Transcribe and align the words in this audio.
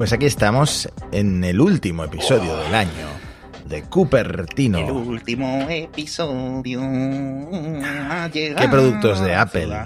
Pues 0.00 0.14
aquí 0.14 0.24
estamos 0.24 0.88
en 1.12 1.44
el 1.44 1.60
último 1.60 2.04
episodio 2.04 2.56
del 2.56 2.74
año 2.74 2.90
de 3.66 3.82
Cupertino. 3.82 4.78
El 4.78 4.90
último 4.92 5.66
episodio. 5.68 6.80
ha 6.82 8.30
¿Qué 8.32 8.54
productos 8.70 9.20
de 9.22 9.34
Apple 9.34 9.76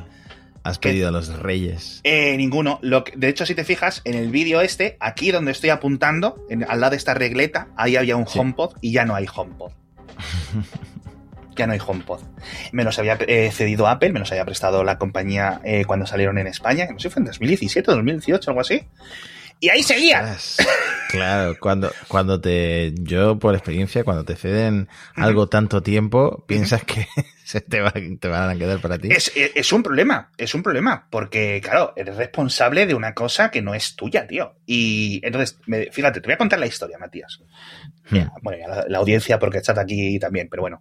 has 0.63 0.79
pedido 0.79 1.09
a 1.09 1.11
los 1.11 1.37
reyes? 1.41 2.01
Eh, 2.05 2.37
ninguno. 2.37 2.79
Lo 2.81 3.03
que- 3.03 3.15
de 3.17 3.29
hecho, 3.29 3.45
si 3.45 3.57
te 3.57 3.65
fijas, 3.65 4.03
en 4.05 4.15
el 4.15 4.31
vídeo 4.31 4.61
este, 4.61 4.97
aquí 5.01 5.33
donde 5.33 5.51
estoy 5.51 5.71
apuntando, 5.71 6.47
en- 6.49 6.63
al 6.71 6.81
lado 6.81 6.93
de 6.93 6.97
esta 6.99 7.15
regleta, 7.15 7.67
ahí 7.77 7.97
había 7.97 8.15
un 8.17 8.29
Sí. 8.29 8.39
HomePod 8.39 8.77
y 8.81 8.93
ya 8.93 9.05
no 9.05 9.17
hay 9.17 9.27
HomePod. 9.27 9.73
ya 11.57 11.67
no 11.67 11.73
hay 11.73 11.81
HomePod. 11.85 12.21
Me 12.71 12.85
los 12.85 13.01
había 13.01 13.19
eh, 13.27 13.51
cedido 13.53 13.89
Apple, 13.89 14.13
me 14.13 14.21
los 14.21 14.31
había 14.31 14.45
prestado 14.45 14.85
la 14.85 14.97
compañía 14.97 15.61
eh, 15.65 15.85
cuando 15.87 16.07
salieron 16.07 16.39
en 16.39 16.47
España, 16.47 16.87
no 16.89 17.01
sé, 17.01 17.11
fue 17.11 17.19
en 17.19 17.27
2017, 17.27 17.91
2018, 17.91 18.51
algo 18.53 18.61
así. 18.61 18.83
Y 19.61 19.69
ahí. 19.69 19.81
Ostras, 19.81 20.57
Claro, 21.11 21.57
cuando, 21.61 21.93
cuando 22.09 22.41
te. 22.41 22.93
Yo, 22.99 23.39
por 23.39 23.55
experiencia, 23.55 24.05
cuando 24.05 24.25
te 24.25 24.37
ceden 24.37 24.89
algo 25.15 25.49
tanto 25.49 25.83
tiempo, 25.83 26.45
piensas 26.47 26.85
que 26.85 27.07
se 27.47 27.61
te, 27.61 27.81
va- 27.81 27.93
te 27.93 28.29
van 28.29 28.51
a 28.51 28.57
quedar 28.57 28.81
para 28.81 28.99
ti. 28.99 29.09
Es, 29.11 29.31
es- 29.37 29.53
es 29.55 29.73
un 29.73 29.83
problema, 29.83 30.31
es 30.39 30.55
un 30.55 30.63
problema, 30.63 31.07
porque, 31.11 31.61
claro, 31.63 31.93
eres 31.97 32.17
responsable 32.17 32.87
de 32.87 32.95
una 32.95 33.15
cosa 33.15 33.51
que 33.51 33.63
no 33.63 33.75
es 33.75 33.97
tuya, 33.97 34.27
tío. 34.27 34.57
Y 34.67 35.21
entonces, 35.25 35.59
me- 35.67 35.91
fíjate, 35.93 36.21
te 36.21 36.27
voy 36.27 36.35
a 36.35 36.39
contar 36.39 36.59
la 36.59 36.67
historia, 36.67 36.99
Matías. 36.99 37.41
Hmm. 38.11 38.19
Bueno, 38.43 38.59
ya 38.59 38.69
la, 38.69 38.85
la 38.89 38.99
audiencia, 38.99 39.39
porque 39.39 39.59
está 39.59 39.79
aquí 39.81 40.19
también, 40.19 40.49
pero 40.51 40.63
bueno. 40.63 40.81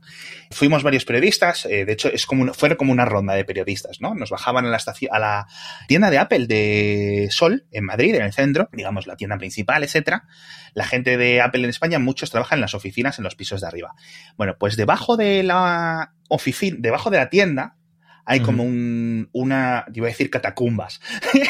Fuimos 0.52 0.84
varios 0.84 1.06
periodistas, 1.06 1.66
eh, 1.66 1.86
de 1.86 1.94
hecho, 1.94 2.10
es 2.10 2.26
como 2.26 2.54
fue 2.54 2.76
como 2.76 2.92
una 2.92 3.06
ronda 3.06 3.34
de 3.34 3.46
periodistas, 3.46 4.02
¿no? 4.02 4.14
Nos 4.14 4.30
bajaban 4.30 4.66
a 4.66 4.70
la, 4.70 4.78
estación, 4.78 5.12
a 5.14 5.20
la 5.20 5.48
tienda 5.88 6.10
de 6.10 6.18
Apple 6.18 6.48
de 6.48 7.28
Sol, 7.32 7.66
en 7.72 7.86
Madrid, 7.86 8.16
en 8.16 8.24
el 8.24 8.34
centro, 8.34 8.70
digamos, 8.74 9.08
la 9.08 9.16
tienda 9.16 9.38
principal, 9.38 9.84
etcétera. 9.84 10.26
La 10.74 10.86
gente 10.86 11.18
de 11.18 11.40
Apple 11.42 11.64
en 11.64 11.70
España, 11.70 12.00
muchos 12.00 12.30
trabajan 12.32 12.58
en 12.58 12.62
las 12.62 12.74
oficinas 12.74 13.18
en 13.20 13.24
los 13.24 13.36
pisos 13.36 13.62
de 13.62 13.68
arriba. 13.68 13.94
Bueno, 14.38 14.56
pues 14.60 14.76
debajo 14.76 15.16
de 15.18 15.44
la 15.44 16.14
oficina, 16.30 16.78
debajo 16.80 17.10
de 17.10 17.18
la 17.18 17.30
tienda, 17.30 17.78
hay 18.26 18.40
como 18.40 18.64
un, 18.64 19.30
una, 19.34 19.86
yo 19.88 19.96
iba 19.98 20.08
a 20.08 20.12
decir 20.12 20.30
catacumbas. 20.30 21.02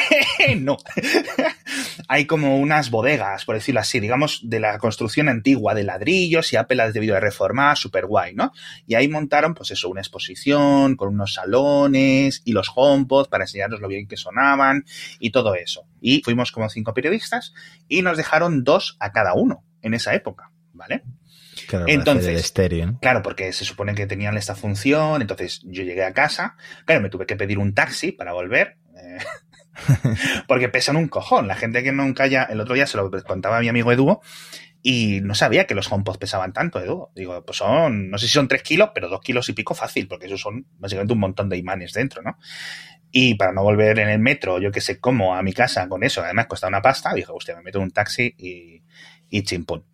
no. 0.58 0.76
hay 2.08 2.26
como 2.26 2.58
unas 2.58 2.90
bodegas, 2.90 3.44
por 3.44 3.54
decirlo 3.54 3.80
así, 3.80 4.00
digamos, 4.00 4.40
de 4.42 4.58
la 4.58 4.78
construcción 4.78 5.28
antigua 5.28 5.74
de 5.74 5.84
ladrillos 5.84 6.52
y 6.52 6.56
Apple 6.56 6.76
las 6.76 6.92
debido 6.92 7.14
de 7.14 7.20
reformar, 7.20 7.78
súper 7.78 8.06
guay, 8.06 8.34
¿no? 8.34 8.52
Y 8.86 8.94
ahí 8.94 9.06
montaron, 9.06 9.54
pues 9.54 9.70
eso, 9.70 9.88
una 9.88 10.00
exposición 10.00 10.96
con 10.96 11.10
unos 11.10 11.34
salones 11.34 12.42
y 12.44 12.52
los 12.52 12.70
HomePod 12.74 13.28
para 13.28 13.44
enseñarnos 13.44 13.80
lo 13.80 13.88
bien 13.88 14.08
que 14.08 14.16
sonaban 14.16 14.84
y 15.20 15.30
todo 15.30 15.54
eso. 15.54 15.86
Y 16.00 16.22
fuimos 16.24 16.50
como 16.50 16.68
cinco 16.68 16.92
periodistas 16.92 17.54
y 17.88 18.02
nos 18.02 18.16
dejaron 18.16 18.64
dos 18.64 18.96
a 18.98 19.12
cada 19.12 19.34
uno 19.34 19.64
en 19.80 19.94
esa 19.94 20.14
época, 20.14 20.50
¿vale? 20.72 21.04
Claro, 21.78 21.88
entonces-. 21.88 22.40
Claro, 23.00 23.22
porque 23.22 23.52
se 23.52 23.64
supone 23.64 23.94
que 23.94 24.06
tenían 24.06 24.36
esta 24.36 24.54
función, 24.54 25.20
entonces 25.22 25.60
yo 25.64 25.82
llegué 25.82 26.04
a 26.04 26.12
casa, 26.12 26.56
claro, 26.84 27.00
me 27.00 27.10
tuve 27.10 27.26
que 27.26 27.36
pedir 27.36 27.58
un 27.58 27.74
taxi 27.74 28.12
para 28.12 28.32
volver, 28.32 28.78
eh, 28.96 29.18
porque 30.48 30.68
pesan 30.68 30.96
un 30.96 31.08
cojón. 31.08 31.48
La 31.48 31.56
gente 31.56 31.82
que 31.82 31.92
nunca 31.92 32.26
ya, 32.26 32.44
el 32.44 32.60
otro 32.60 32.74
día 32.74 32.86
se 32.86 32.96
lo 32.96 33.10
contaba 33.10 33.58
a 33.58 33.60
mi 33.60 33.68
amigo 33.68 33.92
Edu 33.92 34.20
y 34.82 35.20
no 35.22 35.34
sabía 35.34 35.66
que 35.66 35.74
los 35.74 35.90
HomePods 35.90 36.18
pesaban 36.18 36.52
tanto, 36.52 36.78
Edu. 36.78 37.08
Digo, 37.14 37.42
pues 37.44 37.58
son, 37.58 38.10
no 38.10 38.18
sé 38.18 38.26
si 38.26 38.32
son 38.32 38.48
tres 38.48 38.62
kilos, 38.62 38.90
pero 38.94 39.08
dos 39.08 39.20
kilos 39.20 39.48
y 39.48 39.54
pico 39.54 39.74
fácil, 39.74 40.06
porque 40.06 40.26
eso 40.26 40.36
son 40.36 40.66
básicamente 40.78 41.14
un 41.14 41.20
montón 41.20 41.48
de 41.48 41.56
imanes 41.56 41.92
dentro, 41.92 42.22
¿no? 42.22 42.36
Y 43.10 43.34
para 43.36 43.52
no 43.52 43.62
volver 43.62 43.98
en 44.00 44.08
el 44.08 44.18
metro, 44.18 44.60
yo 44.60 44.72
que 44.72 44.80
sé 44.80 44.98
cómo, 44.98 45.36
a 45.36 45.42
mi 45.42 45.52
casa 45.52 45.88
con 45.88 46.02
eso, 46.02 46.22
además 46.22 46.46
cuesta 46.46 46.66
una 46.66 46.82
pasta, 46.82 47.14
dije, 47.14 47.30
hostia, 47.32 47.56
me 47.56 47.62
meto 47.62 47.78
en 47.78 47.84
un 47.84 47.90
taxi 47.92 48.34
y, 48.36 48.82
y 49.30 49.42
chimpún. 49.44 49.86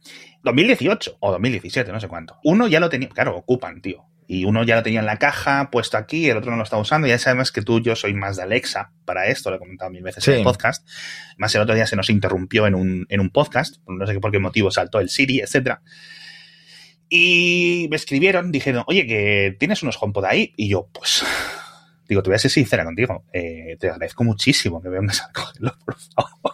2018 0.42 1.18
o 1.20 1.32
2017, 1.32 1.92
no 1.92 2.00
sé 2.00 2.08
cuánto. 2.08 2.38
Uno 2.44 2.66
ya 2.66 2.80
lo 2.80 2.88
tenía, 2.88 3.08
claro, 3.08 3.36
ocupan, 3.36 3.80
tío. 3.80 4.04
Y 4.26 4.44
uno 4.44 4.62
ya 4.62 4.76
lo 4.76 4.84
tenía 4.84 5.00
en 5.00 5.06
la 5.06 5.16
caja, 5.16 5.70
puesto 5.72 5.96
aquí, 5.96 6.30
el 6.30 6.36
otro 6.36 6.52
no 6.52 6.56
lo 6.56 6.62
estaba 6.62 6.80
usando. 6.80 7.08
Ya 7.08 7.18
sabes 7.18 7.50
que 7.50 7.62
tú, 7.62 7.80
yo 7.80 7.96
soy 7.96 8.14
más 8.14 8.36
de 8.36 8.44
Alexa 8.44 8.92
para 9.04 9.26
esto, 9.26 9.50
lo 9.50 9.56
he 9.56 9.58
comentado 9.58 9.90
mil 9.90 10.02
veces 10.04 10.26
en 10.28 10.34
el 10.34 10.44
podcast. 10.44 10.86
Más 11.36 11.52
el 11.56 11.62
otro 11.62 11.74
día 11.74 11.86
se 11.86 11.96
nos 11.96 12.10
interrumpió 12.10 12.68
en 12.68 12.76
un, 12.76 13.06
en 13.08 13.20
un 13.20 13.30
podcast, 13.30 13.78
no 13.88 14.06
sé 14.06 14.20
por 14.20 14.30
qué 14.30 14.38
motivo 14.38 14.70
saltó 14.70 15.00
el 15.00 15.08
Siri, 15.08 15.40
etcétera. 15.40 15.82
Y 17.08 17.88
me 17.90 17.96
escribieron, 17.96 18.52
dijeron, 18.52 18.84
oye, 18.86 19.04
que 19.04 19.56
tienes 19.58 19.82
unos 19.82 19.98
HomePod 20.00 20.24
ahí. 20.26 20.54
Y 20.56 20.68
yo, 20.68 20.88
pues, 20.92 21.24
digo, 22.08 22.22
te 22.22 22.30
voy 22.30 22.36
a 22.36 22.38
ser 22.38 22.52
sincera 22.52 22.84
contigo. 22.84 23.24
eh, 23.32 23.76
te 23.80 23.88
agradezco 23.88 24.22
muchísimo 24.22 24.80
que 24.80 24.90
vengas 24.90 25.22
a 25.22 25.32
cogerlo, 25.32 25.74
por 25.84 25.96
favor. 25.96 26.49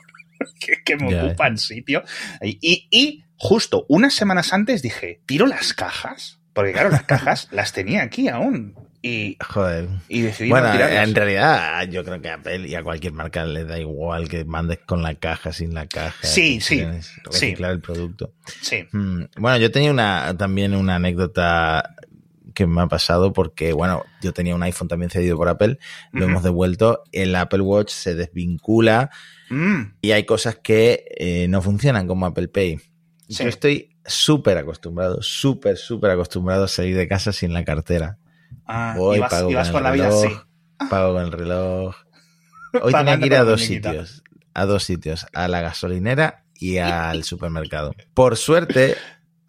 que, 0.61 0.83
que 0.85 0.97
me 0.97 1.11
eh. 1.13 1.23
ocupan 1.23 1.59
sitio. 1.59 2.03
Y, 2.43 2.59
y, 2.61 2.89
y 2.91 3.25
justo 3.37 3.87
unas 3.89 4.15
semanas 4.15 4.53
antes 4.53 4.83
dije, 4.83 5.21
tiro 5.27 5.47
las 5.47 5.73
cajas. 5.73 6.41
Porque 6.53 6.73
claro, 6.73 6.89
las 6.91 7.03
cajas 7.03 7.49
las 7.53 7.73
tenía 7.73 8.03
aquí 8.03 8.29
aún. 8.29 8.75
Y, 9.03 9.37
Joder. 9.47 9.89
y 10.09 10.23
decidí 10.23 10.49
Bueno, 10.49 10.73
no 10.75 10.81
en 10.81 11.15
realidad, 11.15 11.87
yo 11.89 12.03
creo 12.05 12.21
que 12.21 12.29
a 12.29 12.35
Apple 12.35 12.67
y 12.67 12.75
a 12.75 12.83
cualquier 12.83 13.13
marca 13.13 13.45
le 13.45 13.65
da 13.65 13.79
igual 13.79 14.29
que 14.29 14.45
mandes 14.45 14.79
con 14.85 15.03
la 15.03 15.15
caja, 15.15 15.53
sin 15.53 15.75
la 15.75 15.87
caja. 15.87 16.27
Sí, 16.27 16.61
sí, 16.61 16.79
que 16.79 17.03
sí. 17.03 17.21
Reciclar 17.25 17.71
el 17.73 17.81
producto. 17.81 18.33
Sí. 18.63 18.85
Mm, 18.91 19.25
Bueno, 19.37 19.59
yo 19.59 19.71
tenía 19.71 19.93
una 19.93 20.35
también 20.37 20.75
una 20.75 20.97
anécdota 20.97 21.95
que 22.57 22.67
me 22.67 22.83
ha 22.83 22.89
pasado 22.89 23.33
porque, 23.33 23.73
bueno, 23.73 24.03
yo 24.21 24.33
tenía 24.33 24.57
un 24.57 24.65
iPhone 24.65 24.89
también 24.89 25.11
cedido 25.11 25.37
por 25.37 25.49
Apple, 25.49 25.79
lo 26.11 26.25
hemos 26.25 26.43
devuelto, 26.43 27.05
el 27.13 27.37
Apple 27.37 27.61
Watch 27.61 27.91
se 27.91 28.17
desvincula 28.17 29.11
Mm, 29.49 29.95
y 30.01 30.11
hay 30.13 30.25
cosas 30.25 30.57
que 30.57 31.05
eh, 31.17 31.47
no 31.49 31.63
funcionan 31.63 32.07
como 32.07 32.27
Apple 32.27 32.49
Pay. 32.49 32.79
Sí. 33.29 33.43
Yo 33.45 33.49
estoy 33.49 33.97
súper 34.05 34.59
acostumbrado, 34.59 35.23
súper, 35.23 35.77
súper 35.77 36.11
acostumbrado 36.11 36.65
a 36.65 36.69
salir 36.69 36.97
de 36.97 37.09
casa 37.09 37.33
sin 37.33 37.53
la 37.53 37.65
cartera. 37.65 38.19
ah, 38.67 38.95
Voy, 38.97 39.21
pago 39.21 39.51
con 39.73 39.83
la 39.83 39.93
vida 39.93 40.09
así. 40.09 40.29
Pago 40.91 41.15
con 41.15 41.25
el 41.25 41.33
reloj. 41.33 41.95
Hoy 42.83 42.93
tenía 42.93 43.19
que 43.19 43.27
ir 43.27 43.35
a 43.35 43.45
dos 43.45 43.63
sitios. 43.63 44.23
A 44.55 44.67
dos 44.67 44.85
sitios. 44.85 45.27
A 45.33 45.49
la 45.49 45.61
gasolinera 45.61 46.45
y 46.55 46.79
al 46.79 47.25
supermercado. 47.25 47.95
Por 48.15 48.37
suerte, 48.37 48.97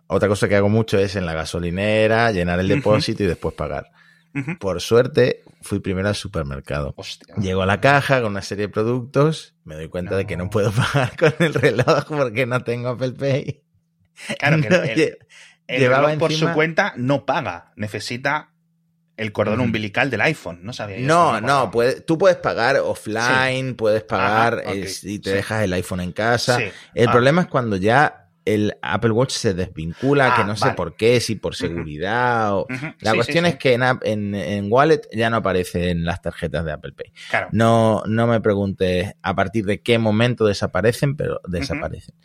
otra 0.07 0.27
cosa 0.27 0.47
que 0.47 0.55
hago 0.55 0.69
mucho 0.69 0.97
es 0.97 1.15
en 1.15 1.25
la 1.25 1.33
gasolinera 1.33 2.31
llenar 2.31 2.59
el 2.59 2.67
depósito 2.67 3.23
y 3.23 3.27
después 3.27 3.53
pagar. 3.55 3.91
Por 4.59 4.79
suerte, 4.81 5.43
fui 5.63 5.79
primero 5.79 6.07
al 6.09 6.15
supermercado. 6.15 6.93
Hostia. 6.95 7.33
Llego 7.37 7.63
a 7.63 7.65
la 7.65 7.81
caja 7.81 8.21
con 8.21 8.31
una 8.31 8.43
serie 8.43 8.67
de 8.67 8.69
productos, 8.73 9.55
me 9.63 9.73
doy 9.75 9.87
cuenta 9.89 10.15
de 10.15 10.27
que 10.27 10.37
no 10.37 10.49
puedo 10.49 10.71
pagar 10.93 11.17
con 11.17 11.33
el 11.39 11.53
reloj 11.55 12.05
porque 12.07 12.45
no 12.45 12.63
tengo 12.63 12.89
Apple 12.89 13.13
Pay. 13.13 13.63
Claro 14.37 14.61
que 14.61 14.69
No, 14.69 14.75
el, 14.77 14.95
lle- 14.95 15.17
el 15.67 15.79
llevaba 15.79 16.07
reloj 16.07 16.19
por 16.19 16.33
su 16.33 16.51
cuenta 16.53 16.93
no 16.97 17.25
paga. 17.25 17.71
Necesita 17.77 18.51
el 19.15 19.31
cordón 19.31 19.59
umbilical 19.61 20.11
del 20.11 20.21
iPhone. 20.21 20.59
No 20.61 20.71
sabía 20.73 20.99
No, 20.99 21.41
no, 21.41 21.71
puede- 21.71 22.01
tú 22.01 22.19
puedes 22.19 22.37
pagar 22.37 22.77
offline, 22.77 23.73
puedes 23.75 24.03
pagar 24.03 24.59
Ajá, 24.59 24.69
ok, 24.69 24.75
eh, 24.75 24.87
si 24.87 25.17
te 25.17 25.31
sí. 25.31 25.35
dejas 25.37 25.63
el 25.63 25.73
iPhone 25.73 26.01
en 26.01 26.11
casa. 26.11 26.57
Sí. 26.59 26.65
El 26.93 27.07
Ah. 27.07 27.11
problema 27.11 27.41
es 27.41 27.47
cuando 27.47 27.75
ya 27.77 28.26
el 28.53 28.77
Apple 28.81 29.11
Watch 29.11 29.31
se 29.31 29.53
desvincula, 29.53 30.33
que 30.35 30.41
Ah, 30.41 30.45
no 30.45 30.55
sé 30.55 30.71
por 30.71 30.95
qué, 30.95 31.19
si 31.19 31.35
por 31.35 31.55
seguridad 31.55 32.55
o... 32.55 32.65
La 32.99 33.11
Sí, 33.11 33.17
cuestión 33.17 33.45
sí, 33.45 33.51
es 33.51 33.57
que 33.57 33.73
en, 33.73 33.83
en, 34.03 34.35
en 34.35 34.71
Wallet 34.71 35.01
ya 35.13 35.29
no 35.29 35.37
aparece 35.37 35.89
en 35.89 36.05
las 36.05 36.21
tarjetas 36.21 36.65
de 36.65 36.71
Apple 36.71 36.93
Pay. 36.93 37.11
Claro. 37.29 37.47
No, 37.51 38.03
no 38.07 38.27
me 38.27 38.41
preguntes 38.41 39.13
a 39.21 39.35
partir 39.35 39.65
de 39.65 39.81
qué 39.81 39.97
momento 39.99 40.45
desaparecen, 40.45 41.15
pero 41.15 41.39
desaparecen. 41.47 42.15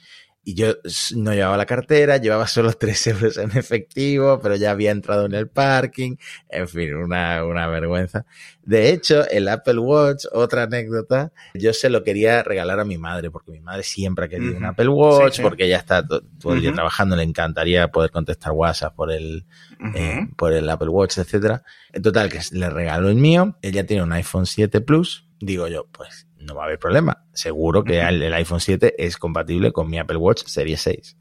Y 0.44 0.54
yo 0.54 0.74
no 1.14 1.32
llevaba 1.32 1.56
la 1.56 1.66
cartera, 1.66 2.16
llevaba 2.16 2.48
solo 2.48 2.72
3 2.78 3.06
euros 3.06 3.36
en 3.38 3.56
efectivo, 3.56 4.40
pero 4.42 4.56
ya 4.56 4.72
había 4.72 4.90
entrado 4.90 5.26
en 5.26 5.34
el 5.34 5.48
parking. 5.48 6.16
En 6.48 6.66
fin, 6.68 6.94
una, 6.96 7.44
una 7.44 7.68
vergüenza. 7.68 8.26
De 8.64 8.90
hecho, 8.90 9.28
el 9.28 9.46
Apple 9.48 9.78
Watch, 9.78 10.24
otra 10.32 10.64
anécdota, 10.64 11.32
yo 11.54 11.72
se 11.72 11.90
lo 11.90 12.02
quería 12.02 12.42
regalar 12.42 12.80
a 12.80 12.84
mi 12.84 12.98
madre, 12.98 13.30
porque 13.30 13.52
mi 13.52 13.60
madre 13.60 13.82
siempre 13.84 14.24
ha 14.24 14.28
querido 14.28 14.56
un. 14.56 14.64
Apple 14.64 14.88
Watch, 14.88 15.32
Sí, 15.34 15.36
sí. 15.36 15.42
porque 15.42 15.66
ella 15.66 15.78
está 15.78 16.04
to- 16.06 16.22
todo 16.40 16.54
el 16.54 16.60
día 16.60 16.72
trabajando, 16.72 17.14
le 17.14 17.22
encantaría 17.22 17.88
poder 17.88 18.10
contestar 18.10 18.50
WhatsApp 18.52 18.94
por 18.96 19.12
el, 19.12 19.46
eh, 19.94 20.26
por 20.36 20.52
el 20.52 20.68
Apple 20.68 20.88
Watch, 20.88 21.18
etcétera. 21.18 21.62
En 21.92 22.02
total, 22.02 22.28
que 22.28 22.40
le 22.52 22.68
regaló 22.68 23.08
el 23.08 23.14
mío. 23.16 23.56
Ella 23.62 23.86
tiene 23.86 24.02
un 24.02 24.12
iPhone 24.12 24.46
7 24.46 24.80
Plus. 24.80 25.28
Digo 25.40 25.66
yo, 25.68 25.86
pues 25.90 26.26
no 26.46 26.54
va 26.54 26.62
a 26.62 26.66
haber 26.66 26.78
problema. 26.78 27.24
Seguro 27.32 27.84
que 27.84 28.00
el, 28.00 28.22
el 28.22 28.34
iPhone 28.34 28.60
7 28.60 28.94
es 28.98 29.16
compatible 29.16 29.72
con 29.72 29.88
mi 29.88 29.98
Apple 29.98 30.16
Watch 30.18 30.44
Serie 30.46 30.76
6. 30.76 31.16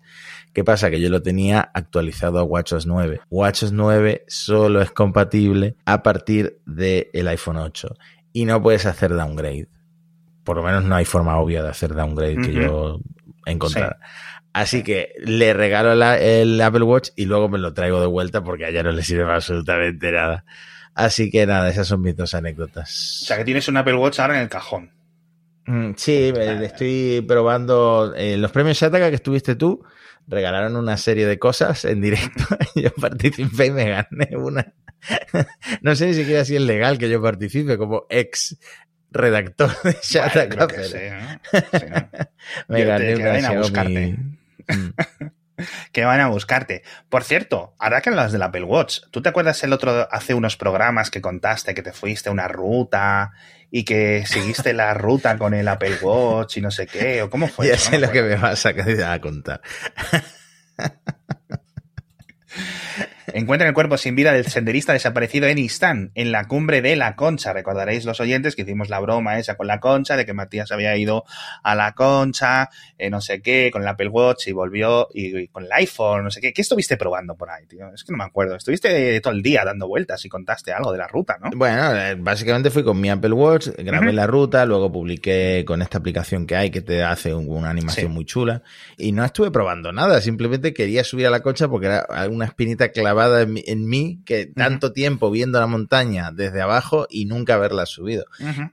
¿Qué 0.54 0.64
pasa? 0.64 0.90
Que 0.90 1.00
yo 1.00 1.10
lo 1.10 1.22
tenía 1.22 1.62
actualizado 1.74 2.40
a 2.40 2.44
WatchOS 2.44 2.86
9. 2.86 3.22
WatchOS 3.30 3.72
9 3.72 4.26
solo 4.28 4.82
es 4.82 4.92
compatible 4.92 5.76
a 5.86 6.04
partir 6.04 6.60
del 6.66 7.28
iPhone 7.30 7.58
8 7.58 7.96
y 8.34 8.46
no 8.46 8.62
puedes 8.62 8.86
hacer 8.86 9.14
downgrade. 9.14 9.70
Por 10.44 10.58
lo 10.58 10.64
menos 10.64 10.84
no 10.84 10.96
hay 10.96 11.06
forma 11.06 11.38
obvia 11.40 11.64
de 11.64 11.70
hacer 11.70 11.94
downgrade 11.94 12.38
que 12.42 12.54
yo 12.54 13.00
encontrara. 13.46 14.00
Así 14.54 14.84
que 14.84 15.14
le 15.24 15.54
regalo 15.54 15.96
la- 15.96 16.20
el 16.20 16.60
Apple 16.60 16.84
Watch 16.84 17.10
y 17.16 17.26
luego 17.26 17.48
me 17.48 17.58
lo 17.58 17.74
traigo 17.74 18.02
de 18.02 18.08
vuelta 18.08 18.44
porque 18.44 18.66
a 18.66 18.70
ella 18.70 18.84
no 18.84 18.92
le 18.92 19.04
sirve 19.04 19.32
absolutamente 19.32 20.12
nada. 20.12 20.44
Así 20.94 21.32
que 21.32 21.46
nada, 21.46 21.70
esas 21.70 21.88
son 21.88 22.02
mis 22.02 22.18
dos 22.18 22.34
anécdotas. 22.34 23.22
O 23.24 23.26
sea, 23.28 23.38
que 23.38 23.46
tienes 23.46 23.70
un 23.70 23.78
Apple 23.78 23.94
Watch 23.96 24.20
ahora 24.20 24.36
en 24.36 24.42
el 24.42 24.50
cajón. 24.50 24.92
Mm, 25.66 25.92
sí, 25.96 26.34
estoy 26.36 27.24
probando 27.28 28.14
eh, 28.16 28.38
los 28.38 28.52
premios 28.52 28.80
Shataka 28.80 29.10
que 29.10 29.16
estuviste 29.16 29.56
tú. 29.56 29.84
Regalaron 30.28 30.76
una 30.76 30.98
serie 30.98 31.26
de 31.26 31.40
cosas 31.40 31.86
en 31.86 32.02
directo. 32.02 32.44
yo 32.76 32.92
participé 32.94 33.68
y 33.68 33.72
me 33.72 33.90
gané 33.90 34.38
una. 34.38 34.74
no 35.82 35.96
sé 35.96 36.08
ni 36.08 36.14
siquiera 36.14 36.46
si 36.46 36.56
es 36.56 36.62
legal 36.62 36.98
que 36.98 37.10
yo 37.10 37.22
participe 37.22 37.78
como 37.78 38.06
ex 38.10 38.58
redactor 39.12 39.72
de 39.84 39.98
Shataka. 40.02 40.68
me 42.68 42.84
gané 42.84 43.16
una. 43.16 43.84
Mi... 43.84 44.16
que 45.92 46.06
van 46.06 46.20
a 46.20 46.28
buscarte. 46.28 46.84
Por 47.10 47.24
cierto, 47.24 47.76
ahora 47.80 48.02
que 48.02 48.10
hablas 48.10 48.32
del 48.32 48.42
Apple 48.42 48.64
Watch, 48.64 49.02
¿tú 49.12 49.22
te 49.22 49.30
acuerdas 49.30 49.64
el 49.64 49.74
otro, 49.74 50.08
hace 50.12 50.34
unos 50.34 50.58
programas 50.58 51.12
que 51.12 51.22
contaste 51.22 51.74
que 51.74 51.82
te 51.82 51.94
fuiste 51.94 52.30
a 52.30 52.32
una 52.32 52.48
ruta 52.48 53.32
y 53.70 53.84
que 53.84 54.26
seguiste 54.26 54.74
la 54.74 54.94
ruta 54.94 55.38
con 55.38 55.54
el 55.54 55.68
Apple 55.68 55.98
Watch 56.02 56.58
y 56.58 56.62
no 56.62 56.72
sé 56.72 56.88
qué? 56.88 57.22
¿O 57.22 57.30
cómo 57.30 57.48
fue? 57.48 57.68
Ya 57.68 57.78
sé 57.78 58.00
lo 58.00 58.12
que 58.12 58.22
me 58.22 58.36
vas 58.36 58.66
a 58.66 59.22
contar. 59.22 59.62
Encuentran 63.34 63.68
el 63.68 63.74
cuerpo 63.74 63.98
sin 63.98 64.16
vida 64.16 64.34
del 64.34 64.46
senderista 64.46 64.94
desaparecido 64.94 65.48
en 65.48 65.58
Istán, 65.58 66.12
en 66.16 66.32
la 66.32 66.46
cumbre 66.48 66.82
de 66.82 66.96
la 66.96 67.16
Concha. 67.16 67.54
Recordaréis 67.54 68.06
los 68.06 68.20
oyentes 68.20 68.56
que 68.56 68.64
hicimos 68.64 68.90
la 68.90 69.00
broma 69.00 69.40
esa 69.40 69.56
con 69.56 69.68
la 69.68 69.80
Concha, 69.80 70.18
de 70.18 70.26
que 70.26 70.34
Matías 70.34 70.72
había 70.72 70.96
ido 70.98 71.24
a 71.64 71.76
la 71.76 71.94
Concha, 71.94 72.70
eh, 72.98 73.10
no 73.10 73.22
sé 73.22 73.42
qué, 73.42 73.70
con 73.72 73.82
el 73.82 73.88
Apple 73.88 74.10
Watch 74.10 74.48
y 74.48 74.52
volvió, 74.52 75.08
y, 75.14 75.48
con 75.48 75.66
el 75.66 75.72
iPhone, 75.72 76.24
no 76.24 76.32
sé 76.32 76.42
qué. 76.42 76.54
¿Qué 76.54 76.62
estuviste 76.62 76.98
probando 76.98 77.36
por 77.36 77.50
ahí, 77.50 77.66
tío? 77.68 77.94
Es 77.94 78.04
que 78.04 78.12
no 78.12 78.18
me 78.18 78.24
acuerdo. 78.24 78.56
Estuviste 78.56 79.20
todo 79.22 79.34
el 79.34 79.42
día 79.42 79.64
dando 79.64 79.88
vueltas 79.88 80.24
y 80.26 80.30
contaste 80.30 80.72
algo 80.74 80.92
de 80.92 80.98
la 80.98 81.08
ruta, 81.08 81.38
¿no? 81.42 81.50
Bueno, 81.56 81.96
eh, 81.96 82.16
básicamente 82.18 82.70
fui 82.70 82.84
con 82.84 83.00
mi 83.00 83.10
Apple 83.10 83.34
Watch, 83.34 83.70
grabé 83.78 84.14
la 84.14 84.28
ruta, 84.28 84.66
luego 84.66 84.92
publiqué 84.92 85.64
con 85.66 85.82
esta 85.82 85.98
aplicación 86.00 86.46
que 86.46 86.56
hay 86.56 86.70
que 86.70 86.82
te 86.82 87.04
hace 87.04 87.34
una 87.34 87.70
animación 87.70 88.12
muy 88.12 88.26
chula 88.26 88.64
y 88.98 89.12
no 89.12 89.24
estuve 89.24 89.52
probando 89.52 89.92
nada, 89.92 90.22
simplemente 90.22 90.74
quería 90.74 91.04
subir 91.04 91.28
a 91.28 91.30
la 91.30 91.42
Concha 91.42 91.68
porque 91.68 91.88
era 91.88 92.06
una 92.30 92.46
espinita 92.46 92.90
clavada 92.90 93.21
en 93.28 93.88
mí, 93.88 94.22
que 94.26 94.46
tanto 94.46 94.94
tiempo 94.94 95.32
viendo 95.32 95.60
la 95.60 95.68
montaña 95.68 96.32
desde 96.32 96.62
abajo 96.62 97.08
y 97.10 97.26
nunca 97.26 97.56
haberla 97.56 97.86
subido. 97.86 98.26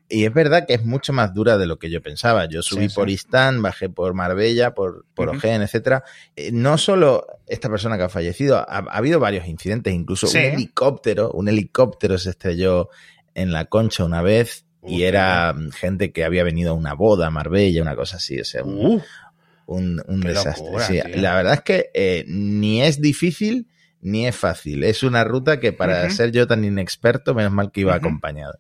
Y 0.08 0.24
es 0.24 0.32
verdad 0.32 0.66
que 0.66 0.74
es 0.74 0.84
mucho 0.84 1.12
más 1.12 1.34
dura 1.34 1.58
de 1.58 1.66
lo 1.66 1.78
que 1.78 1.90
yo 1.90 2.02
pensaba. 2.02 2.46
Yo 2.46 2.62
subí 2.62 2.88
por 2.88 3.10
Istán, 3.10 3.62
bajé 3.62 3.88
por 3.88 4.14
Marbella, 4.14 4.74
por, 4.74 5.06
por 5.14 5.28
Ojén, 5.28 5.62
etcétera. 5.62 6.04
Eh, 6.36 6.50
no 6.52 6.78
solo 6.78 7.26
esta 7.46 7.68
persona 7.68 7.96
que 7.96 8.04
ha 8.04 8.08
fallecido, 8.08 8.58
ha, 8.58 8.78
habido 8.90 9.20
varios 9.20 9.46
incidentes, 9.46 9.94
incluso 9.94 10.28
un 10.28 10.36
helicóptero, 10.36 11.30
un 11.32 11.48
helicóptero 11.48 12.18
se 12.18 12.30
estrelló 12.30 12.90
en 13.34 13.52
la 13.52 13.66
concha 13.66 14.04
una 14.04 14.22
vez 14.22 14.64
y 14.86 15.02
era 15.02 15.54
gente 15.74 16.12
que 16.12 16.24
había 16.24 16.44
venido 16.44 16.70
a 16.70 16.74
una 16.74 16.94
boda 16.94 17.26
a 17.26 17.30
Marbella, 17.30 17.82
una 17.82 17.96
cosa 17.96 18.16
así, 18.16 18.40
o 18.40 18.44
sea, 18.44 18.64
un, 18.64 19.02
uh. 19.66 20.18
desastre. 20.20 21.16
la 21.16 21.34
verdad 21.34 21.54
es 21.54 21.60
que 21.60 21.90
eh, 21.94 22.24
ni 22.26 22.82
es 22.82 23.00
difícil 23.00 23.68
ni 24.00 24.26
es 24.26 24.36
fácil. 24.36 24.84
Es 24.84 25.02
una 25.02 25.24
ruta 25.24 25.60
que 25.60 25.72
para 25.72 26.08
ser 26.10 26.30
yo 26.30 26.46
tan 26.46 26.64
inexperto, 26.64 27.34
menos 27.34 27.52
mal 27.52 27.72
que 27.72 27.80
iba 27.80 27.94
acompañado. 27.94 28.58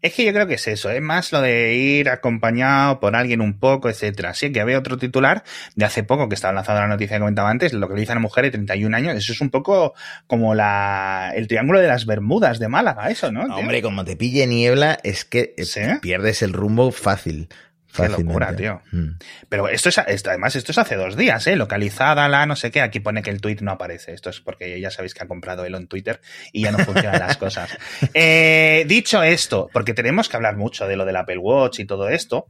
Es 0.00 0.14
que 0.14 0.24
yo 0.24 0.32
creo 0.32 0.48
que 0.48 0.54
es 0.54 0.66
eso, 0.66 0.90
es 0.90 1.00
más 1.00 1.30
lo 1.30 1.40
de 1.40 1.74
ir 1.74 2.08
acompañado 2.08 2.98
por 2.98 3.14
alguien 3.14 3.40
un 3.40 3.60
poco, 3.60 3.88
etcétera. 3.88 4.34
Sí, 4.34 4.50
que 4.50 4.60
había 4.60 4.76
otro 4.76 4.98
titular 4.98 5.44
de 5.76 5.84
hace 5.84 6.02
poco 6.02 6.28
que 6.28 6.34
estaba 6.34 6.52
lanzado 6.52 6.80
la 6.80 6.88
noticia 6.88 7.16
que 7.16 7.20
comentaba 7.20 7.50
antes, 7.50 7.72
lo 7.72 7.86
que 7.86 7.94
le 7.94 8.00
dice 8.00 8.10
a 8.10 8.16
una 8.16 8.22
mujer 8.22 8.44
de 8.44 8.50
31 8.50 8.96
años. 8.96 9.16
Eso 9.16 9.32
es 9.32 9.40
un 9.40 9.50
poco 9.50 9.94
como 10.26 10.56
la 10.56 11.32
el 11.36 11.46
triángulo 11.46 11.78
de 11.78 11.86
las 11.86 12.04
Bermudas 12.04 12.58
de 12.58 12.66
Málaga, 12.66 13.10
eso, 13.10 13.30
¿no? 13.30 13.42
Hombre, 13.54 13.80
como 13.80 14.04
te 14.04 14.16
pille 14.16 14.48
niebla, 14.48 14.98
es 15.04 15.24
que 15.24 15.54
pierdes 16.00 16.42
el 16.42 16.52
rumbo 16.52 16.90
fácil. 16.90 17.48
Qué 17.94 18.08
locura, 18.08 18.56
tío. 18.56 18.80
Mm. 18.90 19.18
Pero 19.48 19.68
esto 19.68 19.90
es, 19.90 19.98
además, 19.98 20.56
esto 20.56 20.72
es 20.72 20.78
hace 20.78 20.96
dos 20.96 21.16
días, 21.16 21.46
¿eh? 21.46 21.56
Localizada 21.56 22.28
la 22.28 22.46
no 22.46 22.56
sé 22.56 22.70
qué. 22.70 22.80
Aquí 22.80 23.00
pone 23.00 23.22
que 23.22 23.30
el 23.30 23.40
tweet 23.40 23.58
no 23.60 23.72
aparece. 23.72 24.12
Esto 24.12 24.30
es 24.30 24.40
porque 24.40 24.80
ya 24.80 24.90
sabéis 24.90 25.14
que 25.14 25.22
ha 25.24 25.28
comprado 25.28 25.64
él 25.64 25.74
en 25.74 25.86
Twitter 25.88 26.20
y 26.52 26.62
ya 26.62 26.72
no 26.72 26.78
funcionan 26.78 27.20
las 27.20 27.36
cosas. 27.36 27.70
Eh, 28.14 28.84
dicho 28.86 29.22
esto, 29.22 29.68
porque 29.72 29.94
tenemos 29.94 30.28
que 30.28 30.36
hablar 30.36 30.56
mucho 30.56 30.86
de 30.86 30.96
lo 30.96 31.04
del 31.04 31.16
Apple 31.16 31.38
Watch 31.38 31.80
y 31.80 31.86
todo 31.86 32.08
esto, 32.08 32.48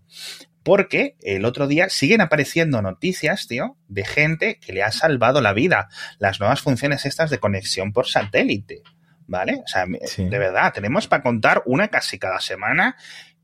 porque 0.62 1.16
el 1.22 1.44
otro 1.44 1.66
día 1.66 1.88
siguen 1.88 2.20
apareciendo 2.20 2.82
noticias, 2.82 3.46
tío, 3.46 3.76
de 3.88 4.04
gente 4.04 4.58
que 4.58 4.72
le 4.72 4.82
ha 4.82 4.90
salvado 4.90 5.40
la 5.40 5.52
vida. 5.52 5.88
Las 6.18 6.40
nuevas 6.40 6.60
funciones 6.60 7.06
estas 7.06 7.30
de 7.30 7.38
conexión 7.38 7.92
por 7.92 8.06
satélite. 8.06 8.82
¿Vale? 9.26 9.62
O 9.64 9.68
sea, 9.68 9.86
de 9.86 10.38
verdad, 10.38 10.72
tenemos 10.74 11.06
para 11.06 11.22
contar 11.22 11.62
una 11.64 11.88
casi 11.88 12.18
cada 12.18 12.40
semana 12.40 12.96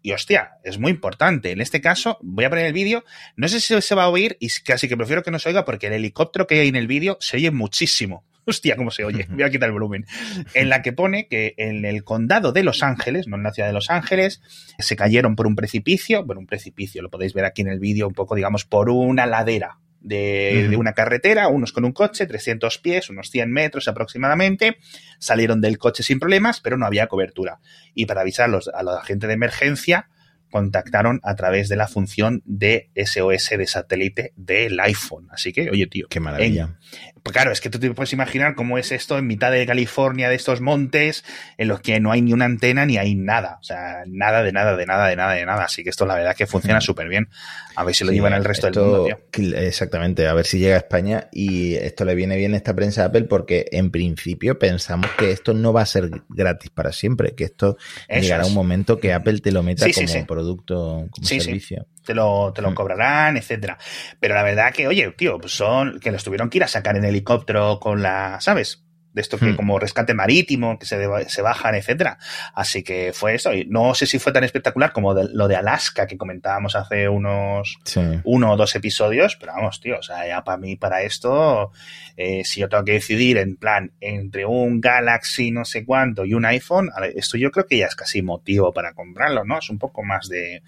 y 0.03 0.13
hostia, 0.13 0.53
es 0.65 0.79
muy 0.79 0.91
importante. 0.91 1.51
En 1.51 1.61
este 1.61 1.81
caso, 1.81 2.19
voy 2.23 2.45
a 2.45 2.51
poner 2.51 2.67
el 2.67 2.73
vídeo. 2.73 3.05
No 3.37 3.49
sé 3.49 3.61
si 3.61 3.81
se 3.81 3.95
va 3.95 4.05
a 4.05 4.09
oír 4.09 4.37
y 4.41 4.49
casi 4.65 4.89
que 4.89 4.97
prefiero 4.97 5.23
que 5.23 5.31
no 5.31 5.39
se 5.39 5.49
oiga 5.49 5.65
porque 5.65 5.89
el 5.89 5.95
helicóptero 5.95 6.47
que 6.47 6.61
hay 6.61 6.69
en 6.69 6.77
el 6.77 6.87
vídeo 6.87 7.17
se 7.21 7.37
oye 7.37 7.51
muchísimo. 7.51 8.25
Hostia, 8.45 8.77
cómo 8.77 8.91
se 8.91 9.05
oye. 9.05 9.27
Voy 9.31 9.43
a 9.43 9.51
quitar 9.51 9.69
el 9.69 9.73
volumen. 9.73 10.07
En 10.55 10.69
la 10.69 10.83
que 10.83 10.93
pone 10.93 11.29
que 11.29 11.55
en 11.59 11.85
el 11.85 12.05
condado 12.05 12.53
de 12.53 12.63
Los 12.63 12.83
Ángeles, 12.83 13.27
no 13.27 13.37
en 13.37 13.43
la 13.43 13.53
ciudad 13.53 13.69
de 13.69 13.75
Los 13.75 13.91
Ángeles, 13.91 14.41
se 14.79 14.97
cayeron 14.97 15.37
por 15.37 15.47
un 15.47 15.57
precipicio. 15.57 16.25
Bueno, 16.25 16.41
un 16.41 16.47
precipicio, 16.47 17.03
lo 17.03 17.11
podéis 17.11 17.35
ver 17.35 17.45
aquí 17.45 17.63
en 17.63 17.69
el 17.69 17.81
vídeo, 17.81 18.07
un 18.07 18.15
poco, 18.15 18.35
digamos, 18.35 18.65
por 18.65 18.91
una 18.91 19.27
ladera 19.27 19.79
de, 20.01 20.75
una 20.77 20.93
carretera, 20.93 21.49
unos 21.49 21.73
con 21.73 21.85
un 21.85 21.93
coche, 21.93 22.27
300 22.27 22.79
pies, 22.79 23.11
unos 23.11 23.31
100 23.31 23.51
metros 23.51 23.89
aproximadamente, 23.89 24.79
salieron 25.19 25.61
del 25.61 25.79
coche 25.79 26.03
sin 26.03 26.21
problemas, 26.21 26.61
pero 26.61 26.77
no 26.77 26.87
había 26.87 27.09
cobertura. 27.09 27.61
Y 27.95 28.07
para 28.07 28.23
avisarlos 28.23 28.69
a 28.69 28.83
la 28.83 29.03
gente 29.03 29.27
de 29.27 29.35
emergencia, 29.35 30.09
contactaron 30.51 31.21
a 31.23 31.35
través 31.35 31.69
de 31.69 31.77
la 31.77 31.89
función 31.89 32.43
de 32.45 32.91
SOS 32.95 33.51
de 33.51 33.67
satélite 33.67 34.33
del 34.37 34.79
iPhone. 34.81 35.29
Así 35.31 35.53
que, 35.53 35.71
oye, 35.71 35.87
tío. 35.87 36.07
Qué 36.09 36.21
maravilla. 36.21 36.77
pues 37.23 37.33
claro, 37.33 37.53
es 37.53 37.61
que 37.61 37.71
tú 37.71 37.79
te 37.79 37.91
puedes 37.93 38.13
imaginar 38.13 38.55
cómo 38.55 38.79
es 38.79 38.93
esto 38.93 39.19
en 39.19 39.27
mitad 39.27 39.53
de 39.53 39.67
California, 39.67 40.29
de 40.29 40.37
estos 40.37 40.61
montes, 40.61 41.25
en 41.57 41.69
los 41.69 41.81
que 41.81 42.01
no 42.01 42.13
hay 42.13 42.23
ni 42.23 42.33
una 42.33 42.47
antena 42.47 42.87
ni 42.87 42.97
hay 42.97 43.15
nada. 43.15 43.59
O 43.61 43.65
sea, 43.65 44.03
nada 44.07 44.43
de 44.43 44.53
nada, 44.53 44.77
de 44.77 44.87
nada, 44.87 45.09
de 45.09 45.17
nada, 45.17 45.35
de 45.35 45.45
nada. 45.45 45.65
Así 45.65 45.85
que 45.85 45.91
esto 45.91 46.07
la 46.07 46.15
verdad 46.15 46.37
que 46.37 46.47
funciona 46.47 46.81
súper 46.81 47.09
bien. 47.09 47.29
A 47.77 47.85
ver 47.85 47.95
si 47.95 48.05
lo 48.05 48.13
llevan 48.13 48.33
al 48.33 48.45
resto 48.45 48.71
del 48.71 48.81
mundo, 48.81 49.05
tío. 49.05 49.57
Exactamente, 49.57 50.27
a 50.27 50.35
ver 50.35 50.47
si 50.47 50.59
llega 50.59 50.75
a 50.75 50.79
España 50.79 51.29
y 51.33 51.75
esto 51.75 52.05
le 52.05 52.15
viene 52.15 52.37
bien 52.37 52.55
a 52.55 52.57
esta 52.57 52.75
prensa 52.75 53.03
de 53.03 53.07
Apple 53.09 53.25
porque 53.25 53.67
en 53.71 53.91
principio 53.91 54.59
pensamos 54.59 55.11
que 55.17 55.31
esto 55.31 55.55
no 55.55 55.73
va 55.73 55.83
a 55.83 55.87
ser 55.87 56.11
gratis 56.29 56.71
para 56.71 56.93
siempre, 56.93 57.35
que 57.35 57.45
esto 57.45 57.77
llegará 58.09 58.47
un 58.47 58.55
momento 58.55 58.99
que 58.99 59.13
Apple 59.13 59.41
te 59.41 59.53
lo 59.53 59.63
meta 59.63 59.87
como 59.93 60.09
producto, 60.39 61.09
como 61.11 61.27
servicio. 61.27 61.87
Te 62.05 62.15
lo, 62.15 62.53
te 62.55 62.63
lo 62.63 62.71
mm. 62.71 62.75
cobrarán, 62.75 63.37
etcétera. 63.37 63.77
Pero 64.19 64.35
la 64.35 64.43
verdad 64.43 64.73
que, 64.73 64.87
oye, 64.87 65.11
tío, 65.17 65.39
pues 65.39 65.53
son 65.53 65.99
que 66.01 66.11
los 66.11 66.25
tuvieron 66.25 66.49
que 66.49 66.59
ir 66.59 66.65
a 66.65 66.69
sacar 66.69 66.97
en 66.97 67.05
helicóptero 67.05 67.79
con 67.81 68.03
la, 68.03 68.41
¿sabes? 68.41 68.88
De 69.19 69.23
esto 69.23 69.37
que 69.37 69.47
hmm. 69.47 69.57
como 69.57 69.81
rescate 69.81 70.15
marítimo, 70.15 70.79
que 70.79 70.87
se, 70.87 70.97
se 71.29 71.43
bajan, 71.43 71.75
etcétera. 71.75 72.19
Así 72.55 72.85
que 72.85 73.13
fue 73.13 73.35
eso. 73.35 73.53
Y 73.53 73.67
no 73.67 73.93
sé 73.95 74.07
si 74.07 74.21
fue 74.21 74.33
tan 74.33 74.45
espectacular 74.45 74.93
como 74.93 75.13
lo 75.13 75.49
de 75.49 75.57
Alaska 75.57 76.07
que 76.07 76.17
comentábamos 76.17 76.77
hace 76.77 77.09
unos 77.09 77.79
uno 78.25 78.53
o 78.53 78.57
dos 78.57 78.75
episodios, 78.77 79.37
pero 79.37 79.55
vamos, 79.55 79.81
tío, 79.81 79.99
o 79.99 80.03
sea, 80.03 80.27
ya 80.27 80.45
para 80.45 80.57
mí, 80.57 80.77
para 80.77 81.03
esto, 81.03 81.73
eh, 82.17 82.43
si 82.45 82.61
yo 82.61 82.69
tengo 82.69 82.85
que 82.85 82.93
decidir 82.93 83.39
en 83.39 83.57
plan 83.57 83.93
entre 84.01 84.47
un 84.47 84.81
Galaxy 84.81 85.51
no 85.51 85.65
sé 85.65 85.85
cuánto 85.85 86.25
y 86.25 86.35
un 86.35 86.45
iPhone, 86.45 86.91
esto 87.15 87.37
yo 87.37 87.51
creo 87.51 87.67
que 87.67 87.79
ya 87.79 87.87
es 87.87 87.97
casi 87.97 88.23
motivo 88.23 88.73
para 88.73 88.93
comprarlo, 88.93 89.45
¿no? 89.45 89.59
Es 89.59 89.69
un 89.69 89.79
poco 89.79 90.05
más 90.05 90.29
de, 90.29 90.63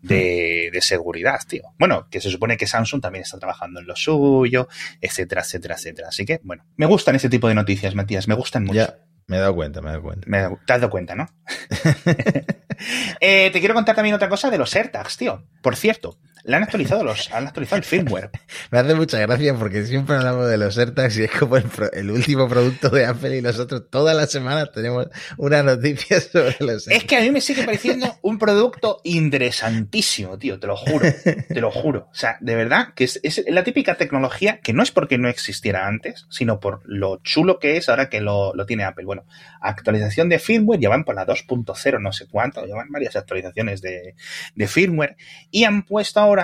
de, 0.00 0.70
de 0.72 0.80
seguridad, 0.80 1.40
tío. 1.48 1.64
Bueno, 1.76 2.06
que 2.08 2.20
se 2.20 2.30
supone 2.30 2.56
que 2.56 2.68
Samsung 2.68 3.02
también 3.02 3.22
está 3.24 3.38
trabajando 3.38 3.80
en 3.80 3.86
lo 3.86 3.96
suyo, 3.96 4.68
etcétera, 5.00 5.42
etcétera, 5.42 5.74
etcétera. 5.74 6.08
Así 6.08 6.24
que, 6.24 6.40
bueno, 6.44 6.64
me 6.76 6.86
gustan 6.86 7.16
ese 7.16 7.28
tipo 7.28 7.48
de 7.48 7.54
noticias 7.56 7.95
Matías, 7.96 8.28
me 8.28 8.34
gustan 8.34 8.64
mucho. 8.64 8.76
Ya, 8.76 8.98
me 9.26 9.36
he 9.36 9.40
dado 9.40 9.54
cuenta, 9.54 9.80
me 9.80 9.88
he 9.88 9.92
dado 9.92 10.02
cuenta. 10.04 10.26
te 10.66 10.72
has 10.72 10.80
dado 10.80 10.90
cuenta, 10.90 11.14
¿no? 11.14 11.26
Eh, 13.20 13.50
te 13.52 13.60
quiero 13.60 13.74
contar 13.74 13.94
también 13.94 14.14
otra 14.14 14.28
cosa 14.28 14.50
de 14.50 14.58
los 14.58 14.74
AirTags, 14.74 15.16
tío. 15.16 15.44
Por 15.62 15.76
cierto, 15.76 16.18
le 16.46 16.56
han 16.56 16.62
actualizado 16.62 17.02
los, 17.02 17.32
han 17.32 17.48
actualizado 17.48 17.78
el 17.78 17.84
firmware. 17.84 18.30
Me 18.70 18.78
hace 18.78 18.94
mucha 18.94 19.18
gracia 19.18 19.54
porque 19.54 19.84
siempre 19.84 20.16
hablamos 20.16 20.48
de 20.48 20.56
los 20.56 20.78
AirTags 20.78 21.18
y 21.18 21.24
es 21.24 21.30
como 21.32 21.56
el, 21.56 22.10
último 22.10 22.48
producto 22.48 22.88
de 22.88 23.04
Apple 23.04 23.36
y 23.36 23.42
nosotros 23.42 23.84
todas 23.90 24.16
las 24.16 24.30
semanas 24.30 24.70
tenemos 24.72 25.08
una 25.36 25.62
noticia 25.64 26.20
sobre 26.32 26.56
los 26.60 26.86
AirTags. 26.86 27.02
Es 27.02 27.04
que 27.04 27.16
a 27.16 27.20
mí 27.20 27.30
me 27.30 27.40
sigue 27.40 27.64
pareciendo 27.64 28.16
un 28.22 28.38
producto 28.38 29.00
interesantísimo, 29.02 30.38
tío, 30.38 30.60
te 30.60 30.68
lo 30.68 30.76
juro, 30.76 31.06
te 31.48 31.60
lo 31.60 31.70
juro. 31.72 32.08
O 32.12 32.14
sea, 32.14 32.38
de 32.40 32.54
verdad 32.54 32.94
que 32.94 33.04
es, 33.04 33.44
la 33.48 33.64
típica 33.64 33.96
tecnología 33.96 34.60
que 34.60 34.72
no 34.72 34.84
es 34.84 34.92
porque 34.92 35.18
no 35.18 35.28
existiera 35.28 35.88
antes, 35.88 36.26
sino 36.30 36.60
por 36.60 36.82
lo 36.84 37.16
chulo 37.24 37.58
que 37.58 37.76
es 37.76 37.88
ahora 37.88 38.08
que 38.08 38.20
lo, 38.20 38.54
lo 38.54 38.66
tiene 38.66 38.84
Apple. 38.84 39.04
Bueno, 39.04 39.24
actualización 39.60 40.28
de 40.28 40.38
firmware, 40.38 40.78
ya 40.78 40.90
van 40.90 41.04
por 41.04 41.16
la 41.16 41.26
2.0, 41.26 42.00
no 42.00 42.12
sé 42.12 42.28
cuánto, 42.28 42.64
llevan 42.64 42.90
varias 42.90 43.16
actualizaciones 43.16 43.82
de, 43.82 44.14
de 44.54 44.68
firmware 44.68 45.16
y 45.50 45.64
han 45.64 45.82
puesto 45.82 46.20
ahora 46.20 46.35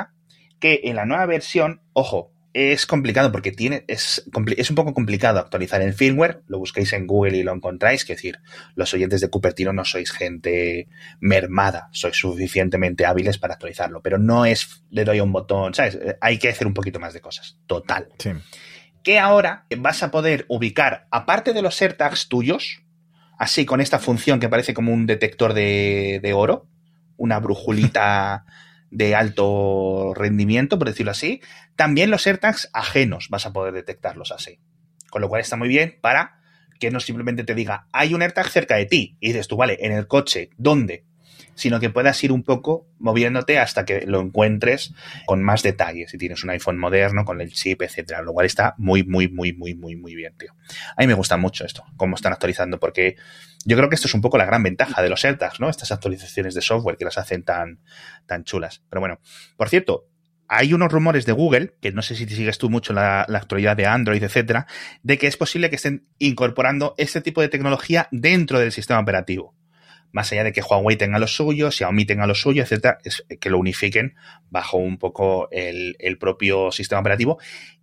que 0.61 0.81
en 0.85 0.97
la 0.97 1.07
nueva 1.07 1.27
versión, 1.27 1.83
ojo, 1.93 2.33
es 2.55 2.87
complicado 2.87 3.33
porque 3.33 3.51
tiene, 3.51 3.85
es, 3.89 4.25
es, 4.57 4.71
un 4.71 4.77
poco 4.77 4.93
complicado 4.93 5.39
actualizar 5.39 5.81
el 5.81 5.95
firmware. 5.95 6.43
Lo 6.47 6.59
busquéis 6.59 6.93
en 6.93 7.07
Google 7.07 7.39
y 7.39 7.43
lo 7.43 7.53
encontráis. 7.53 8.05
Que 8.05 8.15
decir, 8.15 8.39
los 8.75 8.93
oyentes 8.93 9.21
de 9.21 9.29
Cupertino 9.29 9.73
no 9.73 9.85
sois 9.85 10.13
gente 10.13 10.89
mermada, 11.21 11.89
sois 11.93 12.17
suficientemente 12.17 13.07
hábiles 13.07 13.39
para 13.39 13.55
actualizarlo. 13.55 14.03
Pero 14.03 14.19
no 14.19 14.45
es 14.45 14.85
le 14.91 15.05
doy 15.05 15.21
un 15.21 15.33
botón, 15.33 15.75
¿sabes? 15.75 15.99
Hay 16.21 16.39
que 16.39 16.51
hacer 16.51 16.67
un 16.67 16.75
poquito 16.75 17.01
más 17.01 17.15
de 17.15 17.21
cosas. 17.21 17.59
Total. 17.67 18.09
Sí. 18.19 18.31
Que 19.03 19.19
ahora 19.19 19.67
vas 19.79 20.03
a 20.03 20.11
poder 20.11 20.45
ubicar, 20.49 21.07
aparte 21.11 21.55
de 21.55 21.63
los 21.63 21.81
AirTags 21.81 22.29
tuyos, 22.29 22.83
así 23.39 23.65
con 23.65 23.81
esta 23.81 23.99
función 23.99 24.39
que 24.41 24.49
parece 24.49 24.75
como 24.75 24.93
un 24.93 25.07
detector 25.07 25.55
de, 25.55 26.21
de 26.23 26.33
oro, 26.35 26.69
una 27.17 27.41
brujulita. 27.41 28.45
de 28.93 29.15
alto 29.15 30.13
rendimiento, 30.15 30.79
por 30.79 30.87
decirlo 30.87 31.11
así, 31.11 31.41
también 31.77 32.11
los 32.11 32.27
AirTags 32.27 32.69
ajenos 32.75 33.29
vas 33.31 33.47
a 33.47 33.53
poder 33.53 33.73
detectarlos 33.73 34.31
así. 34.31 34.61
Con 35.11 35.23
lo 35.23 35.29
cual 35.29 35.41
está 35.41 35.57
muy 35.57 35.69
bien 35.69 35.99
para 36.01 36.43
que 36.79 36.91
no 36.91 37.01
simplemente 37.01 37.45
te 37.45 37.55
diga, 37.55 37.87
hay 37.93 38.13
un 38.13 38.23
AirTag 38.23 38.49
cerca 38.49 38.77
de 38.77 38.87
ti. 38.87 39.17
Y 39.21 39.29
dices 39.29 39.49
tú, 39.49 39.57
vale, 39.57 39.79
en 39.81 39.93
el 39.93 40.07
coche, 40.07 40.51
¿dónde? 40.57 41.07
Sino 41.55 41.81
que 41.81 41.91
puedas 41.91 42.23
ir 42.25 42.33
un 42.33 42.43
poco 42.43 42.87
moviéndote 42.99 43.59
hasta 43.59 43.85
que 43.85 44.07
lo 44.07 44.21
encuentres 44.21 44.95
con 45.27 45.43
más 45.43 45.63
detalles. 45.63 46.11
Si 46.11 46.19
tienes 46.19 46.43
un 46.45 46.51
iPhone 46.51 46.79
moderno, 46.79 47.25
con 47.25 47.41
el 47.41 47.53
chip, 47.53 47.83
etcétera. 47.83 48.23
Lo 48.23 48.33
cual 48.33 48.47
está 48.47 48.75
muy, 48.79 49.05
muy, 49.05 49.29
muy, 49.29 49.53
muy, 49.53 49.75
muy, 49.75 49.97
muy 49.97 50.15
bien, 50.15 50.35
tío. 50.39 50.55
A 50.97 51.03
mí 51.03 51.07
me 51.07 51.15
gusta 51.15 51.37
mucho 51.37 51.65
esto, 51.65 51.85
cómo 51.97 52.17
están 52.17 52.33
actualizando, 52.33 52.79
porque 52.79 53.17
yo 53.65 53.77
creo 53.77 53.89
que 53.89 53.95
esto 53.95 54.09
es 54.09 54.15
un 54.15 54.21
poco 54.21 54.39
la 54.39 54.47
gran 54.47 54.63
ventaja 54.63 55.03
de 55.03 55.09
los 55.09 55.25
AirTags, 55.25 55.61
¿no? 55.61 55.69
Estas 55.69 55.93
actualizaciones 55.93 56.55
de 56.55 56.63
software 56.63 56.97
que 56.97 57.05
las 57.05 57.19
hacen 57.19 57.43
tan, 57.43 57.81
tan 58.27 58.45
chulas. 58.45 58.83
Pero 58.89 59.01
bueno, 59.01 59.21
por 59.57 59.69
cierto, 59.69 60.09
hay 60.49 60.75
unos 60.75 60.93
rumores 60.93 61.25
de 61.25 61.33
Google, 61.33 61.75
que 61.81 61.93
no 61.93 62.03
sé 62.03 62.15
si 62.15 62.27
te 62.27 62.35
sigues 62.35 62.59
tú 62.59 62.69
mucho 62.69 62.93
la, 62.93 63.25
la, 63.29 63.39
actualidad 63.39 63.77
de 63.77 63.87
Android, 63.87 64.23
etcétera, 64.23 64.67
de 65.03 65.17
que 65.17 65.27
es 65.27 65.37
posible 65.37 65.71
que 65.71 65.77
estén 65.77 66.07
incorporando 66.19 66.95
este 66.99 67.21
tipo 67.21 67.41
de 67.41 67.49
tecnología 67.49 68.09
dentro 68.11 68.59
del 68.59 68.73
sistema 68.73 69.01
operativo 69.01 69.55
más 70.12 70.31
allá 70.31 70.45
de 70.45 70.52
que 70.52 70.61
Huawei 70.61 70.97
tenga 70.97 71.19
lo 71.19 71.26
suyo, 71.26 71.71
Xiaomi 71.71 72.04
tenga 72.04 72.26
lo 72.26 72.35
suyo, 72.35 72.62
etcétera, 72.62 72.99
es 73.02 73.25
que 73.40 73.50
lo 73.50 73.59
unifiquen 73.59 74.14
bajo 74.50 74.76
un 74.76 74.99
poco 74.99 75.49
el, 75.50 75.97
propio 76.21 76.71
sistema 76.71 77.00
operativo. 77.00 77.38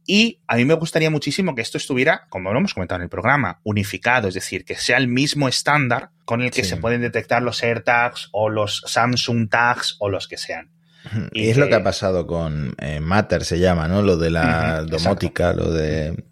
Y 0.06 0.40
a 0.48 0.56
mí 0.56 0.66
me 0.66 0.76
gustaría 0.76 1.10
muchísimo 1.10 1.56
que 1.56 1.62
esto 1.62 1.78
estuviera, 1.78 2.28
como 2.30 2.52
lo 2.54 2.60
hemos 2.60 2.74
comentado 2.74 3.00
en 3.00 3.04
el 3.04 3.10
programa, 3.10 3.60
unificado, 3.64 4.28
es 4.28 4.34
decir, 4.34 4.64
que 4.64 4.76
sea 4.76 4.98
el 4.98 5.08
mismo 5.08 5.48
estándar 5.48 6.12
con 6.26 6.42
el 6.42 6.52
que 6.52 6.64
se 6.64 6.78
pueden 6.78 7.02
detectar 7.02 7.42
los 7.42 7.64
AirTags 7.64 8.30
o 8.32 8.50
los 8.50 8.84
Samsung 8.86 9.50
Tags 9.50 9.98
o 10.00 10.10
los 10.10 10.28
que 10.28 10.38
sean. 10.38 10.70
Y, 11.32 11.50
es 11.50 11.58
lo 11.58 11.68
que 11.68 11.76
ha 11.76 11.84
pasado 11.84 12.28
con 12.28 12.76
eh, 12.78 13.00
Matter, 13.00 13.46
se 13.46 13.60
llama, 13.60 13.88
¿no? 13.88 14.02
Lo 14.02 14.18
de 14.18 14.30
la 14.30 14.84
domótica, 14.84 15.54
lo 15.54 15.72
de 15.72 16.26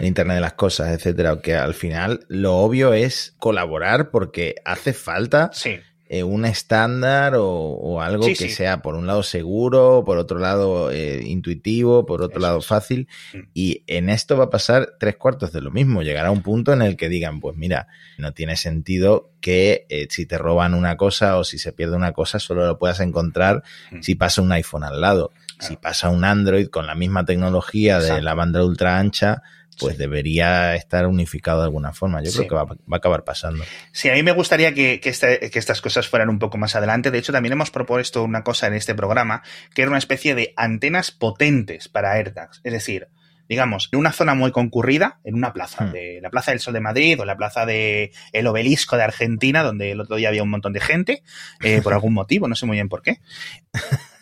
Internet 0.00 0.36
de 0.36 0.40
las 0.40 0.54
cosas, 0.54 0.90
etcétera. 0.90 1.40
Que 1.40 1.54
al 1.54 1.74
final 1.74 2.24
lo 2.28 2.56
obvio 2.56 2.94
es 2.94 3.34
colaborar 3.38 4.10
porque 4.10 4.56
hace 4.64 4.92
falta 4.92 5.50
eh, 6.08 6.22
un 6.22 6.44
estándar 6.44 7.34
o, 7.36 8.00
algo 8.00 8.26
que 8.26 8.48
sea 8.48 8.80
por 8.80 8.94
un 8.94 9.08
lado 9.08 9.24
seguro, 9.24 10.04
por 10.06 10.18
otro 10.18 10.38
lado 10.38 10.92
eh, 10.92 11.22
intuitivo, 11.24 12.06
por 12.06 12.22
otro 12.22 12.40
lado 12.40 12.60
fácil. 12.60 13.08
Mm. 13.34 13.38
Y 13.54 13.82
en 13.88 14.08
esto 14.08 14.36
va 14.36 14.44
a 14.44 14.50
pasar 14.50 14.94
tres 15.00 15.16
cuartos 15.16 15.52
de 15.52 15.60
lo 15.60 15.70
mismo. 15.72 16.02
Llegará 16.02 16.30
un 16.30 16.42
punto 16.42 16.72
en 16.72 16.82
el 16.82 16.96
que 16.96 17.08
digan, 17.08 17.40
pues 17.40 17.56
mira, 17.56 17.88
no 18.18 18.32
tiene 18.32 18.56
sentido 18.56 19.32
que 19.40 19.86
eh, 19.88 20.06
si 20.10 20.26
te 20.26 20.38
roban 20.38 20.74
una 20.74 20.96
cosa 20.96 21.38
o 21.38 21.44
si 21.44 21.58
se 21.58 21.72
pierde 21.72 21.96
una 21.96 22.12
cosa, 22.12 22.38
solo 22.38 22.66
lo 22.66 22.78
puedas 22.78 23.00
encontrar 23.00 23.64
mm. 23.90 24.02
si 24.02 24.14
pasa 24.14 24.42
un 24.42 24.52
iPhone 24.52 24.84
al 24.84 25.00
lado. 25.00 25.32
Si 25.58 25.76
pasa 25.76 26.10
un 26.10 26.24
Android 26.24 26.68
con 26.68 26.86
la 26.86 26.94
misma 26.94 27.24
tecnología 27.24 27.98
de 27.98 28.20
la 28.20 28.34
banda 28.34 28.62
ultra 28.62 28.98
ancha, 28.98 29.42
pues 29.78 29.98
debería 29.98 30.74
estar 30.74 31.06
unificado 31.06 31.60
de 31.60 31.64
alguna 31.64 31.92
forma. 31.92 32.22
Yo 32.22 32.32
creo 32.32 32.48
que 32.48 32.54
va, 32.54 32.62
a 32.62 32.96
acabar 32.96 33.24
pasando. 33.24 33.64
Sí, 33.92 34.08
a 34.08 34.14
mí 34.14 34.22
me 34.22 34.32
gustaría 34.32 34.74
que, 34.74 35.00
este, 35.02 35.50
que, 35.50 35.58
estas 35.58 35.80
cosas 35.80 36.08
fueran 36.08 36.28
un 36.28 36.38
poco 36.38 36.58
más 36.58 36.76
adelante. 36.76 37.10
De 37.10 37.18
hecho, 37.18 37.32
también 37.32 37.52
hemos 37.52 37.70
propuesto 37.70 38.22
una 38.24 38.42
cosa 38.42 38.66
en 38.66 38.74
este 38.74 38.94
programa, 38.94 39.42
que 39.74 39.82
era 39.82 39.90
una 39.90 39.98
especie 39.98 40.34
de 40.34 40.52
antenas 40.56 41.10
potentes 41.10 41.88
para 41.88 42.12
AirTags. 42.12 42.60
Es 42.64 42.72
decir, 42.72 43.08
digamos, 43.48 43.88
en 43.92 43.98
una 43.98 44.12
zona 44.12 44.34
muy 44.34 44.52
concurrida, 44.52 45.20
en 45.24 45.34
una 45.34 45.52
plaza, 45.52 45.84
hmm. 45.84 45.92
de 45.92 46.20
la 46.22 46.30
Plaza 46.30 46.50
del 46.50 46.60
Sol 46.60 46.74
de 46.74 46.80
Madrid 46.80 47.20
o 47.20 47.24
la 47.24 47.36
Plaza 47.36 47.66
de 47.66 48.12
el 48.32 48.46
Obelisco 48.46 48.96
de 48.96 49.04
Argentina, 49.04 49.62
donde 49.62 49.92
el 49.92 50.00
otro 50.00 50.16
día 50.16 50.28
había 50.28 50.42
un 50.42 50.50
montón 50.50 50.72
de 50.72 50.80
gente, 50.80 51.22
eh, 51.62 51.80
por 51.82 51.92
algún 51.94 52.14
motivo, 52.14 52.48
no 52.48 52.54
sé 52.54 52.66
muy 52.66 52.76
bien 52.76 52.88
por 52.88 53.02
qué. 53.02 53.20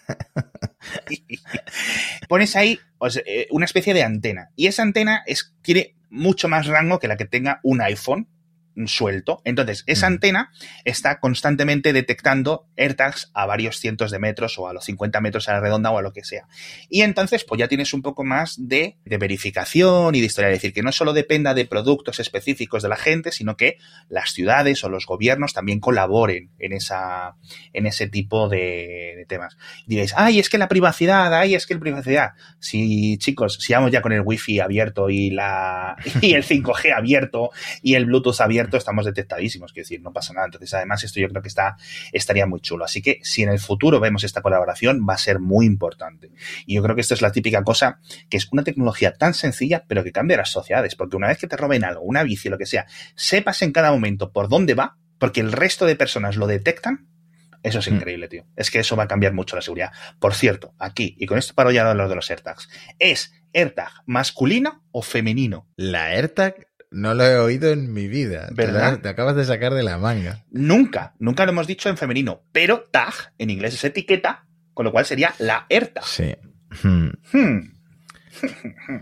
Pones 2.28 2.56
ahí 2.56 2.78
eh, 3.26 3.46
una 3.50 3.64
especie 3.64 3.94
de 3.94 4.02
antena. 4.02 4.50
Y 4.56 4.66
esa 4.66 4.82
antena 4.82 5.22
es, 5.26 5.54
tiene 5.62 5.94
mucho 6.10 6.48
más 6.48 6.66
rango 6.66 6.98
que 6.98 7.08
la 7.08 7.16
que 7.16 7.24
tenga 7.24 7.60
un 7.62 7.80
iPhone 7.80 8.28
suelto. 8.86 9.40
Entonces, 9.44 9.84
esa 9.86 10.06
antena 10.06 10.50
está 10.84 11.20
constantemente 11.20 11.92
detectando 11.92 12.66
AirTags 12.76 13.30
a 13.34 13.46
varios 13.46 13.78
cientos 13.78 14.10
de 14.10 14.18
metros 14.18 14.58
o 14.58 14.68
a 14.68 14.72
los 14.72 14.84
50 14.84 15.20
metros 15.20 15.48
a 15.48 15.52
la 15.52 15.60
redonda 15.60 15.90
o 15.90 15.98
a 15.98 16.02
lo 16.02 16.12
que 16.12 16.24
sea. 16.24 16.46
Y 16.88 17.02
entonces, 17.02 17.44
pues 17.44 17.58
ya 17.58 17.68
tienes 17.68 17.94
un 17.94 18.02
poco 18.02 18.24
más 18.24 18.56
de, 18.58 18.96
verificación 19.04 20.14
y 20.14 20.20
de 20.20 20.26
historia. 20.26 20.50
Es 20.50 20.56
decir, 20.56 20.72
que 20.72 20.82
no 20.82 20.92
solo 20.92 21.12
dependa 21.12 21.54
de 21.54 21.66
productos 21.66 22.20
específicos 22.20 22.82
de 22.82 22.88
la 22.88 22.96
gente, 22.96 23.30
sino 23.32 23.56
que 23.56 23.78
las 24.08 24.30
ciudades 24.30 24.82
o 24.84 24.88
los 24.88 25.06
gobiernos 25.06 25.52
también 25.52 25.80
colaboren 25.80 26.50
en 26.58 26.72
esa, 26.72 27.36
en 27.72 27.86
ese 27.86 28.08
tipo 28.08 28.48
de, 28.48 29.24
temas. 29.28 29.56
diréis, 29.86 30.12
ay, 30.16 30.38
es 30.38 30.50
que 30.50 30.58
la 30.58 30.68
privacidad, 30.68 31.32
ay, 31.32 31.54
es 31.54 31.66
que 31.66 31.74
la 31.74 31.80
privacidad. 31.80 32.30
Si, 32.58 33.16
chicos, 33.18 33.58
si 33.60 33.72
vamos 33.72 33.90
ya 33.90 34.02
con 34.02 34.12
el 34.12 34.20
wifi 34.20 34.60
abierto 34.60 35.08
y 35.08 35.30
la, 35.30 35.96
y 36.20 36.34
el 36.34 36.44
5G 36.44 36.92
abierto 36.92 37.50
y 37.82 37.94
el 37.94 38.06
Bluetooth 38.06 38.40
abierto, 38.40 38.63
estamos 38.72 39.04
detectadísimos, 39.04 39.72
quiero 39.72 39.84
decir, 39.84 40.00
no 40.02 40.12
pasa 40.12 40.32
nada. 40.32 40.46
Entonces, 40.46 40.72
además, 40.74 41.02
esto 41.04 41.20
yo 41.20 41.28
creo 41.28 41.42
que 41.42 41.48
está, 41.48 41.76
estaría 42.12 42.46
muy 42.46 42.60
chulo. 42.60 42.84
Así 42.84 43.02
que 43.02 43.20
si 43.22 43.42
en 43.42 43.48
el 43.50 43.58
futuro 43.58 44.00
vemos 44.00 44.24
esta 44.24 44.42
colaboración, 44.42 45.06
va 45.08 45.14
a 45.14 45.18
ser 45.18 45.40
muy 45.40 45.66
importante. 45.66 46.30
Y 46.66 46.76
yo 46.76 46.82
creo 46.82 46.94
que 46.94 47.00
esto 47.00 47.14
es 47.14 47.22
la 47.22 47.32
típica 47.32 47.62
cosa, 47.62 48.00
que 48.28 48.36
es 48.36 48.48
una 48.52 48.64
tecnología 48.64 49.14
tan 49.14 49.34
sencilla, 49.34 49.84
pero 49.86 50.04
que 50.04 50.12
cambia 50.12 50.36
las 50.36 50.50
sociedades, 50.50 50.96
porque 50.96 51.16
una 51.16 51.28
vez 51.28 51.38
que 51.38 51.46
te 51.46 51.56
roben 51.56 51.84
algo, 51.84 52.02
una 52.02 52.22
bici, 52.22 52.48
lo 52.48 52.58
que 52.58 52.66
sea, 52.66 52.86
sepas 53.14 53.62
en 53.62 53.72
cada 53.72 53.90
momento 53.90 54.32
por 54.32 54.48
dónde 54.48 54.74
va, 54.74 54.96
porque 55.18 55.40
el 55.40 55.52
resto 55.52 55.86
de 55.86 55.96
personas 55.96 56.36
lo 56.36 56.46
detectan, 56.46 57.08
eso 57.64 57.78
es 57.78 57.90
mm. 57.90 57.94
increíble, 57.94 58.28
tío. 58.28 58.46
Es 58.56 58.70
que 58.70 58.78
eso 58.78 58.94
va 58.94 59.04
a 59.04 59.08
cambiar 59.08 59.32
mucho 59.32 59.56
la 59.56 59.62
seguridad. 59.62 59.90
Por 60.20 60.34
cierto, 60.34 60.74
aquí, 60.78 61.16
y 61.18 61.26
con 61.26 61.38
esto 61.38 61.54
paro 61.54 61.70
ya 61.70 61.82
de 61.82 61.90
hablar 61.90 62.08
de 62.08 62.14
los 62.14 62.30
AirTags, 62.30 62.68
¿es 62.98 63.32
AirTag 63.54 63.90
masculino 64.06 64.84
o 64.92 65.02
femenino? 65.02 65.66
La 65.76 66.04
AirTag 66.06 66.68
no 66.94 67.12
lo 67.14 67.24
he 67.24 67.36
oído 67.36 67.70
en 67.70 67.92
mi 67.92 68.08
vida. 68.08 68.48
¿Verdad? 68.52 69.00
Te, 69.00 69.08
acabas 69.08 69.36
de 69.36 69.44
sacar 69.44 69.74
de 69.74 69.82
la 69.82 69.98
manga. 69.98 70.44
Nunca, 70.50 71.14
nunca 71.18 71.44
lo 71.44 71.52
hemos 71.52 71.66
dicho 71.66 71.88
en 71.88 71.96
femenino. 71.96 72.42
Pero 72.52 72.84
tag 72.90 73.32
en 73.38 73.50
inglés 73.50 73.74
es 73.74 73.84
etiqueta, 73.84 74.46
con 74.72 74.84
lo 74.84 74.92
cual 74.92 75.04
sería 75.04 75.34
la 75.38 75.66
AirTag. 75.68 76.04
Sí. 76.04 76.34
Hmm. 76.82 77.10
Hmm. 77.32 77.74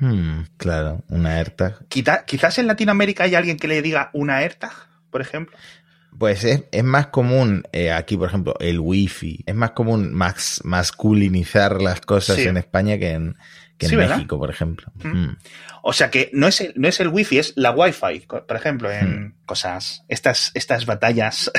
Hmm, 0.00 0.42
claro, 0.58 1.02
una 1.08 1.36
AirTag. 1.36 1.86
quizás 1.88 2.58
en 2.58 2.66
Latinoamérica 2.66 3.24
hay 3.24 3.34
alguien 3.34 3.56
que 3.56 3.66
le 3.66 3.80
diga 3.80 4.10
una 4.12 4.36
AirTag, 4.36 4.72
por 5.10 5.22
ejemplo. 5.22 5.56
Pues 6.16 6.44
es, 6.44 6.84
más 6.84 7.06
común 7.06 7.64
eh, 7.72 7.90
aquí, 7.90 8.16
por 8.18 8.28
ejemplo, 8.28 8.54
el 8.60 8.78
wifi. 8.78 9.42
Es 9.46 9.54
más 9.54 9.70
común 9.70 10.12
masculinizar 10.12 11.80
las 11.80 12.02
cosas 12.02 12.38
en 12.38 12.58
España 12.58 12.98
que 12.98 13.12
en, 13.12 13.36
en 13.86 13.96
México, 13.96 14.38
por 14.38 14.50
ejemplo. 14.50 14.92
Mm. 15.02 15.36
O 15.82 15.92
sea 15.92 16.10
que 16.10 16.30
no 16.32 16.46
es, 16.46 16.60
el, 16.60 16.72
no 16.76 16.86
es 16.86 17.00
el 17.00 17.08
wifi, 17.08 17.38
es 17.38 17.52
la 17.56 17.72
wifi, 17.72 18.26
por 18.26 18.56
ejemplo, 18.56 18.90
en 18.90 19.26
mm. 19.26 19.34
cosas, 19.46 20.04
estas, 20.08 20.52
estas 20.54 20.86
batallas. 20.86 21.50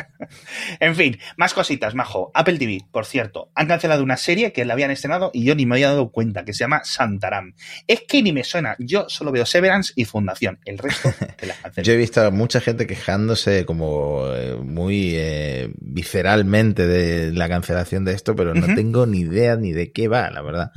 en 0.80 0.94
fin, 0.94 1.18
más 1.36 1.52
cositas, 1.52 1.94
majo. 1.94 2.30
Apple 2.32 2.58
TV, 2.58 2.86
por 2.92 3.06
cierto, 3.06 3.50
han 3.54 3.66
cancelado 3.66 4.04
una 4.04 4.16
serie 4.16 4.52
que 4.52 4.64
la 4.64 4.74
habían 4.74 4.92
estrenado 4.92 5.32
y 5.34 5.44
yo 5.44 5.56
ni 5.56 5.66
me 5.66 5.74
había 5.74 5.88
dado 5.88 6.10
cuenta, 6.10 6.44
que 6.44 6.52
se 6.52 6.60
llama 6.60 6.82
Santaram. 6.84 7.54
Es 7.88 8.02
que 8.06 8.22
ni 8.22 8.32
me 8.32 8.44
suena, 8.44 8.76
yo 8.78 9.08
solo 9.08 9.32
veo 9.32 9.44
Severance 9.44 9.92
y 9.96 10.04
Fundación, 10.04 10.60
el 10.64 10.78
resto 10.78 11.12
de 11.40 11.46
las 11.46 11.56
Yo 11.82 11.92
he 11.92 11.96
visto 11.96 12.22
a 12.22 12.30
mucha 12.30 12.60
gente 12.60 12.86
quejándose 12.86 13.66
como 13.66 14.28
eh, 14.32 14.56
muy 14.62 15.14
eh, 15.16 15.70
visceralmente 15.80 16.86
de 16.86 17.32
la 17.32 17.48
cancelación 17.48 18.04
de 18.04 18.12
esto, 18.12 18.36
pero 18.36 18.54
no 18.54 18.74
tengo 18.74 19.06
ni 19.06 19.20
idea 19.20 19.56
ni 19.56 19.72
de 19.72 19.90
qué 19.90 20.06
va, 20.06 20.30
la 20.30 20.42
verdad. 20.42 20.72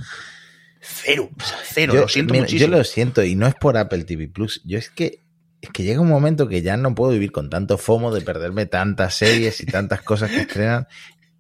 Cero, 0.92 1.30
cero, 1.64 1.94
yo, 1.94 2.02
lo 2.02 2.08
siento 2.08 2.34
muchísimo. 2.34 2.60
Yo 2.60 2.78
lo 2.78 2.84
siento, 2.84 3.24
y 3.24 3.36
no 3.36 3.48
es 3.48 3.56
por 3.56 3.78
Apple 3.78 4.04
TV 4.04 4.28
Plus. 4.28 4.62
Yo 4.66 4.78
es 4.78 4.90
que 4.90 5.22
es 5.62 5.70
que 5.72 5.84
llega 5.84 6.00
un 6.00 6.08
momento 6.08 6.48
que 6.48 6.62
ya 6.62 6.78
no 6.78 6.96
puedo 6.96 7.12
vivir 7.12 7.32
con 7.32 7.50
tanto 7.50 7.78
FOMO 7.78 8.14
de 8.14 8.22
perderme 8.22 8.66
tantas 8.66 9.16
series 9.16 9.60
y 9.62 9.66
tantas 9.66 10.02
cosas 10.02 10.32
que 10.32 10.42
estrenan. 10.42 10.88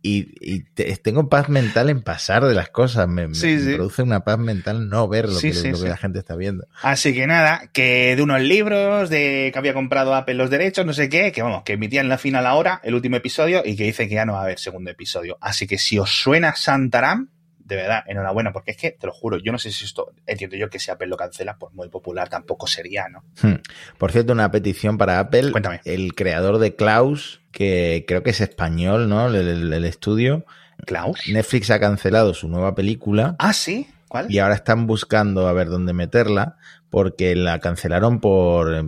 Y, 0.01 0.63
tengo 1.03 1.27
paz 1.27 1.49
mental 1.49 1.89
en 1.89 2.01
pasar 2.01 2.45
de 2.45 2.53
las 2.53 2.69
cosas. 2.69 3.07
Me, 3.07 3.27
produce 3.27 4.01
una 4.01 4.21
paz 4.21 4.39
mental 4.39 4.87
no 4.87 5.07
ver 5.09 5.27
lo, 5.27 5.39
que, 5.39 5.51
la 5.87 5.97
gente 5.97 6.19
está 6.19 6.37
viendo. 6.37 6.65
Así 6.81 7.13
que 7.13 7.27
nada, 7.27 7.69
que 7.73 8.15
de 8.15 8.21
unos 8.21 8.41
libros, 8.41 9.09
de 9.09 9.49
que 9.51 9.59
había 9.59 9.73
comprado 9.73 10.15
Apple 10.15 10.35
los 10.35 10.49
derechos, 10.49 10.85
no 10.85 10.93
sé 10.93 11.09
qué, 11.09 11.33
que 11.33 11.41
vamos, 11.41 11.63
que 11.63 11.73
emitían 11.73 12.07
la 12.07 12.17
final 12.17 12.45
ahora, 12.45 12.79
el 12.83 12.95
último 12.95 13.17
episodio, 13.17 13.61
y 13.65 13.75
que 13.75 13.83
dice 13.83 14.07
que 14.07 14.15
ya 14.15 14.25
no 14.25 14.33
va 14.33 14.39
a 14.39 14.43
haber 14.43 14.59
segundo 14.59 14.89
episodio. 14.89 15.37
Así 15.41 15.67
que 15.67 15.77
si 15.77 15.99
os 15.99 16.09
suena 16.09 16.55
Santaram, 16.55 17.29
de 17.69 17.75
verdad, 17.75 18.03
enhorabuena, 18.07 18.51
porque 18.51 18.71
es 18.71 18.77
que, 18.77 18.91
te 18.91 19.07
lo 19.07 19.13
juro, 19.13 19.37
yo 19.37 19.51
no 19.53 19.59
sé 19.59 19.71
si 19.71 19.85
esto, 19.85 20.11
entiendo 20.25 20.57
yo 20.57 20.69
que 20.69 20.79
si 20.79 20.91
Apple 20.91 21.07
lo 21.07 21.15
cancela, 21.15 21.57
pues 21.57 21.73
muy 21.73 21.87
popular 21.87 22.27
tampoco 22.27 22.67
sería, 22.67 23.07
¿no? 23.07 23.23
Hmm. 23.41 23.61
Por 23.97 24.11
cierto, 24.11 24.33
una 24.33 24.51
petición 24.51 24.97
para 24.97 25.19
Apple. 25.19 25.51
Cuéntame. 25.51 25.79
El 25.85 26.15
creador 26.15 26.57
de 26.57 26.75
Klaus, 26.75 27.41
que 27.51 28.03
creo 28.07 28.23
que 28.23 28.31
es 28.31 28.41
español, 28.41 29.07
¿no? 29.07 29.27
El, 29.27 29.35
el- 29.47 29.71
el 29.73 29.85
estudio. 29.85 30.45
¿Klaus? 30.85 31.19
Netflix 31.29 31.69
ha 31.71 31.79
cancelado 31.79 32.33
su 32.33 32.47
nueva 32.47 32.73
película 32.73 33.35
Ah, 33.37 33.53
sí, 33.53 33.87
¿cuál? 34.07 34.31
y 34.31 34.39
ahora 34.39 34.55
están 34.55 34.87
buscando 34.87 35.47
a 35.47 35.53
ver 35.53 35.67
dónde 35.67 35.93
meterla 35.93 36.57
porque 36.89 37.35
la 37.35 37.59
cancelaron 37.59 38.19
por 38.19 38.83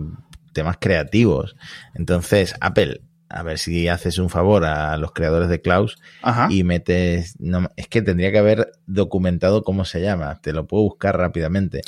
temas 0.52 0.76
creativos. 0.80 1.54
Entonces, 1.94 2.54
Apple, 2.60 3.02
a 3.32 3.42
ver 3.42 3.58
si 3.58 3.88
haces 3.88 4.18
un 4.18 4.28
favor 4.30 4.64
a 4.64 4.96
los 4.98 5.12
creadores 5.12 5.48
de 5.48 5.60
Klaus 5.60 5.98
Ajá. 6.22 6.48
y 6.50 6.64
metes. 6.64 7.34
No, 7.40 7.70
es 7.76 7.88
que 7.88 8.02
tendría 8.02 8.30
que 8.32 8.38
haber 8.38 8.72
documentado 8.86 9.62
cómo 9.62 9.84
se 9.84 10.00
llama. 10.00 10.40
Te 10.42 10.52
lo 10.52 10.66
puedo 10.66 10.84
buscar 10.84 11.16
rápidamente. 11.16 11.80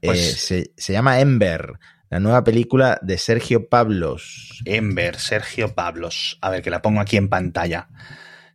Pues- 0.00 0.18
Eh, 0.20 0.36
se, 0.36 0.70
se 0.76 0.92
llama 0.92 1.20
Ember, 1.20 1.72
la 2.10 2.20
nueva 2.20 2.44
película 2.44 2.98
de 3.02 3.18
Sergio 3.18 3.68
Pablos. 3.68 4.62
Ember, 4.66 5.16
Sergio 5.18 5.74
Pablos. 5.74 6.38
A 6.40 6.50
ver, 6.50 6.62
que 6.62 6.70
la 6.70 6.82
pongo 6.82 7.00
aquí 7.00 7.16
en 7.16 7.28
pantalla. 7.28 7.88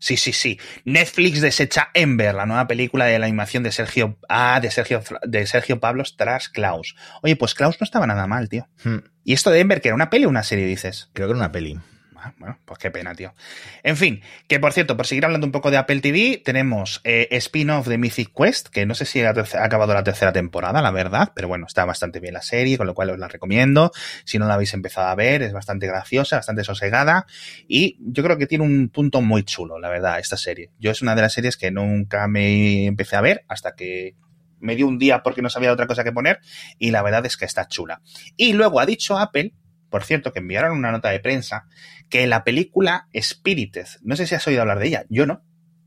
Sí, 0.01 0.15
sí, 0.15 0.31
sí. 0.31 0.58
Netflix 0.86 1.41
desecha 1.41 1.89
Ember, 1.93 2.34
la 2.34 2.46
nueva 2.46 2.67
película 2.67 3.03
de 3.05 3.19
la 3.19 3.25
animación 3.25 3.63
de 3.63 3.74
Sergio, 3.74 4.17
ah, 4.29 4.60
de 4.62 4.72
Sergio, 4.72 5.01
de 5.27 5.46
Sergio 5.46 5.81
Pablos 5.81 6.15
tras 6.15 6.48
Klaus. 6.48 6.96
Oye, 7.22 7.36
pues 7.36 7.53
Klaus 7.53 7.75
no 7.81 7.84
estaba 7.84 8.08
nada 8.08 8.25
mal, 8.25 8.48
tío. 8.48 8.69
Hmm, 8.86 9.00
¿Y 9.25 9.34
esto 9.34 9.50
de 9.51 9.60
Ember, 9.60 9.81
que 9.81 9.89
era 9.89 9.96
una 9.96 10.10
peli 10.10 10.24
o 10.24 10.29
una 10.29 10.43
serie, 10.43 10.65
dices? 10.65 11.10
Creo 11.12 11.27
que 11.27 11.31
era 11.31 11.39
una 11.39 11.51
peli. 11.51 11.77
Ah, 12.21 12.33
bueno, 12.38 12.59
pues 12.65 12.77
qué 12.79 12.91
pena, 12.91 13.15
tío. 13.15 13.33
En 13.81 13.95
fin, 13.95 14.21
que 14.49 14.59
por 14.59 14.73
cierto, 14.73 14.97
por 14.97 15.07
seguir 15.07 15.23
hablando 15.23 15.47
un 15.47 15.53
poco 15.53 15.71
de 15.71 15.77
Apple 15.77 16.01
TV, 16.01 16.41
tenemos 16.43 16.99
eh, 17.05 17.29
spin-off 17.31 17.88
de 17.88 17.97
Mythic 17.97 18.33
Quest, 18.35 18.67
que 18.67 18.85
no 18.85 18.93
sé 18.93 19.05
si 19.05 19.21
ha, 19.21 19.29
ha 19.29 19.63
acabado 19.63 19.93
la 19.93 20.03
tercera 20.03 20.33
temporada, 20.33 20.81
la 20.81 20.91
verdad, 20.91 21.31
pero 21.33 21.47
bueno, 21.47 21.65
está 21.65 21.85
bastante 21.85 22.19
bien 22.19 22.33
la 22.33 22.41
serie, 22.41 22.77
con 22.77 22.88
lo 22.88 22.93
cual 22.93 23.11
os 23.11 23.19
la 23.19 23.29
recomiendo. 23.29 23.91
Si 24.25 24.38
no 24.38 24.47
la 24.47 24.55
habéis 24.55 24.73
empezado 24.73 25.07
a 25.07 25.15
ver, 25.15 25.41
es 25.43 25.53
bastante 25.53 25.88
graciosa, 25.88 26.35
bastante 26.35 26.65
sosegada, 26.65 27.25
y 27.69 27.97
yo 28.01 28.21
creo 28.21 28.38
que 28.38 28.47
tiene 28.47 28.65
un 28.65 28.89
punto 28.89 29.21
muy 29.21 29.43
chulo, 29.43 29.79
la 29.79 29.88
verdad, 29.88 30.19
esta 30.19 30.35
serie. 30.35 30.71
Yo 30.77 30.91
es 30.91 31.01
una 31.01 31.15
de 31.15 31.21
las 31.21 31.31
series 31.31 31.55
que 31.55 31.71
nunca 31.71 32.27
me 32.27 32.85
empecé 32.85 33.15
a 33.15 33.21
ver 33.21 33.45
hasta 33.47 33.75
que 33.75 34.15
me 34.59 34.75
dio 34.75 34.88
un 34.88 34.99
día 34.99 35.23
porque 35.23 35.41
no 35.41 35.49
sabía 35.49 35.71
otra 35.71 35.88
cosa 35.88 36.03
que 36.03 36.11
poner, 36.11 36.39
y 36.77 36.91
la 36.91 37.01
verdad 37.01 37.25
es 37.25 37.38
que 37.38 37.45
está 37.45 37.69
chula. 37.69 38.01
Y 38.35 38.51
luego 38.51 38.81
ha 38.81 38.85
dicho 38.85 39.17
Apple, 39.17 39.53
por 39.89 40.03
cierto, 40.03 40.31
que 40.34 40.39
enviaron 40.39 40.77
una 40.77 40.91
nota 40.91 41.10
de 41.10 41.19
prensa, 41.19 41.65
que 42.10 42.27
la 42.27 42.43
película 42.43 43.08
Spirited, 43.19 43.86
no 44.03 44.15
sé 44.15 44.27
si 44.27 44.36
has 44.36 44.48
oído 44.48 44.62
hablar 44.62 44.79
de 44.79 44.88
ella, 44.88 45.05
yo 45.10 45.25
no. 45.25 45.41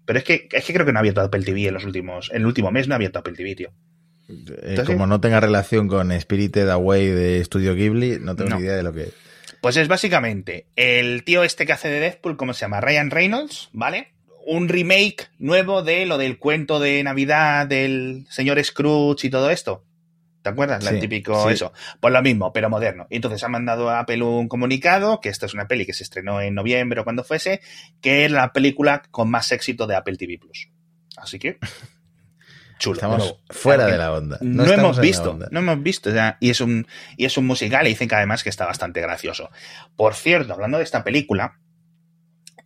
Pero 0.04 0.18
es 0.18 0.24
que, 0.24 0.48
es 0.50 0.64
que 0.64 0.72
creo 0.72 0.84
que 0.84 0.92
no 0.92 0.98
ha 0.98 1.00
abierto 1.00 1.20
Apple 1.20 1.44
TV 1.44 1.66
en 1.68 1.74
los 1.74 1.84
últimos, 1.84 2.30
en 2.30 2.38
el 2.38 2.46
último 2.46 2.70
mes 2.72 2.88
no 2.88 2.94
ha 2.94 2.96
abierto 2.96 3.20
Apple 3.20 3.34
TV, 3.34 3.54
tío. 3.54 3.68
Eh, 4.28 4.34
Entonces- 4.62 4.86
como 4.86 5.06
no 5.06 5.20
tenga 5.20 5.40
relación 5.40 5.88
con 5.88 6.18
Spirited 6.20 6.68
Away 6.68 7.06
de 7.08 7.44
Studio 7.44 7.74
Ghibli, 7.74 8.18
no 8.20 8.34
tengo 8.36 8.50
No. 8.50 8.56
ni 8.56 8.62
idea 8.62 8.76
de 8.76 8.82
lo 8.82 8.92
que 8.92 9.02
es. 9.04 9.12
Pues 9.60 9.76
es 9.76 9.86
básicamente 9.86 10.66
el 10.74 11.22
tío 11.22 11.44
este 11.44 11.66
que 11.66 11.72
hace 11.72 11.88
de 11.88 12.00
Deadpool, 12.00 12.36
¿cómo 12.36 12.52
se 12.52 12.62
llama? 12.62 12.80
Ryan 12.80 13.10
Reynolds, 13.10 13.68
¿vale? 13.72 14.08
Un 14.44 14.68
remake 14.68 15.28
nuevo 15.38 15.82
de 15.84 16.04
lo 16.04 16.18
del 16.18 16.38
cuento 16.38 16.80
de 16.80 17.04
Navidad 17.04 17.68
del 17.68 18.26
señor 18.28 18.62
Scrooge 18.64 19.28
y 19.28 19.30
todo 19.30 19.50
esto. 19.50 19.84
¿Te 20.42 20.50
acuerdas? 20.50 20.84
El 20.86 20.98
típico 20.98 21.46
sí. 21.46 21.54
eso. 21.54 21.72
Pues 22.00 22.12
lo 22.12 22.20
mismo, 22.20 22.52
pero 22.52 22.68
moderno. 22.68 23.06
Y 23.10 23.16
entonces 23.16 23.42
ha 23.44 23.48
mandado 23.48 23.88
a 23.88 24.00
Apple 24.00 24.22
un 24.22 24.48
comunicado, 24.48 25.20
que 25.20 25.28
esta 25.28 25.46
es 25.46 25.54
una 25.54 25.68
peli 25.68 25.86
que 25.86 25.92
se 25.92 26.02
estrenó 26.02 26.40
en 26.40 26.54
noviembre 26.54 27.00
o 27.00 27.04
cuando 27.04 27.22
fuese, 27.22 27.60
que 28.00 28.24
es 28.24 28.30
la 28.30 28.52
película 28.52 29.02
con 29.10 29.30
más 29.30 29.52
éxito 29.52 29.86
de 29.86 29.94
Apple 29.94 30.16
TV 30.16 30.38
Plus. 30.38 30.68
Así 31.16 31.38
que. 31.38 31.58
Chulo. 32.78 32.96
Estamos 32.96 33.18
nuevo. 33.18 33.40
fuera 33.48 33.86
de 33.86 33.96
la 33.96 34.12
onda. 34.12 34.38
no, 34.40 34.64
hemos 34.64 34.98
visto, 34.98 35.30
onda. 35.30 35.46
no 35.52 35.60
hemos 35.60 35.80
visto. 35.80 36.10
o 36.10 36.12
sea, 36.12 36.36
y, 36.40 36.50
es 36.50 36.60
un, 36.60 36.88
y 37.16 37.26
es 37.26 37.38
un 37.38 37.46
musical 37.46 37.86
y 37.86 37.90
dicen 37.90 38.08
que 38.08 38.16
además 38.16 38.42
que 38.42 38.50
está 38.50 38.66
bastante 38.66 39.00
gracioso. 39.00 39.50
Por 39.94 40.14
cierto, 40.14 40.52
hablando 40.52 40.78
de 40.78 40.84
esta 40.84 41.04
película, 41.04 41.60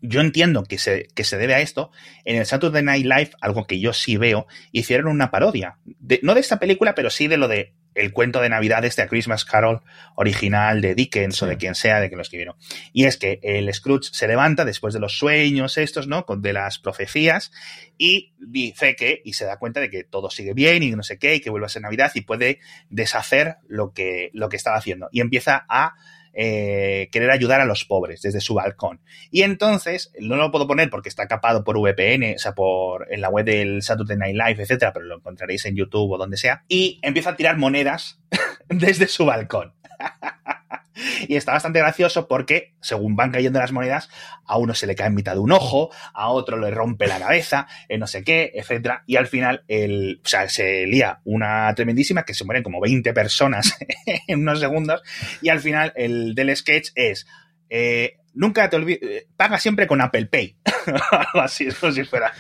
yo 0.01 0.21
entiendo 0.21 0.65
que 0.65 0.79
se, 0.79 1.09
que 1.15 1.25
se 1.25 1.39
debe 1.39 1.55
a 1.55 1.61
esto. 1.61 1.91
En 2.25 2.37
el 2.37 2.47
Saturday 2.47 2.83
Night 2.83 3.05
Live, 3.05 3.31
algo 3.41 3.67
que 3.67 3.81
yo 3.81 3.93
sí 3.93 4.17
veo, 4.17 4.47
hicieron 4.73 5.09
una 5.09 5.31
parodia. 5.31 5.79
De- 5.85 6.21
no 6.23 6.35
de 6.35 6.41
esta 6.41 6.59
película, 6.59 6.95
pero 6.95 7.11
sí 7.11 7.29
de 7.29 7.37
lo 7.37 7.49
de 7.49 7.75
el 7.97 8.13
cuento 8.13 8.43
de 8.43 8.51
Navidad 8.51 8.85
este 8.85 9.01
A 9.01 9.09
Christmas 9.09 9.47
Carol 9.47 9.81
original 10.17 10.83
de 10.83 10.95
Dickens 10.95 11.43
o 11.43 11.47
de 11.47 11.57
quien 11.57 11.75
sea 11.75 11.99
de 11.99 12.11
que 12.11 12.17
lo 12.17 12.21
escribieron. 12.21 12.55
Y 12.93 13.07
es 13.07 13.17
que 13.17 13.41
el 13.43 13.73
Scrooge 13.73 14.11
se 14.13 14.29
levanta 14.29 14.67
después 14.67 14.93
de 14.93 15.01
los 15.01 15.17
sueños 15.19 15.79
estos, 15.79 16.07
¿no? 16.07 16.27
De 16.29 16.53
las 16.53 16.79
profecías 16.79 17.53
y 17.97 18.35
dice 18.39 18.97
que, 18.97 19.23
y 19.25 19.33
se 19.33 19.47
da 19.47 19.59
cuenta 19.59 19.81
de 19.81 19.89
que 19.89 20.05
todo 20.05 20.29
sigue 20.29 20.53
bien 20.53 20.83
y 20.83 20.91
no 20.91 21.03
sé 21.03 21.19
qué, 21.19 21.37
y 21.37 21.41
que 21.41 21.49
vuelve 21.49 21.67
a 21.67 21.71
ser 21.71 21.83
Navidad 21.83 22.13
y 22.15 22.21
puede 22.21 22.61
deshacer 22.91 23.57
lo 23.67 23.93
que, 23.95 24.31
lo 24.35 24.51
que 24.51 24.57
estaba 24.57 24.77
haciendo. 24.77 25.09
Y 25.11 25.23
empieza 25.23 25.65
a 25.67 25.95
eh, 26.39 27.09
querer 27.11 27.31
ayudar 27.31 27.63
a 27.63 27.65
los 27.65 27.87
pobres 27.87 28.21
desde 28.21 28.41
su 28.41 28.55
balcón. 28.55 29.01
Y 29.31 29.43
entonces, 29.43 30.13
no 30.21 30.37
lo 30.37 30.51
puedo 30.51 30.67
poner 30.67 30.91
porque 30.91 31.09
está 31.09 31.27
capado 31.27 31.65
por 31.65 31.79
VPN, 31.79 32.35
o 32.37 32.39
sea, 32.39 32.53
por 32.53 33.07
en 33.11 33.23
la 33.23 33.31
web 33.31 33.47
del 33.47 33.83
Saturday 33.83 34.19
Night 34.19 34.37
Live, 34.37 34.63
etcétera, 34.63 34.93
pero 34.93 35.07
lo 35.07 35.17
encontraréis 35.17 35.65
en 35.65 35.77
YouTube 35.77 36.13
o 36.13 36.19
donde 36.19 36.37
sea. 36.37 36.65
Y 36.69 37.01
empieza 37.03 37.31
a 37.31 37.37
tirar 37.37 37.57
monedas 37.57 38.21
desde 38.69 39.09
su 39.09 39.25
balcón. 39.25 39.73
Y 41.29 41.37
está 41.37 41.53
bastante 41.53 41.79
gracioso 41.79 42.27
porque, 42.29 42.75
según 42.81 43.17
van 43.17 43.31
cayendo 43.31 43.59
las 43.59 43.73
monedas, 43.73 44.09
a 44.45 44.59
uno 44.59 44.75
se 44.75 44.87
le 44.87 44.95
cae 44.95 45.09
en 45.09 45.15
mitad 45.15 45.35
de 45.35 45.41
un 45.41 45.53
ojo, 45.53 45.91
a 46.15 46.29
otro 46.31 46.59
le 46.59 46.71
rompe 46.71 47.07
la 47.07 47.19
cabeza, 47.19 47.67
eh, 47.89 47.99
no 47.99 48.07
sé 48.07 48.25
qué, 48.25 48.53
etcétera. 48.55 49.03
Y 49.07 49.17
al 49.17 49.27
final, 49.27 49.65
el, 49.69 50.21
o 50.25 50.29
sea, 50.29 50.49
se 50.49 50.87
lía 50.87 51.21
una 51.25 51.73
tremendísima 51.75 52.25
que 52.25 52.35
se 52.35 52.45
mueren 52.45 52.63
como 52.63 52.81
20 52.81 53.13
personas 53.13 53.77
en 54.27 54.41
unos 54.41 54.61
segundos. 54.61 55.03
Y 55.43 55.49
al 55.49 55.61
final, 55.61 55.93
el 55.97 56.35
del 56.35 56.57
sketch 56.57 56.91
es. 56.95 57.27
eh, 57.69 58.19
nunca 58.35 58.69
te 58.69 58.77
olvides. 58.77 59.27
Paga 59.37 59.59
siempre 59.59 59.87
con 59.87 60.01
Apple 60.01 60.27
Pay. 60.27 60.57
Así, 61.35 61.67
es 61.67 61.75
como 61.75 61.93
si 61.93 62.05
fuera. 62.05 62.33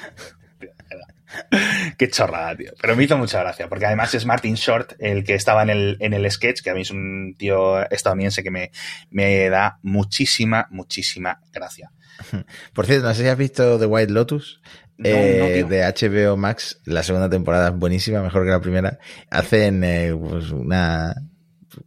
Qué 1.98 2.08
chorrada, 2.08 2.56
tío. 2.56 2.72
Pero 2.80 2.96
me 2.96 3.04
hizo 3.04 3.18
mucha 3.18 3.40
gracia, 3.40 3.68
porque 3.68 3.86
además 3.86 4.14
es 4.14 4.26
Martin 4.26 4.54
Short 4.54 4.94
el 4.98 5.24
que 5.24 5.34
estaba 5.34 5.62
en 5.62 5.70
el, 5.70 5.96
en 6.00 6.14
el 6.14 6.30
sketch, 6.30 6.62
que 6.62 6.70
a 6.70 6.74
mí 6.74 6.82
es 6.82 6.90
un 6.90 7.34
tío 7.38 7.88
estadounidense 7.90 8.42
que 8.42 8.50
me, 8.50 8.70
me 9.10 9.48
da 9.48 9.78
muchísima, 9.82 10.66
muchísima 10.70 11.40
gracia. 11.52 11.90
Por 12.72 12.86
cierto, 12.86 13.06
no 13.06 13.14
sé 13.14 13.22
si 13.22 13.28
has 13.28 13.38
visto 13.38 13.78
The 13.78 13.86
White 13.86 14.12
Lotus. 14.12 14.60
No, 14.98 15.10
eh, 15.10 15.60
no, 15.62 15.68
de 15.68 15.82
HBO 15.82 16.38
Max, 16.38 16.80
la 16.86 17.02
segunda 17.02 17.28
temporada 17.28 17.68
es 17.68 17.74
buenísima, 17.74 18.22
mejor 18.22 18.44
que 18.44 18.50
la 18.50 18.60
primera. 18.60 18.98
Hacen 19.30 19.84
eh, 19.84 20.14
pues 20.18 20.50
una 20.52 21.14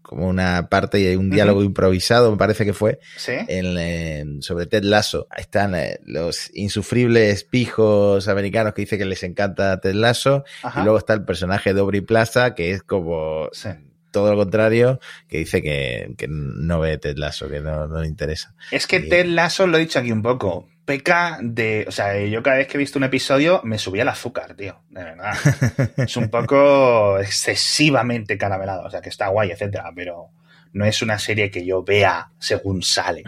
como 0.01 0.27
una 0.27 0.69
parte 0.69 0.99
y 0.99 1.15
un 1.15 1.29
diálogo 1.29 1.63
improvisado, 1.63 2.31
me 2.31 2.37
parece 2.37 2.65
que 2.65 2.73
fue, 2.73 2.99
¿Sí? 3.17 3.33
en, 3.47 3.75
eh, 3.77 4.25
sobre 4.41 4.65
Ted 4.65 4.83
Lasso. 4.83 5.27
Ahí 5.29 5.41
están 5.41 5.75
eh, 5.75 5.99
los 6.05 6.49
insufribles 6.53 7.43
pijos 7.43 8.27
americanos 8.27 8.73
que 8.73 8.81
dice 8.81 8.97
que 8.97 9.05
les 9.05 9.23
encanta 9.23 9.79
Ted 9.79 9.93
Lasso. 9.93 10.43
Ajá. 10.63 10.81
Y 10.81 10.83
luego 10.83 10.97
está 10.97 11.13
el 11.13 11.23
personaje 11.25 11.73
de 11.73 11.79
Aubrey 11.79 12.01
Plaza, 12.01 12.55
que 12.55 12.71
es 12.71 12.83
como 12.83 13.49
Sí. 13.51 13.69
todo 14.11 14.31
lo 14.31 14.37
contrario, 14.37 14.99
que 15.27 15.37
dice 15.39 15.61
que, 15.61 16.13
que 16.17 16.27
no 16.29 16.79
ve 16.79 16.97
Ted 16.97 17.17
Lasso, 17.17 17.47
que 17.49 17.59
no, 17.59 17.87
no 17.87 18.01
le 18.01 18.07
interesa. 18.07 18.53
Es 18.71 18.87
que. 18.87 18.99
Ted 18.99 19.25
Lasso, 19.27 19.67
lo 19.67 19.77
he 19.77 19.81
dicho 19.81 19.99
aquí 19.99 20.11
un 20.11 20.21
poco, 20.21 20.67
peca 20.89 21.37
de... 21.39 21.85
O 21.87 21.91
sea, 21.91 22.19
yo 22.25 22.41
cada 22.41 22.57
vez 22.57 22.65
que 22.67 22.77
he 22.77 22.79
visto 22.79 22.97
un 22.97 23.03
episodio 23.03 23.61
me 23.63 23.77
subía 23.77 24.01
el 24.01 24.07
azúcar, 24.09 24.55
tío. 24.55 24.81
De 24.89 25.03
verdad. 25.03 25.35
es 25.97 26.17
un 26.17 26.29
poco 26.29 27.19
excesivamente 27.19 28.39
caramelado. 28.39 28.85
O 28.85 28.89
sea, 28.89 28.99
que 28.99 29.09
está 29.09 29.27
guay, 29.27 29.51
etcétera, 29.51 29.91
pero 29.95 30.29
no 30.73 30.85
es 30.85 31.03
una 31.03 31.19
serie 31.19 31.51
que 31.51 31.63
yo 31.63 31.83
vea 31.83 32.31
según 32.39 32.81
sale, 32.81 33.21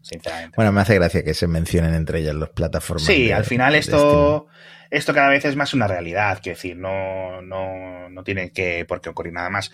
sinceramente. 0.00 0.54
Bueno, 0.56 0.72
me 0.72 0.80
hace 0.80 0.94
gracia 0.94 1.22
que 1.22 1.34
se 1.34 1.46
mencionen 1.46 1.92
entre 1.92 2.20
ellas 2.20 2.36
las 2.36 2.48
plataformas. 2.48 3.04
Sí, 3.04 3.26
de- 3.26 3.34
al 3.34 3.44
final 3.44 3.74
esto, 3.74 4.46
esto 4.90 5.12
cada 5.12 5.28
vez 5.28 5.44
es 5.44 5.56
más 5.56 5.74
una 5.74 5.86
realidad, 5.86 6.38
que 6.38 6.50
decir, 6.50 6.74
no, 6.78 7.42
no, 7.42 8.08
no 8.08 8.24
tiene 8.24 8.50
que, 8.50 8.86
por 8.86 9.02
qué 9.02 9.10
ocurrir 9.10 9.34
nada 9.34 9.50
más. 9.50 9.72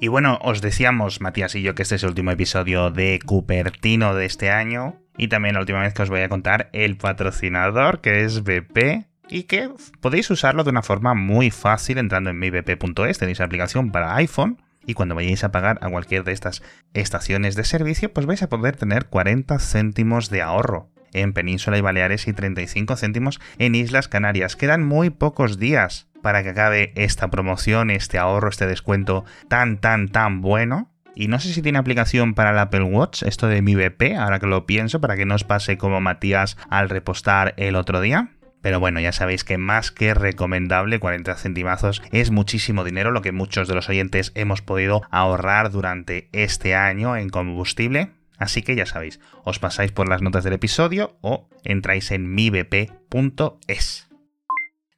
Y 0.00 0.08
bueno, 0.08 0.38
os 0.40 0.62
decíamos, 0.62 1.20
Matías 1.20 1.54
y 1.54 1.60
yo, 1.60 1.74
que 1.74 1.82
este 1.82 1.96
es 1.96 2.02
el 2.02 2.08
último 2.08 2.30
episodio 2.30 2.90
de 2.90 3.18
Cupertino 3.26 4.14
de 4.14 4.24
este 4.24 4.50
año. 4.50 5.01
Y 5.16 5.28
también 5.28 5.54
la 5.54 5.60
última 5.60 5.80
vez 5.80 5.94
que 5.94 6.02
os 6.02 6.10
voy 6.10 6.20
a 6.20 6.28
contar 6.28 6.70
el 6.72 6.96
patrocinador, 6.96 8.00
que 8.00 8.24
es 8.24 8.42
BP. 8.42 9.06
Y 9.28 9.44
que 9.44 9.70
podéis 10.00 10.30
usarlo 10.30 10.64
de 10.64 10.70
una 10.70 10.82
forma 10.82 11.14
muy 11.14 11.50
fácil 11.50 11.98
entrando 11.98 12.30
en 12.30 12.38
mibp.es. 12.38 13.18
Tenéis 13.18 13.38
la 13.38 13.46
aplicación 13.46 13.90
para 13.90 14.14
iPhone. 14.16 14.60
Y 14.84 14.94
cuando 14.94 15.14
vayáis 15.14 15.44
a 15.44 15.52
pagar 15.52 15.78
a 15.80 15.88
cualquier 15.88 16.24
de 16.24 16.32
estas 16.32 16.62
estaciones 16.92 17.54
de 17.54 17.64
servicio, 17.64 18.12
pues 18.12 18.26
vais 18.26 18.42
a 18.42 18.48
poder 18.48 18.76
tener 18.76 19.06
40 19.06 19.58
céntimos 19.58 20.28
de 20.28 20.42
ahorro 20.42 20.90
en 21.12 21.32
Península 21.32 21.78
y 21.78 21.82
Baleares 21.82 22.26
y 22.26 22.32
35 22.32 22.96
céntimos 22.96 23.40
en 23.58 23.74
Islas 23.74 24.08
Canarias. 24.08 24.56
Quedan 24.56 24.82
muy 24.82 25.10
pocos 25.10 25.58
días 25.58 26.08
para 26.22 26.42
que 26.42 26.50
acabe 26.50 26.92
esta 26.94 27.30
promoción, 27.30 27.90
este 27.90 28.18
ahorro, 28.18 28.48
este 28.48 28.66
descuento 28.66 29.24
tan, 29.48 29.78
tan, 29.78 30.08
tan 30.08 30.40
bueno. 30.40 30.91
Y 31.14 31.28
no 31.28 31.38
sé 31.40 31.52
si 31.52 31.62
tiene 31.62 31.78
aplicación 31.78 32.34
para 32.34 32.50
el 32.50 32.58
Apple 32.58 32.84
Watch, 32.84 33.22
esto 33.22 33.46
de 33.46 33.62
mi 33.62 33.74
BP, 33.74 34.16
ahora 34.18 34.38
que 34.38 34.46
lo 34.46 34.66
pienso, 34.66 35.00
para 35.00 35.16
que 35.16 35.26
no 35.26 35.34
os 35.34 35.44
pase 35.44 35.76
como 35.76 36.00
Matías 36.00 36.56
al 36.70 36.88
repostar 36.88 37.54
el 37.56 37.76
otro 37.76 38.00
día. 38.00 38.30
Pero 38.62 38.78
bueno, 38.78 39.00
ya 39.00 39.12
sabéis 39.12 39.44
que 39.44 39.58
más 39.58 39.90
que 39.90 40.14
recomendable, 40.14 41.00
40 41.00 41.34
centimazos 41.34 42.00
es 42.12 42.30
muchísimo 42.30 42.84
dinero, 42.84 43.10
lo 43.10 43.20
que 43.20 43.32
muchos 43.32 43.66
de 43.68 43.74
los 43.74 43.88
oyentes 43.88 44.30
hemos 44.36 44.62
podido 44.62 45.02
ahorrar 45.10 45.70
durante 45.70 46.28
este 46.32 46.74
año 46.74 47.16
en 47.16 47.28
combustible. 47.28 48.10
Así 48.38 48.62
que 48.62 48.74
ya 48.74 48.86
sabéis, 48.86 49.20
os 49.44 49.58
pasáis 49.58 49.92
por 49.92 50.08
las 50.08 50.22
notas 50.22 50.44
del 50.44 50.54
episodio 50.54 51.18
o 51.20 51.48
entráis 51.64 52.10
en 52.12 52.32
mibp.es. 52.32 54.08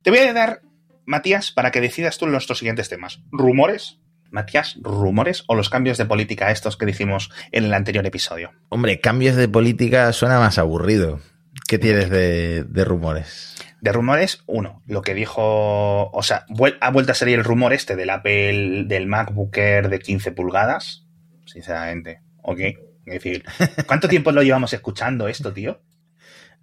Te 0.03 0.11
voy 0.11 0.18
a 0.18 0.33
dar, 0.35 0.61
Matías, 1.07 1.50
para 1.50 1.70
que 1.70 1.81
decidas 1.81 2.18
tú 2.18 2.27
nuestros 2.27 2.59
siguientes 2.59 2.90
temas. 2.90 3.22
¿Rumores? 3.33 3.98
Matías, 4.31 4.77
rumores 4.81 5.45
o 5.47 5.55
los 5.55 5.71
cambios 5.71 5.99
de 5.99 6.07
política 6.07 6.51
estos 6.51 6.77
que 6.77 6.87
dijimos 6.87 7.31
en 7.53 7.65
el 7.65 7.75
anterior 7.75 8.05
episodio? 8.07 8.53
Hombre, 8.69 9.01
cambios 9.01 9.37
de 9.37 9.49
política 9.49 10.13
suena 10.13 10.39
más 10.39 10.59
aburrido. 10.59 11.21
¿Qué 11.69 11.79
tienes 11.79 12.11
de, 12.11 12.65
de 12.65 12.85
rumores? 12.85 13.55
De 13.81 13.93
rumores, 13.93 14.43
uno, 14.47 14.83
lo 14.87 15.03
que 15.03 15.15
dijo, 15.15 16.11
o 16.11 16.23
sea, 16.23 16.47
ha 16.81 16.91
vuelto 16.91 17.13
a 17.13 17.15
salir 17.15 17.39
el 17.39 17.45
rumor 17.45 17.73
este 17.73 17.97
del 17.97 18.11
Apple, 18.11 18.85
del 18.87 19.07
MacBook 19.07 19.57
Air 19.57 19.89
de 19.89 19.99
15 19.99 20.33
pulgadas, 20.33 21.07
sinceramente, 21.45 22.23
ok, 22.43 22.61
es 22.61 22.77
decir, 23.05 23.45
¿cuánto 23.87 24.09
tiempo 24.09 24.33
lo 24.33 24.43
llevamos 24.43 24.73
escuchando 24.73 25.29
esto, 25.29 25.53
tío? 25.53 25.81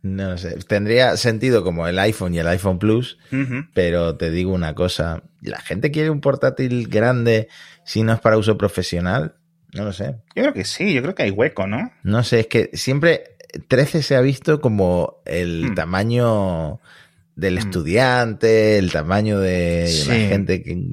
No 0.03 0.37
sé, 0.37 0.57
tendría 0.67 1.15
sentido 1.15 1.63
como 1.63 1.87
el 1.87 1.99
iPhone 1.99 2.33
y 2.33 2.39
el 2.39 2.47
iPhone 2.47 2.79
Plus, 2.79 3.19
pero 3.73 4.15
te 4.15 4.31
digo 4.31 4.51
una 4.51 4.73
cosa, 4.73 5.21
¿la 5.41 5.59
gente 5.59 5.91
quiere 5.91 6.09
un 6.09 6.21
portátil 6.21 6.87
grande 6.87 7.49
si 7.85 8.01
no 8.01 8.13
es 8.13 8.19
para 8.19 8.37
uso 8.37 8.57
profesional? 8.57 9.35
No 9.73 9.85
lo 9.85 9.93
sé. 9.93 10.15
Yo 10.35 10.43
creo 10.43 10.53
que 10.53 10.65
sí, 10.65 10.93
yo 10.93 11.03
creo 11.03 11.13
que 11.13 11.23
hay 11.23 11.29
hueco, 11.29 11.67
¿no? 11.67 11.91
No 12.03 12.23
sé, 12.23 12.41
es 12.41 12.47
que 12.47 12.71
siempre 12.73 13.35
13 13.67 14.01
se 14.01 14.15
ha 14.15 14.21
visto 14.21 14.59
como 14.59 15.21
el 15.25 15.71
hmm. 15.71 15.75
tamaño 15.75 16.79
del 17.35 17.55
mm. 17.55 17.59
estudiante, 17.59 18.77
el 18.77 18.91
tamaño 18.91 19.39
de 19.39 19.89
la 20.07 20.13
gente 20.15 20.63
que, 20.63 20.83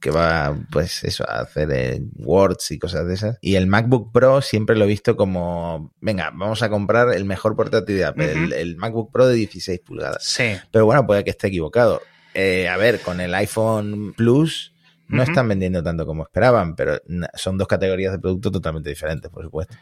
que, 0.00 0.10
va, 0.10 0.56
pues 0.70 1.04
eso, 1.04 1.24
a 1.28 1.40
hacer 1.40 1.70
eh, 1.72 2.00
Words 2.16 2.70
y 2.70 2.78
cosas 2.78 3.06
de 3.06 3.14
esas. 3.14 3.38
Y 3.40 3.56
el 3.56 3.66
MacBook 3.66 4.12
Pro 4.12 4.40
siempre 4.40 4.76
lo 4.76 4.84
he 4.84 4.88
visto 4.88 5.16
como, 5.16 5.92
venga, 6.00 6.30
vamos 6.34 6.62
a 6.62 6.68
comprar 6.68 7.12
el 7.14 7.24
mejor 7.24 7.56
portátil 7.56 7.96
de 7.96 8.04
Apple, 8.04 8.60
el, 8.60 8.76
MacBook 8.76 9.12
Pro 9.12 9.26
de 9.26 9.34
16 9.34 9.80
pulgadas. 9.80 10.24
Sí. 10.24 10.56
Pero 10.70 10.86
bueno, 10.86 11.06
puede 11.06 11.24
que 11.24 11.30
esté 11.30 11.48
equivocado. 11.48 12.02
Eh, 12.34 12.68
a 12.68 12.76
ver, 12.76 13.00
con 13.00 13.20
el 13.20 13.34
iPhone 13.34 14.14
Plus 14.16 14.72
no 15.08 15.22
están 15.22 15.48
vendiendo 15.48 15.82
tanto 15.82 16.04
como 16.04 16.22
esperaban, 16.22 16.76
pero 16.76 17.00
son 17.34 17.56
dos 17.56 17.66
categorías 17.66 18.12
de 18.12 18.18
productos 18.18 18.52
totalmente 18.52 18.90
diferentes, 18.90 19.30
por 19.30 19.42
supuesto. 19.42 19.74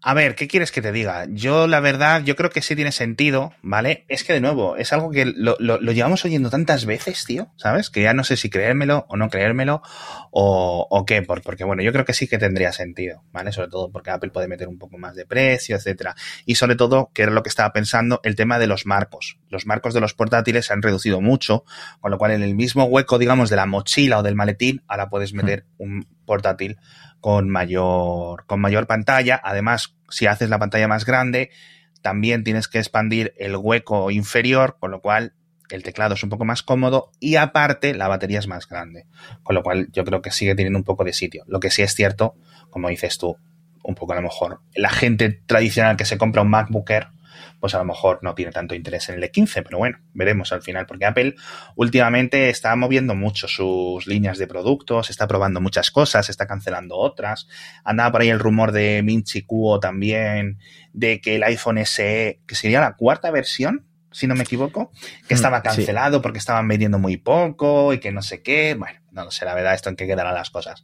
A 0.00 0.14
ver, 0.14 0.36
¿qué 0.36 0.46
quieres 0.46 0.70
que 0.70 0.80
te 0.80 0.92
diga? 0.92 1.26
Yo, 1.28 1.66
la 1.66 1.80
verdad, 1.80 2.22
yo 2.22 2.36
creo 2.36 2.50
que 2.50 2.62
sí 2.62 2.76
tiene 2.76 2.92
sentido, 2.92 3.52
¿vale? 3.62 4.04
Es 4.06 4.22
que, 4.22 4.32
de 4.32 4.40
nuevo, 4.40 4.76
es 4.76 4.92
algo 4.92 5.10
que 5.10 5.24
lo, 5.24 5.56
lo, 5.58 5.78
llevamos 5.92 6.24
oyendo 6.24 6.50
tantas 6.50 6.86
veces, 6.86 7.24
tío, 7.24 7.50
¿sabes? 7.56 7.90
Que 7.90 8.02
ya 8.02 8.14
no 8.14 8.22
sé 8.22 8.36
si 8.36 8.48
creérmelo 8.48 9.06
o 9.08 9.16
no 9.16 9.28
creérmelo 9.28 9.82
o, 10.30 10.86
o 10.88 11.04
qué, 11.04 11.22
porque, 11.22 11.64
bueno, 11.64 11.82
yo 11.82 11.92
creo 11.92 12.04
que 12.04 12.12
sí 12.12 12.28
que 12.28 12.38
tendría 12.38 12.72
sentido, 12.72 13.24
¿vale? 13.32 13.50
Sobre 13.50 13.70
todo 13.70 13.90
porque 13.90 14.10
Apple 14.10 14.30
puede 14.30 14.46
meter 14.46 14.68
un 14.68 14.78
poco 14.78 14.98
más 14.98 15.16
de 15.16 15.26
precio, 15.26 15.74
etcétera. 15.74 16.14
Y 16.46 16.54
sobre 16.54 16.76
todo, 16.76 17.10
que 17.12 17.22
era 17.22 17.32
lo 17.32 17.42
que 17.42 17.48
estaba 17.48 17.72
pensando, 17.72 18.20
el 18.22 18.36
tema 18.36 18.60
de 18.60 18.68
los 18.68 18.86
marcos. 18.86 19.38
Los 19.48 19.66
marcos 19.66 19.94
de 19.94 20.00
los 20.00 20.14
portátiles 20.14 20.66
se 20.66 20.72
han 20.72 20.82
reducido 20.82 21.20
mucho, 21.20 21.64
con 22.00 22.12
lo 22.12 22.18
cual 22.18 22.30
en 22.30 22.44
el 22.44 22.54
mismo 22.54 22.84
hueco, 22.84 23.18
digamos, 23.18 23.50
de 23.50 23.56
la 23.56 23.66
mochila 23.66 24.18
o 24.18 24.22
del 24.22 24.36
maletín, 24.36 24.84
ahora 24.86 25.08
puedes 25.08 25.32
meter 25.32 25.66
un 25.76 26.06
portátil 26.24 26.78
con 27.20 27.48
mayor, 27.48 28.44
con 28.46 28.60
mayor 28.60 28.86
pantalla. 28.86 29.40
Además, 29.42 29.96
si 30.10 30.26
haces 30.26 30.50
la 30.50 30.58
pantalla 30.58 30.88
más 30.88 31.04
grande, 31.04 31.50
también 32.02 32.44
tienes 32.44 32.68
que 32.68 32.78
expandir 32.78 33.34
el 33.38 33.56
hueco 33.56 34.10
inferior, 34.10 34.76
con 34.78 34.90
lo 34.90 35.00
cual 35.00 35.34
el 35.70 35.82
teclado 35.82 36.14
es 36.14 36.22
un 36.22 36.30
poco 36.30 36.44
más 36.44 36.62
cómodo 36.62 37.10
y 37.20 37.36
aparte 37.36 37.94
la 37.94 38.08
batería 38.08 38.38
es 38.38 38.46
más 38.46 38.68
grande. 38.68 39.06
Con 39.42 39.54
lo 39.54 39.62
cual 39.62 39.88
yo 39.92 40.04
creo 40.04 40.22
que 40.22 40.30
sigue 40.30 40.54
teniendo 40.54 40.78
un 40.78 40.84
poco 40.84 41.04
de 41.04 41.12
sitio. 41.12 41.44
Lo 41.46 41.60
que 41.60 41.70
sí 41.70 41.82
es 41.82 41.94
cierto, 41.94 42.36
como 42.70 42.88
dices 42.88 43.18
tú, 43.18 43.36
un 43.82 43.94
poco 43.94 44.12
a 44.12 44.16
lo 44.16 44.22
mejor 44.22 44.60
la 44.74 44.90
gente 44.90 45.30
tradicional 45.46 45.96
que 45.96 46.04
se 46.04 46.18
compra 46.18 46.42
un 46.42 46.50
MacBook 46.50 46.90
Air 46.90 47.08
pues 47.60 47.74
a 47.74 47.78
lo 47.78 47.84
mejor 47.84 48.20
no 48.22 48.34
tiene 48.34 48.52
tanto 48.52 48.74
interés 48.74 49.08
en 49.08 49.16
el 49.16 49.30
E15, 49.30 49.62
pero 49.62 49.78
bueno, 49.78 49.98
veremos 50.14 50.52
al 50.52 50.62
final, 50.62 50.86
porque 50.86 51.06
Apple 51.06 51.34
últimamente 51.76 52.50
está 52.50 52.74
moviendo 52.76 53.14
mucho 53.14 53.48
sus 53.48 54.06
líneas 54.06 54.38
de 54.38 54.46
productos, 54.46 55.10
está 55.10 55.26
probando 55.26 55.60
muchas 55.60 55.90
cosas, 55.90 56.28
está 56.28 56.46
cancelando 56.46 56.96
otras. 56.96 57.48
Andaba 57.84 58.12
por 58.12 58.20
ahí 58.22 58.28
el 58.28 58.38
rumor 58.38 58.72
de 58.72 59.02
Minchi 59.02 59.42
Kuo 59.42 59.80
también, 59.80 60.58
de 60.92 61.20
que 61.20 61.36
el 61.36 61.42
iPhone 61.44 61.84
SE, 61.84 62.40
que 62.46 62.54
sería 62.54 62.80
la 62.80 62.94
cuarta 62.94 63.30
versión, 63.30 63.86
si 64.10 64.26
no 64.26 64.34
me 64.34 64.42
equivoco, 64.42 64.90
que 65.28 65.34
mm, 65.34 65.36
estaba 65.36 65.62
cancelado 65.62 66.22
porque 66.22 66.38
estaban 66.38 66.66
vendiendo 66.66 66.98
muy 66.98 67.16
poco 67.16 67.92
y 67.92 68.00
que 68.00 68.10
no 68.10 68.22
sé 68.22 68.42
qué. 68.42 68.74
Bueno, 68.74 69.00
no 69.12 69.30
sé 69.30 69.44
la 69.44 69.54
verdad 69.54 69.74
esto 69.74 69.90
en 69.90 69.96
qué 69.96 70.06
quedarán 70.06 70.34
las 70.34 70.50
cosas. 70.50 70.82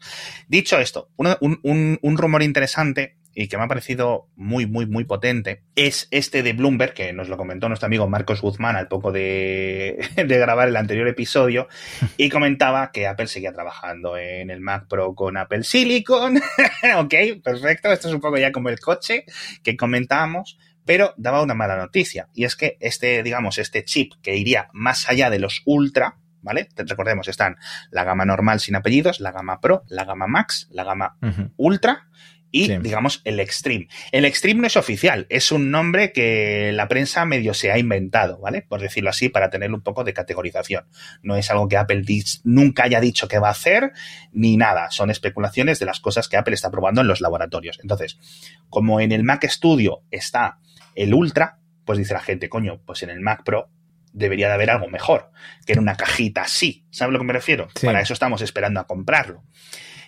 Dicho 0.49 0.79
esto, 0.79 1.11
un, 1.17 1.99
un 2.01 2.19
rumor 2.19 2.43
interesante 2.43 3.17
y 3.35 3.49
que 3.49 3.57
me 3.57 3.65
ha 3.65 3.69
parecido 3.69 4.29
muy, 4.37 4.67
muy, 4.67 4.87
muy 4.87 5.05
potente 5.05 5.63
es 5.75 6.09
este 6.11 6.43
de 6.43 6.53
Bloomberg, 6.53 6.95
que 6.95 7.13
nos 7.13 7.29
lo 7.29 7.37
comentó 7.37 7.69
nuestro 7.69 7.87
amigo 7.87 8.09
Marcos 8.09 8.41
Guzmán 8.41 8.77
al 8.77 8.89
poco 8.89 9.13
de, 9.13 9.99
grabar 10.17 10.69
el 10.69 10.77
anterior 10.77 11.09
episodio, 11.09 11.69
y 12.17 12.29
comentaba 12.29 12.91
que 12.93 13.07
Apple 13.07 13.27
seguía 13.27 13.53
trabajando 13.53 14.17
en 14.17 14.51
el 14.51 14.61
Mac 14.61 14.87
Pro 14.89 15.15
con 15.15 15.37
Apple 15.37 15.65
Silicon. 15.65 16.37
ok, 16.97 17.15
perfecto, 17.43 17.93
esto 17.93 18.09
es 18.09 18.15
un 18.15 18.21
poco 18.21 18.39
ya 18.39 18.53
como 18.53 18.69
el 18.69 18.79
coche 18.79 19.25
que 19.63 19.77
comentábamos, 19.77 20.59
pero 20.85 21.15
daba 21.17 21.43
una 21.43 21.55
mala 21.55 21.77
noticia, 21.77 22.29
y 22.35 22.45
es 22.45 22.57
que 22.57 22.77
este, 22.81 23.23
digamos, 23.23 23.59
este 23.59 23.85
chip 23.85 24.13
que 24.23 24.37
iría 24.37 24.69
más 24.73 25.09
allá 25.09 25.31
de 25.31 25.39
los 25.39 25.63
Ultra, 25.65 26.19
¿vale? 26.43 26.69
Recordemos, 26.77 27.27
están 27.27 27.57
la 27.91 28.05
gama 28.05 28.27
normal 28.27 28.61
sin 28.61 28.77
apellidos, 28.77 29.19
la 29.19 29.33
gama 29.33 29.61
Pro, 29.61 29.83
la 29.89 30.05
gama 30.05 30.27
Max, 30.27 30.69
la 30.71 30.85
gama 30.85 31.17
Ultra 31.57 32.09
y, 32.55 32.69
digamos, 32.79 33.21
el 33.25 33.41
Extreme. 33.41 33.89
El 34.13 34.25
Extreme 34.25 34.61
no 34.61 34.69
es 34.69 34.77
oficial, 34.77 35.27
es 35.29 35.51
un 35.51 35.73
nombre 35.73 36.13
que 36.13 36.71
la 36.73 36.87
prensa 36.87 37.25
medio 37.25 37.53
se 37.53 37.73
ha 37.73 37.79
inventado, 37.79 38.39
¿vale? 38.39 38.63
Por 38.63 38.81
decirlo 38.81 39.11
así, 39.11 39.29
para 39.29 39.51
tener 39.51 39.73
un 39.73 39.83
poco 39.83 40.05
de 40.05 40.15
categorización. 40.15 40.87
No 41.21 41.35
es 41.35 41.51
algo 41.51 41.67
que 41.67 41.77
Apple 41.77 42.05
nunca 42.45 42.85
haya 42.85 43.01
dicho 43.01 43.27
que 43.27 43.41
va 43.41 43.49
a 43.49 43.51
hacer, 43.51 43.91
ni 44.31 44.57
nada. 44.57 44.93
Son 44.93 45.11
especulaciones 45.11 45.81
de 45.81 45.87
las 45.87 45.99
cosas 45.99 46.29
que 46.29 46.37
Apple 46.37 46.55
está 46.55 46.71
probando 46.71 47.01
en 47.01 47.09
los 47.09 47.21
laboratorios. 47.21 47.81
Entonces, 47.83 48.21
como 48.69 49.01
en 49.01 49.11
el 49.11 49.25
Mac 49.25 49.45
Studio 49.49 50.05
está 50.13 50.59
el 50.95 51.13
Ultra, 51.13 51.59
pues 51.85 51.99
dice 51.99 52.15
la 52.15 52.21
gente, 52.21 52.49
coño, 52.49 52.81
pues 52.87 53.03
en 53.03 53.11
el 53.11 53.19
Mac 53.19 53.43
Pro 53.45 53.69
debería 54.13 54.47
de 54.47 54.55
haber 54.55 54.71
algo 54.71 54.87
mejor, 54.87 55.33
que 55.67 55.73
en 55.73 55.81
una 55.81 55.97
cajita 55.97 56.43
así. 56.43 56.87
¿Sabes 56.93 57.11
a 57.11 57.13
lo 57.15 57.19
que 57.19 57.25
me 57.25 57.33
refiero? 57.33 57.67
Para 57.83 58.01
eso 58.01 58.13
estamos 58.13 58.43
esperando 58.43 58.79
a 58.79 58.87
comprarlo. 58.87 59.43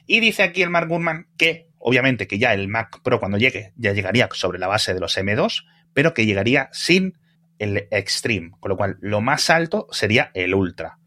Y 0.07 0.21
dice 0.21 0.43
aquí 0.43 0.63
el 0.63 0.71
Mark 0.71 0.89
Gurman 0.89 1.27
que 1.37 1.67
Obviamente 1.89 2.27
que 2.27 2.41
ya 2.41 2.53
el 2.53 2.67
Mac 2.67 3.01
Pro 3.05 3.21
cuando 3.21 3.39
llegue 3.39 3.73
ya 3.77 3.93
llegaría 3.93 4.29
sobre 4.33 4.59
la 4.59 4.67
base 4.67 4.93
de 4.93 4.99
los 4.99 5.17
M2, 5.17 5.67
pero 5.95 6.15
que 6.15 6.27
llegaría 6.27 6.69
sin 6.73 7.17
el 7.61 7.87
Extreme, 7.93 8.51
con 8.59 8.71
lo 8.71 8.77
cual 8.77 8.97
lo 9.01 9.21
más 9.21 9.51
alto 9.51 9.87
sería 9.93 10.33
el 10.35 10.57
Ultra. 10.57 10.99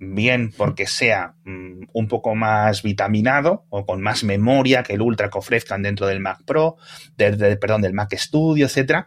Bien 0.00 0.50
porque 0.50 0.88
sea 0.88 1.34
mm, 1.44 1.84
un 1.92 2.08
poco 2.08 2.34
más 2.34 2.82
vitaminado 2.82 3.64
o 3.68 3.86
con 3.86 4.00
más 4.00 4.24
memoria 4.24 4.82
que 4.82 4.94
el 4.94 5.02
Ultra 5.02 5.30
que 5.30 5.38
ofrezcan 5.38 5.84
dentro 5.84 6.08
del 6.08 6.18
Mac 6.18 6.40
Pro, 6.44 6.78
perdón, 7.16 7.82
del 7.82 7.94
Mac 7.94 8.12
Studio, 8.16 8.66
etcétera, 8.66 9.06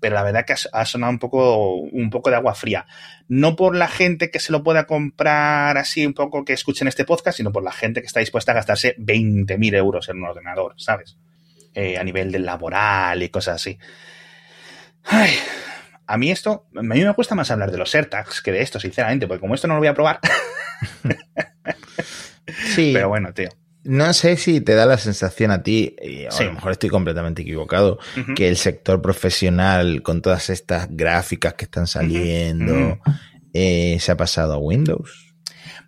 pero 0.00 0.14
la 0.14 0.22
verdad 0.22 0.44
que 0.44 0.54
ha, 0.72 0.84
sonado 0.84 1.12
un 1.12 1.18
poco, 1.18 1.74
un 1.76 2.10
poco 2.10 2.30
de 2.30 2.36
agua 2.36 2.54
fría. 2.54 2.86
No 3.28 3.54
por 3.54 3.76
la 3.76 3.88
gente 3.88 4.30
que 4.30 4.40
se 4.40 4.50
lo 4.50 4.62
pueda 4.62 4.86
comprar 4.86 5.76
así 5.78 6.04
un 6.06 6.14
poco 6.14 6.44
que 6.44 6.52
escuchen 6.52 6.88
este 6.88 7.04
podcast, 7.04 7.36
sino 7.36 7.52
por 7.52 7.62
la 7.62 7.72
gente 7.72 8.00
que 8.00 8.06
está 8.06 8.20
dispuesta 8.20 8.52
a 8.52 8.56
gastarse 8.56 8.96
20.000 8.96 9.76
euros 9.76 10.08
en 10.08 10.18
un 10.18 10.24
ordenador, 10.24 10.74
¿sabes? 10.78 11.18
Eh, 11.74 11.98
a 11.98 12.04
nivel 12.04 12.32
del 12.32 12.44
laboral 12.44 13.22
y 13.22 13.28
cosas 13.28 13.56
así. 13.56 13.78
Ay, 15.04 15.30
a 16.06 16.16
mí 16.16 16.30
esto, 16.30 16.66
a 16.74 16.82
mí 16.82 17.04
me 17.04 17.14
cuesta 17.14 17.34
más 17.34 17.50
hablar 17.50 17.70
de 17.70 17.78
los 17.78 17.94
AirTags 17.94 18.42
que 18.42 18.52
de 18.52 18.62
esto, 18.62 18.80
sinceramente, 18.80 19.28
porque 19.28 19.40
como 19.40 19.54
esto 19.54 19.68
no 19.68 19.74
lo 19.74 19.80
voy 19.80 19.88
a 19.88 19.94
probar. 19.94 20.18
sí. 22.74 22.90
Pero 22.92 23.08
bueno, 23.08 23.32
tío. 23.32 23.50
No 23.82 24.12
sé 24.12 24.36
si 24.36 24.60
te 24.60 24.74
da 24.74 24.84
la 24.84 24.98
sensación 24.98 25.50
a 25.50 25.62
ti, 25.62 25.96
y 26.02 26.26
a 26.26 26.42
lo 26.44 26.52
mejor 26.52 26.72
estoy 26.72 26.90
completamente 26.90 27.42
equivocado, 27.42 27.98
que 28.36 28.48
el 28.48 28.56
sector 28.56 29.00
profesional, 29.00 30.02
con 30.02 30.20
todas 30.20 30.50
estas 30.50 30.88
gráficas 30.90 31.54
que 31.54 31.64
están 31.64 31.86
saliendo, 31.86 32.98
eh, 33.54 33.96
se 34.00 34.12
ha 34.12 34.16
pasado 34.16 34.54
a 34.54 34.58
Windows. 34.58 35.34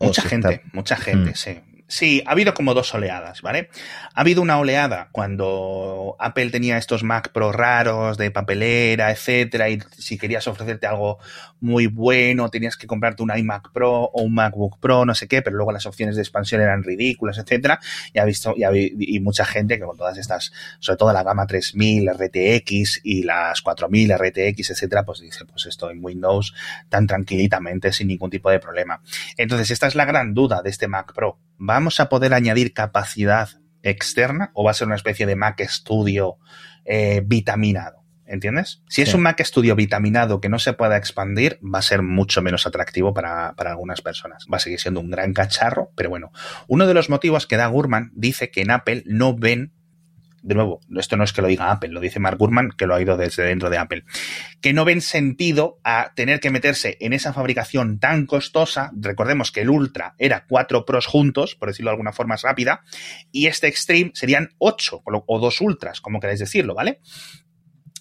Mucha 0.01 0.23
gente, 0.23 0.63
mucha 0.73 0.97
gente, 0.97 1.31
mm. 1.33 1.35
sí. 1.35 1.61
Sí, 1.93 2.23
ha 2.25 2.31
habido 2.31 2.55
como 2.55 2.73
dos 2.73 2.95
oleadas, 2.95 3.43
¿vale? 3.43 3.69
Ha 4.15 4.23
habido 4.23 4.41
una 4.41 4.59
oleada 4.59 5.11
cuando 5.13 6.17
Apple 6.19 6.49
tenía 6.49 6.79
estos 6.79 7.03
Mac 7.03 7.33
Pro 7.33 7.53
raros 7.53 8.17
de 8.17 8.31
papelera, 8.31 9.11
etcétera, 9.11 9.69
y 9.69 9.79
si 9.99 10.17
querías 10.17 10.49
ofrecerte 10.49 10.87
algo 10.87 11.19
muy 11.61 11.89
bueno, 11.89 12.49
tenías 12.49 12.79
que 12.79 12.87
comprarte 12.87 13.23
un 13.23 13.37
iMac 13.37 13.73
Pro 13.73 14.05
o 14.05 14.23
un 14.23 14.33
MacBook 14.33 14.81
Pro, 14.81 15.05
no 15.05 15.15
sé 15.15 15.29
qué, 15.29 15.43
pero 15.43 15.55
luego 15.57 15.71
las 15.71 15.85
opciones 15.85 16.17
de 16.17 16.23
expansión 16.23 16.63
eran 16.63 16.83
ridículas, 16.83 17.37
etcétera. 17.37 17.79
Y 18.15 18.21
ha 18.21 18.25
visto, 18.25 18.55
y, 18.57 19.17
y 19.17 19.21
mucha 19.21 19.45
gente 19.45 19.79
que 19.79 19.85
con 19.85 19.99
todas 19.99 20.17
estas, 20.17 20.51
sobre 20.79 20.97
todo 20.97 21.13
la 21.13 21.23
gama 21.23 21.47
3000 21.47 22.09
RTX 22.09 23.01
y 23.05 23.23
las 23.25 23.61
4000 23.61 24.15
RTX, 24.15 24.71
etcétera, 24.71 25.05
pues 25.05 25.21
dice, 25.21 25.45
pues 25.45 25.67
esto 25.67 25.91
en 25.91 26.03
Windows 26.03 26.55
tan 26.89 27.07
tranquilitamente, 27.07 27.93
sin 27.93 28.09
ningún 28.09 28.31
tipo 28.31 28.51
de 28.51 28.61
problema. 28.61 29.03
Entonces, 29.37 29.71
esta 29.71 29.89
es 29.89 29.95
la 29.95 30.07
gran 30.07 30.33
duda 30.33 30.63
de 30.63 30.71
este 30.71 30.89
Mac 30.89 31.13
Pro. 31.15 31.39
¿Vamos 31.65 32.01
a 32.01 32.09
poder 32.09 32.35
añadir 32.35 32.75
capacidad 32.75 33.49
externa 33.85 34.51
o 34.53 34.65
va 34.65 34.73
a 34.73 34.75
ser 34.75 34.89
una 34.89 34.97
especie 34.97 35.27
de 35.27 35.37
Mac 35.37 35.63
Studio 35.69 36.39
eh, 36.85 37.23
vitaminado? 37.25 38.03
¿Entiendes? 38.27 38.83
Si 38.89 39.01
es 39.01 39.15
un 39.15 39.23
Mac 39.23 39.41
Studio 39.45 39.77
vitaminado 39.77 40.41
que 40.41 40.49
no 40.49 40.59
se 40.59 40.73
pueda 40.73 40.97
expandir, 40.97 41.61
va 41.63 41.79
a 41.79 41.83
ser 41.83 42.03
mucho 42.03 42.43
menos 42.43 42.67
atractivo 42.67 43.15
para, 43.15 43.55
para, 43.55 43.71
algunas 43.71 44.03
personas. 44.03 44.45
Va 44.53 44.57
a 44.57 44.61
seguir 44.61 44.81
siendo 44.81 44.99
un 44.99 45.11
gran 45.13 45.35
cacharro, 45.35 45.93
pero 45.95 46.11
bueno. 46.11 46.33
Uno 46.67 46.89
de 46.89 46.95
los 46.95 47.09
motivos 47.09 47.47
que 47.47 47.57
da 47.57 47.69
Gurman 47.69 48.11
dice 48.13 48.51
que 48.51 48.63
en 48.63 48.73
Apple 48.73 49.05
no 49.07 49.37
ven 49.37 49.73
de 50.43 50.55
nuevo, 50.57 50.81
esto 50.97 51.17
no 51.17 51.25
es 51.25 51.33
que 51.33 51.41
lo 51.41 51.49
diga 51.49 51.71
Apple, 51.71 51.91
lo 51.91 52.01
dice 52.01 52.19
Mark 52.19 52.37
Gurman, 52.37 52.71
que 52.77 52.87
lo 52.87 52.95
ha 52.95 53.01
ido 53.01 53.17
desde 53.17 53.45
dentro 53.45 53.71
de 53.71 53.79
Apple, 53.79 54.05
que 54.61 54.73
no 54.73 54.85
ven 54.85 55.01
sentido 55.01 55.79
a 55.85 56.13
tener 56.15 56.41
que 56.41 56.51
meterse 56.51 56.97
en 57.01 57.13
esa 57.13 57.33
fabricación 57.33 58.01
tan 58.01 58.27
costosa. 58.27 58.91
Recordemos 58.95 59.53
que 59.53 59.61
el 59.61 59.71
Ultra 59.71 60.15
era 60.19 60.45
cuatro 60.49 60.85
Pros 60.85 61.07
juntos, 61.07 61.55
por 61.55 61.69
decirlo 61.69 61.91
de 61.91 61.95
alguna 61.95 62.13
forma 62.13 62.37
rápida, 62.43 62.83
y 63.31 63.47
este 63.47 63.69
Extreme 63.69 64.11
serían 64.15 64.51
ocho 64.59 65.03
o 65.05 65.39
dos 65.39 65.61
Ultras, 65.61 66.01
como 66.01 66.19
queráis 66.19 66.41
decirlo, 66.41 66.75
¿vale? 66.75 67.01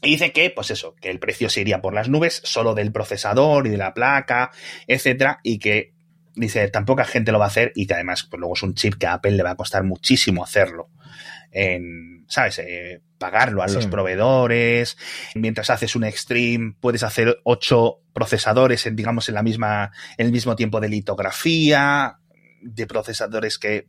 Y 0.02 0.12
dice 0.12 0.32
que, 0.32 0.50
pues 0.50 0.72
eso, 0.72 0.96
que 1.00 1.12
el 1.12 1.20
precio 1.20 1.48
se 1.48 1.62
iría 1.62 1.80
por 1.80 1.94
las 1.94 2.10
nubes 2.10 2.42
solo 2.44 2.74
del 2.74 2.92
procesador 2.92 3.68
y 3.68 3.70
de 3.70 3.78
la 3.78 3.94
placa, 3.94 4.50
etcétera, 4.88 5.40
y 5.44 5.60
que 5.60 5.94
dice, 6.34 6.68
tan 6.70 6.86
poca 6.86 7.06
gente 7.06 7.32
lo 7.32 7.38
va 7.38 7.46
a 7.46 7.50
hacer 7.50 7.72
y 7.76 7.86
que 7.86 7.94
además, 7.94 8.24
pues 8.28 8.40
luego 8.40 8.56
es 8.56 8.64
un 8.64 8.74
chip 8.74 8.96
que 8.96 9.06
a 9.06 9.14
Apple 9.14 9.34
le 9.34 9.44
va 9.44 9.52
a 9.52 9.56
costar 9.56 9.84
muchísimo 9.84 10.44
hacerlo 10.44 10.90
en, 11.52 12.26
¿sabes? 12.28 12.60
Eh, 12.60 13.02
pagarlo 13.18 13.62
a 13.62 13.68
los 13.68 13.88
proveedores. 13.88 14.98
Mientras 15.36 15.70
haces 15.70 15.96
un 15.96 16.04
extreme, 16.04 16.76
puedes 16.80 17.04
hacer 17.04 17.40
ocho 17.44 18.00
procesadores 18.14 18.86
en, 18.86 18.96
digamos, 18.96 19.30
en 19.30 19.36
la 19.36 19.44
misma, 19.44 19.92
en 20.18 20.26
el 20.26 20.32
mismo 20.32 20.56
tiempo 20.56 20.80
de 20.80 20.90
litografía, 20.90 22.18
de 22.62 22.88
procesadores 22.88 23.60
que 23.60 23.88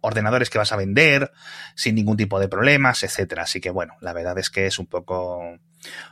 ordenadores 0.00 0.50
que 0.50 0.58
vas 0.58 0.72
a 0.72 0.76
vender 0.76 1.32
sin 1.74 1.94
ningún 1.94 2.16
tipo 2.16 2.38
de 2.38 2.48
problemas, 2.48 3.02
etcétera. 3.02 3.42
Así 3.42 3.60
que 3.60 3.70
bueno, 3.70 3.94
la 4.00 4.12
verdad 4.12 4.38
es 4.38 4.50
que 4.50 4.66
es 4.66 4.78
un 4.78 4.86
poco 4.86 5.58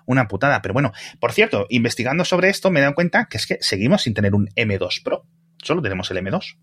una 0.06 0.28
putada. 0.28 0.62
Pero 0.62 0.74
bueno, 0.74 0.92
por 1.18 1.32
cierto, 1.32 1.66
investigando 1.70 2.24
sobre 2.24 2.48
esto 2.48 2.70
me 2.70 2.80
he 2.80 2.82
dado 2.82 2.94
cuenta 2.94 3.26
que 3.26 3.36
es 3.36 3.46
que 3.46 3.58
seguimos 3.60 4.02
sin 4.02 4.14
tener 4.14 4.34
un 4.34 4.48
M2 4.56 5.02
Pro. 5.02 5.26
Solo 5.62 5.82
tenemos 5.82 6.10
el 6.10 6.18
M2. 6.18 6.56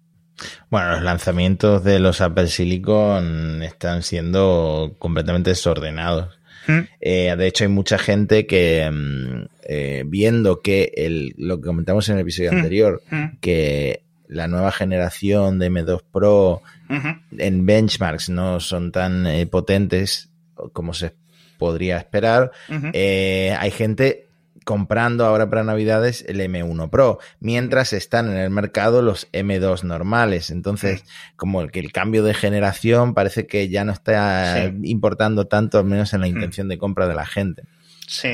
Bueno, 0.69 0.91
los 0.91 1.03
lanzamientos 1.03 1.83
de 1.83 1.99
los 1.99 2.21
Apple 2.21 2.47
Silicon 2.47 3.63
están 3.63 4.03
siendo 4.03 4.95
completamente 4.99 5.51
desordenados. 5.51 6.37
Hmm. 6.67 6.81
Eh, 6.99 7.33
de 7.37 7.47
hecho, 7.47 7.63
hay 7.63 7.69
mucha 7.69 7.97
gente 7.97 8.45
que 8.45 8.89
mm, 8.91 9.45
eh, 9.63 10.03
viendo 10.05 10.61
que 10.61 10.91
el, 10.95 11.33
lo 11.37 11.59
que 11.59 11.67
comentamos 11.67 12.07
en 12.09 12.15
el 12.15 12.21
episodio 12.21 12.51
hmm. 12.51 12.55
anterior, 12.55 13.01
que 13.41 14.03
la 14.27 14.47
nueva 14.47 14.71
generación 14.71 15.57
de 15.59 15.71
M2 15.71 16.01
Pro 16.11 16.61
en 17.37 17.65
benchmarks 17.65 18.29
no 18.29 18.59
son 18.59 18.91
tan 18.91 19.25
eh, 19.25 19.47
potentes 19.47 20.29
como 20.73 20.93
se 20.93 21.13
podría 21.57 21.97
esperar, 21.97 22.51
hay 22.69 23.71
gente 23.71 24.26
comprando 24.67 25.25
ahora 25.25 25.49
para 25.49 25.63
Navidades 25.63 26.25
el 26.27 26.41
M1 26.41 26.89
Pro, 26.89 27.19
mientras 27.39 27.93
están 27.93 28.29
en 28.29 28.35
el 28.35 28.49
mercado 28.49 29.01
los 29.01 29.31
M2 29.31 29.83
normales. 29.83 30.49
Entonces, 30.49 31.05
como 31.37 31.61
el 31.61 31.71
que 31.71 31.79
el 31.79 31.93
cambio 31.93 32.21
de 32.21 32.33
generación 32.33 33.13
parece 33.13 33.47
que 33.47 33.69
ya 33.69 33.85
no 33.85 33.93
está 33.93 34.69
importando 34.83 35.47
tanto, 35.47 35.79
al 35.79 35.85
menos 35.85 36.13
en 36.13 36.19
la 36.19 36.27
intención 36.27 36.67
de 36.67 36.77
compra 36.77 37.07
de 37.07 37.15
la 37.15 37.25
gente. 37.25 37.63
Sí, 38.09 38.29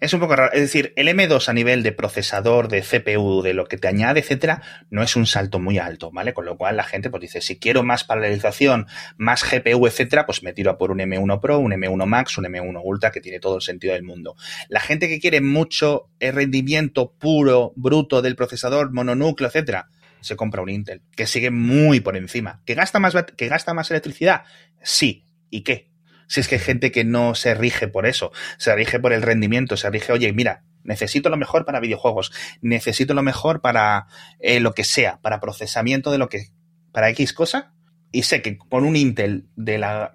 es 0.00 0.12
un 0.12 0.20
poco 0.20 0.36
raro. 0.36 0.52
Es 0.52 0.60
decir, 0.60 0.92
el 0.96 1.08
M2 1.08 1.48
a 1.48 1.54
nivel 1.54 1.82
de 1.82 1.92
procesador, 1.92 2.68
de 2.68 2.82
CPU, 2.82 3.40
de 3.40 3.54
lo 3.54 3.64
que 3.64 3.78
te 3.78 3.88
añade, 3.88 4.20
etcétera, 4.20 4.60
no 4.90 5.02
es 5.02 5.16
un 5.16 5.24
salto 5.24 5.58
muy 5.58 5.78
alto, 5.78 6.10
¿vale? 6.12 6.34
Con 6.34 6.44
lo 6.44 6.58
cual 6.58 6.76
la 6.76 6.84
gente 6.84 7.08
pues 7.08 7.22
dice, 7.22 7.40
si 7.40 7.58
quiero 7.58 7.82
más 7.82 8.04
paralelización, 8.04 8.86
más 9.16 9.42
GPU, 9.50 9.86
etcétera, 9.86 10.26
pues 10.26 10.42
me 10.42 10.52
tiro 10.52 10.70
a 10.70 10.76
por 10.76 10.90
un 10.90 10.98
M1 10.98 11.40
Pro, 11.40 11.58
un 11.58 11.72
M1 11.72 12.04
Max, 12.04 12.36
un 12.36 12.44
M1 12.44 12.82
Ultra, 12.84 13.10
que 13.12 13.22
tiene 13.22 13.40
todo 13.40 13.56
el 13.56 13.62
sentido 13.62 13.94
del 13.94 14.02
mundo. 14.02 14.36
La 14.68 14.80
gente 14.80 15.08
que 15.08 15.18
quiere 15.18 15.40
mucho 15.40 16.10
rendimiento 16.20 17.14
puro, 17.18 17.72
bruto 17.76 18.20
del 18.20 18.36
procesador, 18.36 18.92
mononúcleo, 18.92 19.48
etcétera, 19.48 19.88
se 20.20 20.36
compra 20.36 20.60
un 20.60 20.68
Intel, 20.68 21.00
que 21.16 21.26
sigue 21.26 21.50
muy 21.50 22.00
por 22.00 22.18
encima. 22.18 22.60
¿Que 22.66 22.74
gasta 22.74 22.98
más, 22.98 23.14
que 23.38 23.48
gasta 23.48 23.72
más 23.72 23.90
electricidad? 23.90 24.42
Sí. 24.82 25.24
¿Y 25.48 25.62
qué? 25.62 25.93
Si 26.26 26.40
es 26.40 26.48
que 26.48 26.56
hay 26.56 26.60
gente 26.60 26.90
que 26.90 27.04
no 27.04 27.34
se 27.34 27.54
rige 27.54 27.88
por 27.88 28.06
eso, 28.06 28.32
se 28.58 28.74
rige 28.74 28.98
por 28.98 29.12
el 29.12 29.22
rendimiento, 29.22 29.76
se 29.76 29.90
rige, 29.90 30.12
oye, 30.12 30.32
mira, 30.32 30.64
necesito 30.82 31.28
lo 31.28 31.36
mejor 31.36 31.64
para 31.64 31.80
videojuegos, 31.80 32.32
necesito 32.60 33.14
lo 33.14 33.22
mejor 33.22 33.60
para 33.60 34.06
eh, 34.38 34.60
lo 34.60 34.72
que 34.74 34.84
sea, 34.84 35.18
para 35.20 35.40
procesamiento 35.40 36.10
de 36.10 36.18
lo 36.18 36.28
que, 36.28 36.48
para 36.92 37.08
X 37.10 37.32
cosa, 37.32 37.72
y 38.12 38.22
sé 38.22 38.42
que 38.42 38.56
con 38.56 38.84
un 38.84 38.94
Intel 38.94 39.48
de 39.56 39.78
la 39.78 40.12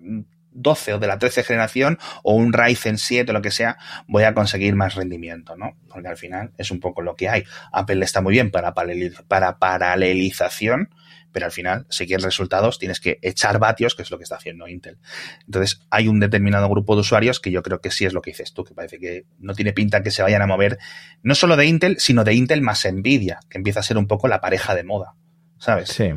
12 0.52 0.94
o 0.94 1.00
de 1.00 1.08
la 1.08 1.18
13 1.18 1.44
generación 1.44 2.00
o 2.24 2.34
un 2.34 2.54
Ryzen 2.54 2.98
7 2.98 3.32
o 3.32 3.34
lo 3.34 3.42
que 3.42 3.52
sea, 3.52 3.78
voy 4.08 4.24
a 4.24 4.34
conseguir 4.34 4.76
más 4.76 4.96
rendimiento, 4.96 5.56
¿no? 5.56 5.78
Porque 5.90 6.08
al 6.08 6.18
final 6.18 6.54
es 6.58 6.72
un 6.72 6.80
poco 6.80 7.02
lo 7.02 7.16
que 7.16 7.30
hay. 7.30 7.44
Apple 7.72 8.04
está 8.04 8.22
muy 8.22 8.34
bien 8.34 8.52
para, 8.52 8.74
para 8.74 9.60
paralelización, 9.60 10.90
pero 11.32 11.46
al 11.46 11.52
final, 11.52 11.86
si 11.90 12.06
quieres 12.08 12.24
resultados, 12.24 12.80
tienes 12.80 13.00
que 13.00 13.20
echar 13.22 13.60
vatios, 13.60 13.96
que 13.96 14.04
es 14.04 14.12
lo 14.12 14.18
que 14.18 14.24
está 14.24 14.36
haciendo 14.36 14.68
Intel. 14.68 14.98
Entonces, 15.46 15.82
hay 15.90 16.08
un 16.08 16.20
determinado 16.20 16.70
grupo 16.70 16.96
de 16.96 17.02
usuarios 17.02 17.40
que 17.40 17.52
yo 17.52 17.64
creo 17.64 17.82
que 17.82 17.92
sí 17.92 18.06
es 18.06 18.14
lo 18.14 18.22
que 18.22 18.32
dices 18.32 18.54
tú, 18.54 18.64
que 18.64 18.74
parece 18.74 19.00
que 19.00 19.26
no 19.38 19.54
tiene 19.54 19.74
pinta 19.74 20.02
que 20.02 20.12
se 20.12 20.22
vayan 20.22 20.42
a 20.42 20.48
mover, 20.48 20.78
no 21.24 21.36
solo 21.36 21.56
de 21.56 21.66
Intel, 21.66 22.00
sino 22.00 22.24
de 22.24 22.34
Intel 22.34 22.62
más 22.62 22.86
Nvidia, 22.92 23.40
que 23.50 23.58
empieza 23.58 23.80
a 23.80 23.84
ser 23.84 23.98
un 23.98 24.08
poco 24.08 24.28
la 24.28 24.42
pareja 24.42 24.76
de 24.76 24.84
moda, 24.84 25.16
¿sabes? 25.58 25.90
Sí. 25.90 26.12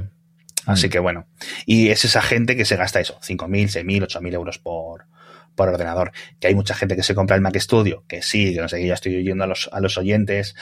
Así 0.64 0.88
que 0.88 1.00
bueno, 1.00 1.26
y 1.66 1.88
es 1.88 2.04
esa 2.04 2.22
gente 2.22 2.54
que 2.54 2.64
se 2.64 2.76
gasta 2.76 3.00
eso, 3.00 3.18
5.000, 3.20 3.84
6.000, 3.84 4.06
8.000 4.06 4.34
euros 4.34 4.58
por, 4.58 5.06
por 5.54 5.68
ordenador. 5.68 6.12
Que 6.40 6.48
hay 6.48 6.54
mucha 6.54 6.74
gente 6.74 6.96
que 6.96 7.02
se 7.02 7.14
compra 7.14 7.36
el 7.36 7.42
Mac 7.42 7.56
Studio, 7.58 8.04
que 8.08 8.22
sí, 8.22 8.54
que 8.54 8.60
no 8.60 8.68
sé, 8.68 8.78
que 8.78 8.86
ya 8.86 8.94
estoy 8.94 9.16
oyendo 9.16 9.44
a 9.44 9.46
los, 9.46 9.68
a 9.72 9.80
los 9.80 9.98
oyentes 9.98 10.54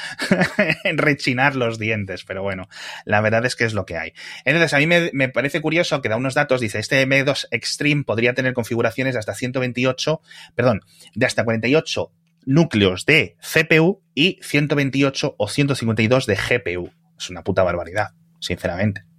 rechinar 0.97 1.57
los 1.57 1.79
dientes, 1.79 2.25
pero 2.25 2.43
bueno, 2.43 2.69
la 3.05 3.21
verdad 3.21 3.45
es 3.47 3.57
que 3.57 3.65
es 3.65 3.75
lo 3.75 3.87
que 3.87 3.97
hay. 3.97 4.13
Entonces, 4.45 4.75
a 4.75 4.79
mí 4.79 4.87
me, 4.87 5.11
me 5.13 5.29
parece 5.29 5.61
curioso 5.61 6.01
que 6.03 6.09
da 6.09 6.17
unos 6.17 6.35
datos, 6.35 6.61
dice, 6.61 6.79
este 6.79 7.07
M2 7.07 7.49
Extreme 7.51 8.05
podría 8.05 8.35
tener 8.35 8.55
configuraciones 8.55 9.15
de 9.15 9.21
hasta 9.21 9.35
128, 9.35 10.21
perdón, 10.55 10.81
de 11.15 11.27
hasta 11.27 11.45
48 11.45 12.13
núcleos 12.47 13.07
de 13.07 13.37
CPU 13.41 14.03
y 14.15 14.39
128 14.43 15.35
o 15.39 15.49
152 15.49 16.27
de 16.27 16.37
GPU. 16.37 16.91
Es 17.19 17.31
una 17.31 17.45
puta 17.45 17.63
barbaridad, 17.63 18.15
sinceramente 18.41 19.10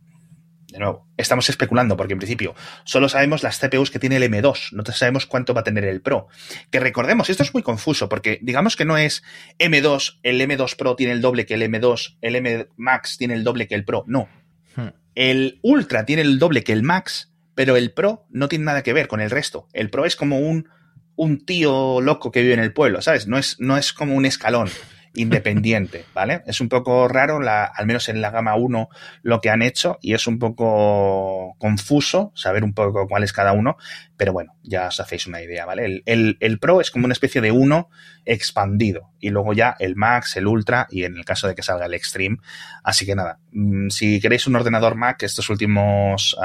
de 0.71 0.79
nuevo, 0.79 1.07
estamos 1.17 1.49
especulando 1.49 1.97
porque 1.97 2.13
en 2.13 2.19
principio 2.19 2.55
solo 2.85 3.09
sabemos 3.09 3.43
las 3.43 3.59
CPUs 3.59 3.91
que 3.91 3.99
tiene 3.99 4.15
el 4.15 4.23
M2, 4.23 4.71
no 4.71 4.85
sabemos 4.85 5.25
cuánto 5.25 5.53
va 5.53 5.61
a 5.61 5.63
tener 5.63 5.83
el 5.83 6.01
Pro. 6.01 6.27
Que 6.69 6.79
recordemos, 6.79 7.29
esto 7.29 7.43
es 7.43 7.53
muy 7.53 7.61
confuso 7.61 8.07
porque 8.07 8.39
digamos 8.41 8.75
que 8.75 8.85
no 8.85 8.97
es 8.97 9.23
M2, 9.59 10.19
el 10.23 10.39
M2 10.39 10.75
Pro 10.77 10.95
tiene 10.95 11.13
el 11.13 11.21
doble 11.21 11.45
que 11.45 11.55
el 11.55 11.63
M2, 11.63 12.17
el 12.21 12.35
M 12.35 12.67
Max 12.77 13.17
tiene 13.17 13.33
el 13.33 13.43
doble 13.43 13.67
que 13.67 13.75
el 13.75 13.83
Pro, 13.83 14.05
no. 14.07 14.29
Hmm. 14.75 14.89
El 15.13 15.59
Ultra 15.61 16.05
tiene 16.05 16.21
el 16.21 16.39
doble 16.39 16.63
que 16.63 16.71
el 16.71 16.83
Max, 16.83 17.33
pero 17.53 17.75
el 17.75 17.91
Pro 17.91 18.25
no 18.29 18.47
tiene 18.47 18.65
nada 18.65 18.81
que 18.81 18.93
ver 18.93 19.09
con 19.09 19.19
el 19.19 19.29
resto. 19.29 19.67
El 19.73 19.89
Pro 19.89 20.05
es 20.05 20.15
como 20.15 20.39
un, 20.39 20.69
un 21.15 21.45
tío 21.45 21.99
loco 21.99 22.31
que 22.31 22.41
vive 22.41 22.53
en 22.53 22.61
el 22.61 22.71
pueblo, 22.71 23.01
¿sabes? 23.01 23.27
No 23.27 23.37
es, 23.37 23.59
no 23.59 23.77
es 23.77 23.91
como 23.91 24.15
un 24.15 24.25
escalón 24.25 24.69
independiente, 25.13 26.05
¿vale? 26.13 26.43
Es 26.45 26.61
un 26.61 26.69
poco 26.69 27.07
raro, 27.07 27.39
la, 27.39 27.65
al 27.65 27.85
menos 27.85 28.09
en 28.09 28.21
la 28.21 28.31
gama 28.31 28.55
1, 28.55 28.89
lo 29.23 29.41
que 29.41 29.49
han 29.49 29.61
hecho 29.61 29.97
y 30.01 30.13
es 30.13 30.27
un 30.27 30.39
poco 30.39 31.55
confuso 31.57 32.31
saber 32.35 32.63
un 32.63 32.73
poco 32.73 33.07
cuál 33.07 33.23
es 33.23 33.33
cada 33.33 33.53
uno, 33.53 33.77
pero 34.21 34.33
bueno, 34.33 34.55
ya 34.61 34.89
os 34.89 34.99
hacéis 34.99 35.25
una 35.25 35.41
idea, 35.41 35.65
¿vale? 35.65 36.03
El, 36.05 36.37
el, 36.39 36.59
Pro 36.59 36.79
es 36.79 36.91
como 36.91 37.05
una 37.05 37.13
especie 37.13 37.41
de 37.41 37.51
uno 37.51 37.89
expandido 38.23 39.09
y 39.19 39.31
luego 39.31 39.53
ya 39.53 39.75
el 39.79 39.95
Max, 39.95 40.37
el 40.37 40.45
Ultra 40.45 40.85
y 40.91 41.05
en 41.05 41.17
el 41.17 41.25
caso 41.25 41.47
de 41.47 41.55
que 41.55 41.63
salga 41.63 41.87
el 41.87 41.95
Extreme. 41.95 42.37
Así 42.83 43.03
que 43.07 43.15
nada, 43.15 43.39
mm, 43.51 43.89
si 43.89 44.19
queréis 44.19 44.45
un 44.45 44.55
ordenador 44.55 44.93
Mac 44.93 45.23
estos 45.23 45.49
últimos, 45.49 46.37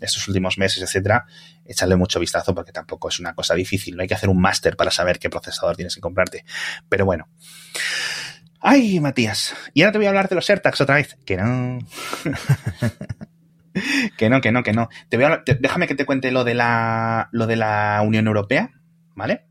estos 0.00 0.28
últimos 0.28 0.56
meses, 0.56 0.84
etcétera, 0.84 1.26
echadle 1.64 1.96
mucho 1.96 2.20
vistazo 2.20 2.54
porque 2.54 2.70
tampoco 2.70 3.08
es 3.08 3.18
una 3.18 3.34
cosa 3.34 3.56
difícil. 3.56 3.96
No 3.96 4.02
hay 4.02 4.08
que 4.08 4.14
hacer 4.14 4.28
un 4.28 4.40
máster 4.40 4.76
para 4.76 4.92
saber 4.92 5.18
qué 5.18 5.28
procesador 5.28 5.74
tienes 5.74 5.96
que 5.96 6.00
comprarte. 6.00 6.44
Pero 6.88 7.06
bueno. 7.06 7.28
Ay, 8.60 9.00
Matías. 9.00 9.52
Y 9.72 9.82
ahora 9.82 9.90
te 9.90 9.98
voy 9.98 10.06
a 10.06 10.10
hablar 10.10 10.28
de 10.28 10.36
los 10.36 10.48
AirTags 10.48 10.80
otra 10.80 10.94
vez. 10.94 11.18
Que 11.26 11.38
no. 11.38 11.80
que 14.16 14.30
no, 14.30 14.40
que 14.40 14.52
no, 14.52 14.62
que 14.62 14.72
no. 14.72 14.88
Te 15.08 15.16
voy 15.16 15.26
déjame 15.60 15.86
que 15.86 15.94
te 15.94 16.06
cuente 16.06 16.30
lo 16.30 16.44
de 16.44 16.54
la, 16.54 17.28
lo 17.32 17.46
de 17.46 17.56
la 17.56 18.00
Unión 18.04 18.26
Europea, 18.26 18.70
¿vale? 19.14 19.46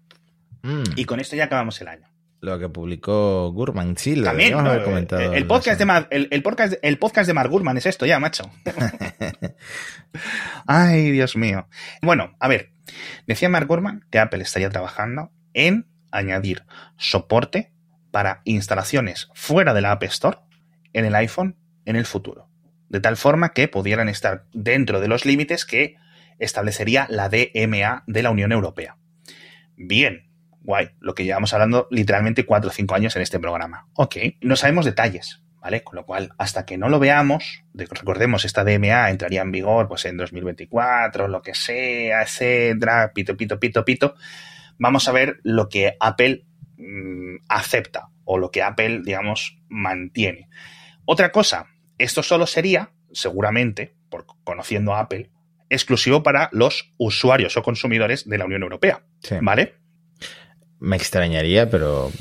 Mm. 0.63 0.83
Y 0.95 1.05
con 1.05 1.19
esto 1.19 1.35
ya 1.35 1.45
acabamos 1.45 1.79
el 1.81 1.89
año. 1.89 2.13
Lo 2.43 2.59
que 2.59 2.67
publicó 2.67 3.53
Gurman, 3.53 3.95
sí, 3.95 4.17
lo 4.17 4.25
También, 4.25 4.55
haber 4.55 4.83
comentado. 4.83 5.33
El, 5.33 5.47
podcast 5.47 5.79
de 5.79 6.07
el, 6.09 6.43
podcast, 6.43 6.73
el 6.81 6.99
podcast 6.99 7.27
de 7.27 7.33
Mark 7.33 7.49
Gurman 7.49 7.77
es 7.77 7.85
esto 7.85 8.05
ya, 8.05 8.19
macho. 8.19 8.51
Ay, 10.67 11.11
Dios 11.11 11.37
mío. 11.37 11.69
Bueno, 12.01 12.35
a 12.41 12.49
ver, 12.49 12.73
decía 13.27 13.47
Mark 13.47 13.67
Gurman 13.67 14.05
que 14.11 14.19
Apple 14.19 14.43
estaría 14.43 14.69
trabajando 14.69 15.31
en 15.53 15.87
añadir 16.11 16.65
soporte 16.97 17.71
para 18.11 18.41
instalaciones 18.43 19.29
fuera 19.33 19.73
de 19.73 19.79
la 19.79 19.93
App 19.93 20.03
Store 20.03 20.39
en 20.91 21.05
el 21.05 21.15
iPhone 21.15 21.55
en 21.85 21.95
el 21.95 22.05
futuro. 22.05 22.49
De 22.93 22.99
tal 22.99 23.17
forma 23.17 23.53
que 23.53 23.67
pudieran 23.67 24.07
estar 24.07 24.45
dentro 24.53 25.01
de 25.01 25.07
los 25.07 25.25
límites 25.25 25.65
que 25.65 25.95
establecería 26.37 27.07
la 27.09 27.27
DMA 27.27 28.03
de 28.05 28.21
la 28.21 28.29
Unión 28.29 28.51
Europea. 28.51 28.97
Bien, 29.75 30.29
guay, 30.61 30.91
lo 30.99 31.15
que 31.15 31.23
llevamos 31.23 31.55
hablando 31.55 31.87
literalmente 31.89 32.45
cuatro 32.45 32.69
o 32.69 32.71
cinco 32.71 32.93
años 32.93 33.15
en 33.15 33.23
este 33.23 33.39
programa. 33.39 33.87
Ok, 33.95 34.17
no 34.41 34.55
sabemos 34.55 34.85
detalles, 34.85 35.41
¿vale? 35.59 35.81
Con 35.81 35.95
lo 35.95 36.05
cual, 36.05 36.33
hasta 36.37 36.67
que 36.67 36.77
no 36.77 36.87
lo 36.87 36.99
veamos, 36.99 37.63
recordemos, 37.73 38.45
esta 38.45 38.63
DMA 38.63 39.09
entraría 39.09 39.41
en 39.41 39.51
vigor 39.51 39.87
pues 39.87 40.05
en 40.05 40.15
2024, 40.15 41.27
lo 41.27 41.41
que 41.41 41.55
sea, 41.55 42.21
etcétera, 42.21 43.11
pito, 43.11 43.35
pito, 43.35 43.59
pito, 43.59 43.83
pito, 43.83 44.13
vamos 44.77 45.07
a 45.07 45.13
ver 45.13 45.39
lo 45.41 45.67
que 45.67 45.97
Apple 45.99 46.45
mm, 46.77 47.37
acepta 47.49 48.09
o 48.23 48.37
lo 48.37 48.51
que 48.51 48.61
Apple, 48.61 49.01
digamos, 49.03 49.57
mantiene. 49.67 50.47
Otra 51.05 51.31
cosa, 51.31 51.72
esto 52.03 52.21
solo 52.23 52.45
sería, 52.45 52.91
seguramente, 53.11 53.95
por 54.09 54.25
conociendo 54.43 54.93
a 54.93 54.99
Apple, 54.99 55.29
exclusivo 55.69 56.21
para 56.21 56.49
los 56.51 56.93
usuarios 56.97 57.57
o 57.57 57.63
consumidores 57.63 58.27
de 58.27 58.37
la 58.37 58.45
Unión 58.45 58.63
Europea, 58.63 59.03
¿vale? 59.41 59.75
Me 60.79 60.97
extrañaría, 60.97 61.69
pero. 61.69 62.11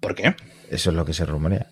¿Por 0.00 0.14
qué? 0.14 0.34
Eso 0.70 0.90
es 0.90 0.96
lo 0.96 1.04
que 1.04 1.12
se 1.12 1.26
rumorea. 1.26 1.68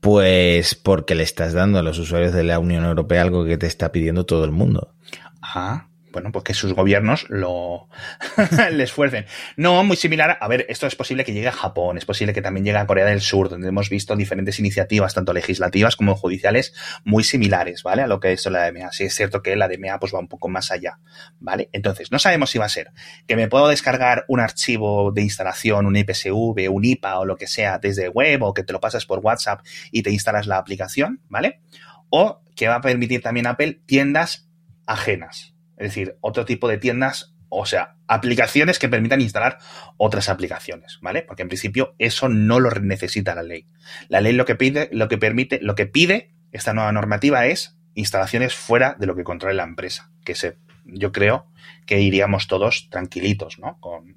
Pues 0.00 0.74
porque 0.74 1.14
le 1.14 1.22
estás 1.22 1.52
dando 1.52 1.78
a 1.78 1.82
los 1.82 1.98
usuarios 1.98 2.32
de 2.32 2.42
la 2.42 2.58
Unión 2.58 2.84
Europea 2.84 3.20
algo 3.20 3.44
que 3.44 3.58
te 3.58 3.66
está 3.66 3.92
pidiendo 3.92 4.24
todo 4.24 4.46
el 4.46 4.50
mundo. 4.50 4.94
Ah, 5.42 5.89
bueno, 6.12 6.32
pues 6.32 6.44
que 6.44 6.54
sus 6.54 6.72
gobiernos 6.72 7.26
lo 7.28 7.88
le 8.72 8.84
esfuercen. 8.84 9.26
No, 9.56 9.82
muy 9.84 9.96
similar. 9.96 10.38
A 10.40 10.48
ver, 10.48 10.66
esto 10.68 10.86
es 10.86 10.96
posible 10.96 11.24
que 11.24 11.32
llegue 11.32 11.48
a 11.48 11.52
Japón, 11.52 11.98
es 11.98 12.04
posible 12.04 12.32
que 12.32 12.42
también 12.42 12.64
llegue 12.64 12.78
a 12.78 12.86
Corea 12.86 13.04
del 13.04 13.20
Sur, 13.20 13.48
donde 13.48 13.68
hemos 13.68 13.88
visto 13.88 14.16
diferentes 14.16 14.58
iniciativas, 14.58 15.14
tanto 15.14 15.32
legislativas 15.32 15.96
como 15.96 16.14
judiciales, 16.14 16.74
muy 17.04 17.24
similares, 17.24 17.82
¿vale? 17.82 18.02
A 18.02 18.06
lo 18.06 18.20
que 18.20 18.32
es 18.32 18.46
la 18.46 18.70
DMA. 18.70 18.92
Sí 18.92 19.04
es 19.04 19.14
cierto 19.14 19.42
que 19.42 19.56
la 19.56 19.68
DMA 19.68 19.98
pues 19.98 20.14
va 20.14 20.18
un 20.18 20.28
poco 20.28 20.48
más 20.48 20.70
allá, 20.70 20.98
¿vale? 21.38 21.68
Entonces, 21.72 22.10
no 22.10 22.18
sabemos 22.18 22.50
si 22.50 22.58
va 22.58 22.66
a 22.66 22.70
ser 22.70 22.90
que 23.26 23.36
me 23.36 23.48
puedo 23.48 23.68
descargar 23.68 24.24
un 24.28 24.40
archivo 24.40 25.12
de 25.12 25.22
instalación, 25.22 25.86
un 25.86 25.96
IPSV, 25.96 26.68
un 26.70 26.84
IPA 26.84 27.20
o 27.20 27.24
lo 27.24 27.36
que 27.36 27.46
sea 27.46 27.78
desde 27.78 28.08
web 28.08 28.42
o 28.42 28.54
que 28.54 28.62
te 28.62 28.72
lo 28.72 28.80
pasas 28.80 29.06
por 29.06 29.20
WhatsApp 29.20 29.60
y 29.90 30.02
te 30.02 30.10
instalas 30.10 30.46
la 30.46 30.58
aplicación, 30.58 31.20
¿vale? 31.28 31.60
O 32.10 32.42
que 32.56 32.68
va 32.68 32.76
a 32.76 32.80
permitir 32.80 33.22
también 33.22 33.46
Apple 33.46 33.80
tiendas 33.86 34.48
ajenas, 34.86 35.49
es 35.80 35.88
decir, 35.88 36.18
otro 36.20 36.44
tipo 36.44 36.68
de 36.68 36.76
tiendas, 36.76 37.34
o 37.48 37.64
sea, 37.64 37.96
aplicaciones 38.06 38.78
que 38.78 38.90
permitan 38.90 39.22
instalar 39.22 39.58
otras 39.96 40.28
aplicaciones, 40.28 40.98
¿vale? 41.00 41.22
Porque 41.22 41.40
en 41.40 41.48
principio 41.48 41.94
eso 41.98 42.28
no 42.28 42.60
lo 42.60 42.70
necesita 42.70 43.34
la 43.34 43.42
ley. 43.42 43.66
La 44.08 44.20
ley 44.20 44.34
lo 44.34 44.44
que 44.44 44.56
pide, 44.56 44.90
lo 44.92 45.08
que 45.08 45.16
permite, 45.16 45.58
lo 45.62 45.74
que 45.74 45.86
pide 45.86 46.34
esta 46.52 46.74
nueva 46.74 46.92
normativa 46.92 47.46
es 47.46 47.78
instalaciones 47.94 48.54
fuera 48.54 48.94
de 49.00 49.06
lo 49.06 49.16
que 49.16 49.24
controla 49.24 49.54
la 49.54 49.64
empresa, 49.64 50.12
que 50.22 50.34
se, 50.34 50.58
yo 50.84 51.12
creo 51.12 51.50
que 51.86 52.00
iríamos 52.00 52.46
todos 52.46 52.88
tranquilitos, 52.90 53.58
¿no? 53.58 53.80
Con, 53.80 54.16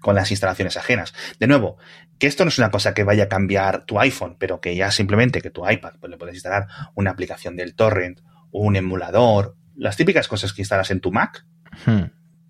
con 0.00 0.14
las 0.14 0.30
instalaciones 0.30 0.76
ajenas. 0.76 1.12
De 1.40 1.48
nuevo, 1.48 1.76
que 2.20 2.28
esto 2.28 2.44
no 2.44 2.50
es 2.50 2.58
una 2.58 2.70
cosa 2.70 2.94
que 2.94 3.02
vaya 3.02 3.24
a 3.24 3.28
cambiar 3.28 3.84
tu 3.84 3.98
iPhone, 3.98 4.36
pero 4.38 4.60
que 4.60 4.76
ya 4.76 4.92
simplemente 4.92 5.42
que 5.42 5.50
tu 5.50 5.68
iPad 5.68 5.94
pues, 5.98 6.08
le 6.08 6.18
puedes 6.18 6.36
instalar 6.36 6.68
una 6.94 7.10
aplicación 7.10 7.56
del 7.56 7.74
torrent, 7.74 8.20
un 8.52 8.76
emulador, 8.76 9.56
las 9.76 9.96
típicas 9.96 10.28
cosas 10.28 10.52
que 10.52 10.62
instalas 10.62 10.90
en 10.90 11.00
tu 11.00 11.12
Mac, 11.12 11.44
hmm. 11.86 12.02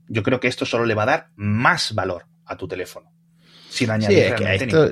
yo 0.09 0.23
creo 0.23 0.41
que 0.41 0.49
esto 0.49 0.65
solo 0.67 0.87
le 0.87 0.95
va 0.95 1.05
a 1.05 1.07
dar 1.07 1.31
más 1.37 1.95
valor 1.95 2.27
a 2.45 2.57
tu 2.57 2.67
teléfono. 2.69 3.13
Sin 3.69 3.89
añadir 3.91 4.35
sí, 4.37 4.45
esto, 4.45 4.91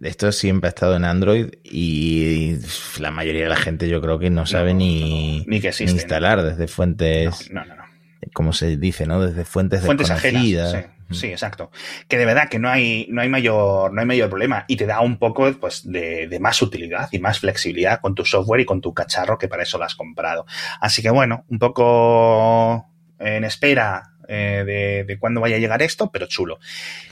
esto 0.00 0.32
siempre 0.32 0.68
ha 0.68 0.70
estado 0.70 0.96
en 0.96 1.04
Android 1.04 1.50
y 1.62 2.56
la 2.98 3.10
mayoría 3.10 3.42
de 3.42 3.50
la 3.50 3.56
gente 3.56 3.86
yo 3.86 4.00
creo 4.00 4.18
que 4.18 4.30
no 4.30 4.46
sabe 4.46 4.72
ni, 4.72 5.44
ni, 5.46 5.60
que 5.60 5.74
instalar 5.80 6.42
desde 6.42 6.66
fuentes. 6.66 7.50
No, 7.50 7.66
no, 7.66 7.76
no, 7.76 7.84
Como 8.32 8.54
se 8.54 8.78
dice, 8.78 9.06
¿no? 9.06 9.20
Desde 9.20 9.44
fuentes, 9.44 9.82
fuentes 9.82 10.08
desconocidas. 10.08 10.72
Ajenas, 10.72 10.90
Sí, 10.90 10.93
exacto. 11.10 11.70
Que 12.08 12.18
de 12.18 12.24
verdad 12.24 12.48
que 12.48 12.58
no 12.58 12.68
hay, 12.68 13.06
no 13.10 13.20
hay 13.20 13.28
mayor, 13.28 13.92
no 13.92 14.00
hay 14.00 14.06
mayor 14.06 14.28
problema 14.28 14.64
y 14.68 14.76
te 14.76 14.86
da 14.86 15.00
un 15.00 15.18
poco 15.18 15.52
pues, 15.60 15.90
de, 15.90 16.28
de, 16.28 16.40
más 16.40 16.60
utilidad 16.62 17.08
y 17.12 17.18
más 17.18 17.40
flexibilidad 17.40 18.00
con 18.00 18.14
tu 18.14 18.24
software 18.24 18.60
y 18.60 18.64
con 18.64 18.80
tu 18.80 18.92
cacharro 18.94 19.38
que 19.38 19.48
para 19.48 19.62
eso 19.62 19.78
lo 19.78 19.84
has 19.84 19.94
comprado. 19.94 20.46
Así 20.80 21.02
que 21.02 21.10
bueno, 21.10 21.44
un 21.48 21.58
poco 21.58 22.86
en 23.18 23.44
espera 23.44 24.14
eh, 24.28 24.64
de, 24.66 25.04
de 25.04 25.18
cuándo 25.18 25.40
vaya 25.40 25.56
a 25.56 25.58
llegar 25.58 25.82
esto, 25.82 26.10
pero 26.10 26.26
chulo. 26.26 26.58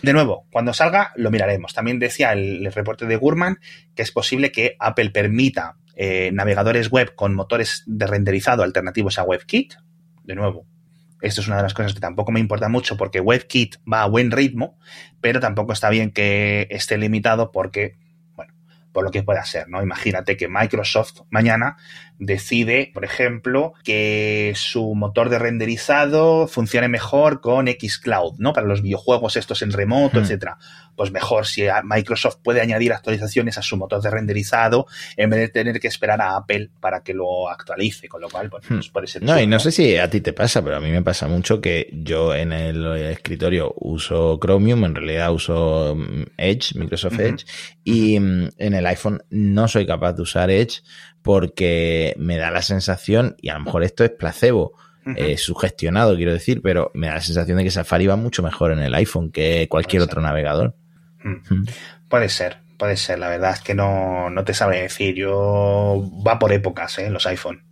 De 0.03 0.13
nuevo, 0.13 0.47
cuando 0.51 0.73
salga 0.73 1.13
lo 1.17 1.31
miraremos. 1.31 1.75
También 1.75 1.99
decía 1.99 2.33
el, 2.33 2.73
reporte 2.73 3.07
de 3.07 3.17
Gurman 3.17 3.59
que 3.95 4.03
es 4.03 4.11
posible 4.11 4.53
que 4.53 4.77
Apple 4.79 5.11
permita 5.11 5.77
eh, 5.95 6.31
navegadores 6.33 6.91
web 6.91 7.15
con 7.15 7.35
motores 7.35 7.83
de 7.87 8.07
renderizado 8.07 8.63
alternativos 8.63 9.19
a 9.19 9.25
WebKit. 9.25 9.75
De 10.25 10.35
nuevo, 10.35 10.67
esto 11.23 11.41
es 11.41 11.47
una 11.47 11.57
de 11.57 11.63
las 11.63 11.75
cosas 11.75 11.95
que 11.95 12.01
tampoco 12.01 12.33
me 12.33 12.41
importa 12.41 12.69
mucho 12.69 12.97
porque 12.97 13.21
WebKit 13.21 13.77
va 13.91 14.03
a 14.03 14.07
buen 14.07 14.31
ritmo, 14.31 14.79
pero 15.21 15.41
tampoco 15.41 15.73
está 15.73 15.89
bien 15.89 16.11
que 16.11 16.67
esté 16.71 16.99
limitado 16.99 17.53
porque, 17.53 17.97
bueno, 18.35 18.53
por 18.93 19.05
lo 19.05 19.11
que 19.11 19.23
pueda 19.23 19.45
ser, 19.45 19.69
¿no? 19.69 19.83
Imagínate 19.83 20.37
que 20.37 20.49
Microsoft 20.49 21.21
mañana 21.31 21.77
decide, 22.25 22.93
por 22.95 23.05
ejemplo, 23.05 23.75
que 23.83 24.53
su 24.55 24.95
motor 24.95 25.29
de 25.29 25.41
renderizado 25.41 26.47
funcione 26.47 26.87
mejor 26.87 27.41
con 27.41 27.67
Xcloud, 27.67 28.35
¿no? 28.39 28.53
Para 28.53 28.67
los 28.67 28.81
videojuegos 28.81 29.37
estos 29.37 29.61
en 29.63 29.73
remoto, 29.73 30.21
hmm. 30.21 30.23
etcétera. 30.23 30.59
Pues 30.95 31.11
mejor 31.11 31.47
si 31.47 31.65
Microsoft 31.85 32.37
puede 32.45 32.61
añadir 32.61 32.93
actualizaciones 32.93 33.59
a 33.59 33.63
su 33.63 33.77
motor 33.77 34.01
de 34.03 34.11
renderizado 34.11 34.87
en 35.17 35.31
vez 35.31 35.41
de 35.41 35.49
tener 35.49 35.81
que 35.81 35.89
esperar 35.89 36.21
a 36.21 36.37
Apple 36.37 36.71
para 36.81 37.03
que 37.03 37.13
lo 37.13 37.49
actualice, 37.49 38.09
con 38.09 38.21
lo 38.21 38.29
cual, 38.29 38.51
pues, 38.51 38.71
hmm. 38.71 38.75
pues 38.75 38.89
puede 38.91 39.07
ser. 39.09 39.23
No, 39.23 39.41
y 39.41 39.47
no 39.49 39.59
sé 39.59 39.73
si 39.73 39.97
a 39.97 40.09
ti 40.09 40.21
te 40.21 40.33
pasa, 40.33 40.63
pero 40.63 40.77
a 40.77 40.81
mí 40.81 40.91
me 40.91 41.03
pasa 41.03 41.27
mucho 41.27 41.61
que 41.61 41.89
yo 41.93 42.35
en 42.35 42.53
el 42.53 42.87
escritorio 42.97 43.75
uso 43.79 44.39
Chromium, 44.41 44.85
en 44.85 44.95
realidad 44.95 45.33
uso 45.33 45.97
mm, 45.97 46.23
Edge, 46.37 46.77
Microsoft 46.77 47.19
Edge, 47.19 47.45
y 47.83 48.21
mm, 48.21 48.51
en 48.59 48.75
el 48.75 48.87
iPhone 48.87 49.23
no 49.31 49.67
soy 49.67 49.87
capaz 49.87 50.13
de 50.13 50.23
usar 50.23 50.51
Edge 50.51 50.83
porque 51.23 52.15
me 52.19 52.37
da 52.37 52.51
la 52.51 52.63
sensación, 52.63 53.37
y 53.41 53.49
a 53.49 53.55
lo 53.55 53.65
mejor 53.65 53.85
esto 53.85 54.05
es 54.05 54.11
placebo, 54.11 54.75
eh, 55.17 55.37
sugestionado, 55.37 56.17
quiero 56.17 56.33
decir, 56.33 56.63
pero 56.63 56.93
me 56.95 57.09
da 57.09 57.15
la 57.15 57.21
sensación 57.21 57.59
de 57.59 57.65
que 57.65 57.71
Safari 57.73 58.07
va 58.07 58.17
mucho 58.17 58.43
mejor 58.43 58.73
en 58.73 58.79
el 58.79 58.95
iPhone 58.95 59.33
que 59.33 59.67
cualquier 59.69 60.03
otro 60.03 60.21
navegador. 60.21 60.77
Puede 62.09 62.29
ser, 62.29 62.59
puede 62.79 62.97
ser. 62.97 63.19
La 63.19 63.29
verdad 63.29 63.53
es 63.53 63.61
que 63.61 63.75
no, 63.75 64.31
no 64.31 64.45
te 64.45 64.55
sabe 64.55 64.83
decir. 64.83 65.15
Yo 65.15 66.09
va 66.27 66.39
por 66.39 66.53
épocas, 66.53 66.99
¿eh? 66.99 67.11
Los 67.11 67.27
iPhone. 67.27 67.65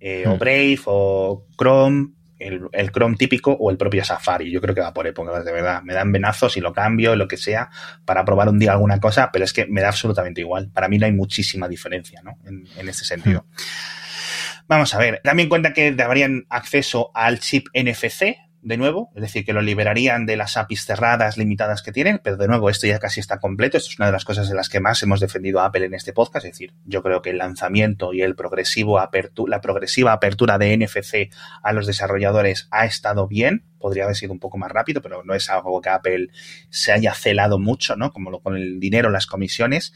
Eh, 0.00 0.24
o 0.26 0.36
Brave 0.36 0.80
o 0.84 1.46
Chrome 1.56 2.08
el, 2.44 2.92
Chrome 2.92 3.16
típico 3.16 3.52
o 3.52 3.70
el 3.70 3.76
propio 3.76 4.04
Safari. 4.04 4.50
Yo 4.50 4.60
creo 4.60 4.74
que 4.74 4.80
va 4.80 4.92
por 4.92 5.06
épocas, 5.06 5.44
de 5.44 5.52
verdad. 5.52 5.82
Me 5.82 5.94
dan 5.94 6.12
venazos 6.12 6.56
y 6.56 6.60
lo 6.60 6.72
cambio, 6.72 7.16
lo 7.16 7.28
que 7.28 7.36
sea, 7.36 7.70
para 8.04 8.24
probar 8.24 8.48
un 8.48 8.58
día 8.58 8.72
alguna 8.72 9.00
cosa, 9.00 9.30
pero 9.32 9.44
es 9.44 9.52
que 9.52 9.66
me 9.66 9.80
da 9.80 9.88
absolutamente 9.88 10.40
igual. 10.40 10.70
Para 10.72 10.88
mí 10.88 10.98
no 10.98 11.06
hay 11.06 11.12
muchísima 11.12 11.68
diferencia, 11.68 12.20
¿no? 12.22 12.38
En, 12.44 12.66
en 12.76 12.88
este 12.88 13.04
sentido. 13.04 13.46
Hmm. 13.48 14.04
Vamos 14.66 14.94
a 14.94 14.98
ver, 14.98 15.20
también 15.22 15.48
cuenta 15.48 15.74
que 15.74 15.92
darían 15.92 16.46
acceso 16.48 17.10
al 17.14 17.38
chip 17.38 17.66
NFC, 17.74 18.36
de 18.64 18.78
nuevo, 18.78 19.10
es 19.14 19.20
decir, 19.20 19.44
que 19.44 19.52
lo 19.52 19.60
liberarían 19.60 20.24
de 20.26 20.36
las 20.36 20.56
APIs 20.56 20.86
cerradas 20.86 21.36
limitadas 21.36 21.82
que 21.82 21.92
tienen, 21.92 22.20
pero 22.22 22.36
de 22.36 22.48
nuevo, 22.48 22.70
esto 22.70 22.86
ya 22.86 22.98
casi 22.98 23.20
está 23.20 23.38
completo. 23.38 23.76
Esto 23.76 23.90
es 23.90 23.98
una 23.98 24.06
de 24.06 24.12
las 24.12 24.24
cosas 24.24 24.48
en 24.50 24.56
las 24.56 24.68
que 24.68 24.80
más 24.80 25.02
hemos 25.02 25.20
defendido 25.20 25.60
a 25.60 25.66
Apple 25.66 25.84
en 25.84 25.94
este 25.94 26.12
podcast. 26.12 26.46
Es 26.46 26.52
decir, 26.52 26.72
yo 26.84 27.02
creo 27.02 27.20
que 27.22 27.30
el 27.30 27.38
lanzamiento 27.38 28.12
y 28.12 28.20
la 28.20 28.34
progresiva 28.34 30.12
apertura 30.12 30.58
de 30.58 30.76
NFC 30.76 31.30
a 31.62 31.72
los 31.72 31.86
desarrolladores 31.86 32.68
ha 32.70 32.86
estado 32.86 33.28
bien. 33.28 33.64
Podría 33.78 34.04
haber 34.04 34.16
sido 34.16 34.32
un 34.32 34.40
poco 34.40 34.56
más 34.56 34.72
rápido, 34.72 35.02
pero 35.02 35.22
no 35.24 35.34
es 35.34 35.50
algo 35.50 35.80
que 35.82 35.90
Apple 35.90 36.28
se 36.70 36.92
haya 36.92 37.12
celado 37.12 37.58
mucho, 37.58 37.96
¿no? 37.96 38.12
Como 38.12 38.30
lo, 38.30 38.40
con 38.40 38.56
el 38.56 38.80
dinero, 38.80 39.10
las 39.10 39.26
comisiones. 39.26 39.92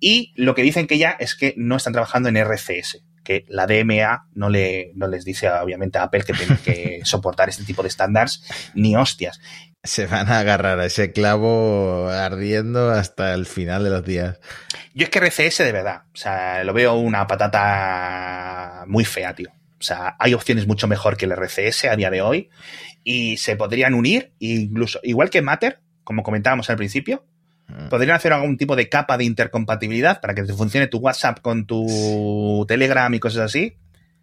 Y 0.00 0.32
lo 0.34 0.56
que 0.56 0.62
dicen 0.62 0.88
que 0.88 0.98
ya 0.98 1.10
es 1.10 1.36
que 1.36 1.54
no 1.56 1.76
están 1.76 1.92
trabajando 1.92 2.28
en 2.28 2.36
RCS 2.36 3.04
que 3.22 3.44
la 3.48 3.66
DMA 3.66 4.28
no, 4.34 4.48
le, 4.48 4.92
no 4.94 5.06
les 5.06 5.24
dice 5.24 5.50
obviamente 5.50 5.98
a 5.98 6.04
Apple 6.04 6.24
que 6.24 6.32
tiene 6.32 6.58
que 6.58 7.00
soportar 7.04 7.48
este 7.48 7.64
tipo 7.64 7.82
de 7.82 7.88
estándares 7.88 8.42
ni 8.74 8.96
hostias. 8.96 9.40
Se 9.82 10.06
van 10.06 10.28
a 10.28 10.40
agarrar 10.40 10.78
a 10.78 10.86
ese 10.86 11.12
clavo 11.12 12.08
ardiendo 12.08 12.90
hasta 12.90 13.32
el 13.32 13.46
final 13.46 13.84
de 13.84 13.90
los 13.90 14.04
días. 14.04 14.38
Yo 14.92 15.04
es 15.04 15.10
que 15.10 15.20
RCS 15.20 15.58
de 15.58 15.72
verdad, 15.72 16.02
o 16.12 16.16
sea, 16.16 16.62
lo 16.64 16.74
veo 16.74 16.94
una 16.94 17.26
patata 17.26 18.84
muy 18.86 19.04
fea, 19.04 19.34
tío. 19.34 19.50
O 19.78 19.82
sea, 19.82 20.16
hay 20.18 20.34
opciones 20.34 20.66
mucho 20.66 20.86
mejor 20.86 21.16
que 21.16 21.24
el 21.24 21.32
RCS 21.32 21.86
a 21.86 21.96
día 21.96 22.10
de 22.10 22.20
hoy 22.20 22.50
y 23.02 23.38
se 23.38 23.56
podrían 23.56 23.94
unir, 23.94 24.32
incluso, 24.38 25.00
igual 25.02 25.30
que 25.30 25.40
Matter, 25.40 25.80
como 26.04 26.22
comentábamos 26.22 26.68
al 26.68 26.76
principio. 26.76 27.24
Podrían 27.88 28.16
hacer 28.16 28.32
algún 28.32 28.56
tipo 28.56 28.76
de 28.76 28.88
capa 28.88 29.16
de 29.16 29.24
intercompatibilidad 29.24 30.20
para 30.20 30.34
que 30.34 30.42
te 30.42 30.52
funcione 30.52 30.86
tu 30.86 30.98
WhatsApp 30.98 31.40
con 31.40 31.66
tu 31.66 32.64
Telegram 32.68 33.12
y 33.12 33.20
cosas 33.20 33.42
así. 33.42 33.76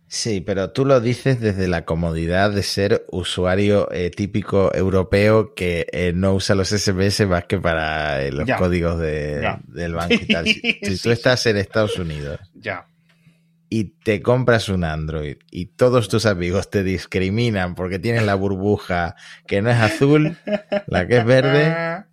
Sí, 0.09 0.39
pero 0.39 0.71
tú 0.71 0.85
lo 0.85 1.01
dices 1.01 1.41
desde 1.41 1.67
la 1.67 1.83
comodidad 1.83 2.51
de 2.51 2.63
ser 2.63 3.05
usuario 3.11 3.91
eh, 3.91 4.09
típico 4.09 4.73
europeo 4.73 5.53
que 5.53 5.85
eh, 5.91 6.13
no 6.15 6.33
usa 6.33 6.55
los 6.55 6.69
SMS 6.69 7.27
más 7.27 7.43
que 7.43 7.59
para 7.59 8.23
eh, 8.23 8.31
los 8.31 8.49
códigos 8.57 8.99
del 8.99 9.93
banco 9.93 10.13
y 10.13 10.27
tal. 10.27 10.45
Si, 10.47 10.79
tú 11.03 11.11
estás 11.11 11.45
en 11.47 11.57
Estados 11.57 11.99
Unidos 11.99 12.39
ya. 12.53 12.87
y 13.67 13.95
te 14.01 14.21
compras 14.21 14.69
un 14.69 14.85
Android 14.85 15.39
y 15.51 15.65
todos 15.65 16.07
tus 16.07 16.25
amigos 16.25 16.69
te 16.69 16.83
discriminan 16.83 17.75
porque 17.75 17.99
tienes 17.99 18.23
la 18.23 18.35
burbuja 18.35 19.15
que 19.45 19.61
no 19.61 19.69
es 19.69 19.77
azul, 19.77 20.37
la 20.87 21.05
que 21.05 21.17
es 21.17 21.25
verde, 21.25 22.05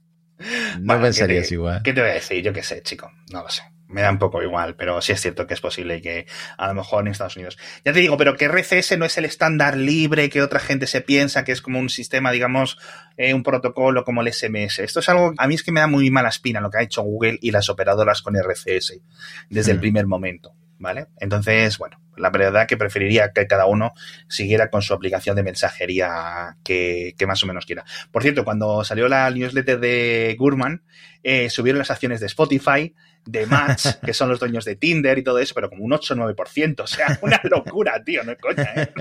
no 0.81 1.01
pensarías 1.01 1.51
igual. 1.53 1.83
¿Qué 1.83 1.93
te 1.93 2.01
voy 2.01 2.11
a 2.11 2.15
decir? 2.15 2.43
Yo 2.43 2.53
qué 2.53 2.63
sé, 2.63 2.83
chico, 2.83 3.11
no 3.31 3.43
lo 3.43 3.49
sé 3.49 3.63
me 3.95 4.03
da 4.03 4.11
un 4.11 4.19
poco 4.19 4.43
igual, 4.43 4.75
pero 4.77 5.01
sí 5.01 5.13
es 5.13 5.21
cierto 5.21 5.47
que 5.47 5.55
es 5.55 5.61
posible 5.61 6.01
que 6.01 6.27
a 6.59 6.69
lo 6.69 6.75
mejor 6.75 7.05
en 7.05 7.13
Estados 7.13 7.37
Unidos. 7.37 7.59
Ya 7.85 7.93
te 7.93 8.01
digo, 8.01 8.17
pero 8.17 8.37
que 8.37 8.47
RCS 8.47 8.99
no 8.99 9.05
es 9.05 9.17
el 9.19 9.25
estándar 9.25 9.77
libre 9.77 10.29
que 10.31 10.43
otra 10.43 10.59
gente 10.59 10.87
se 10.87 11.01
piensa 11.01 11.45
que 11.45 11.53
es 11.53 11.63
como 11.63 11.79
un 11.79 11.89
sistema, 11.89 12.33
digamos, 12.33 12.79
eh, 13.17 13.35
un 13.35 13.43
protocolo 13.43 14.05
como 14.05 14.23
el 14.23 14.33
SMS. 14.33 14.81
Esto 14.81 15.01
es 15.01 15.09
algo, 15.09 15.33
a 15.39 15.47
mí 15.47 15.55
es 15.55 15.63
que 15.63 15.73
me 15.73 15.81
da 15.81 15.87
muy 15.87 16.11
mala 16.11 16.29
espina 16.29 16.61
lo 16.61 16.71
que 16.71 16.79
ha 16.79 16.83
hecho 16.83 17.03
Google 17.03 17.39
y 17.41 17.53
las 17.53 17.69
operadoras 17.69 18.21
con 18.21 18.37
RCS 18.37 19.01
desde 19.49 19.71
el 19.71 19.79
hmm. 19.79 19.81
primer 19.81 20.07
momento. 20.07 20.55
¿Vale? 20.85 21.07
Entonces, 21.19 21.79
bueno, 21.79 21.99
la 22.15 22.29
verdad 22.29 22.67
que 22.67 22.77
preferiría 22.77 23.33
que 23.33 23.47
cada 23.47 23.65
uno 23.65 23.95
siguiera 24.29 24.69
con 24.69 24.83
su 24.83 24.93
aplicación 24.93 25.35
de 25.35 25.43
mensajería 25.43 26.59
que, 26.63 27.15
más 27.27 27.43
o 27.43 27.47
menos 27.47 27.65
quiera. 27.65 27.87
Por 28.13 28.23
cierto, 28.23 28.45
cuando 28.45 28.85
salió 28.85 29.09
la 29.09 29.31
newsletter 29.31 29.81
de 29.81 30.37
Gurman, 30.39 30.83
eh, 31.23 31.49
subieron 31.49 31.79
las 31.79 31.91
acciones 31.91 32.21
de 32.21 32.27
Spotify, 32.27 32.95
de 33.27 33.47
Match, 33.47 33.87
que 34.05 34.13
son 34.13 34.29
los 34.29 34.39
dueños 34.39 34.65
de 34.65 34.77
Tinder 34.77 35.19
y 35.19 35.25
todo 35.25 35.39
eso, 35.39 35.55
pero 35.55 35.71
como 35.71 35.85
un 35.85 35.93
8 35.93 36.15
o 36.15 36.17
9%. 36.17 36.81
O 36.81 36.87
sea, 36.87 37.19
una 37.23 37.41
locura, 37.45 38.03
tío, 38.05 38.23
no 38.25 38.33
es 38.33 38.39
coña, 38.39 38.73
¿eh? 38.77 38.93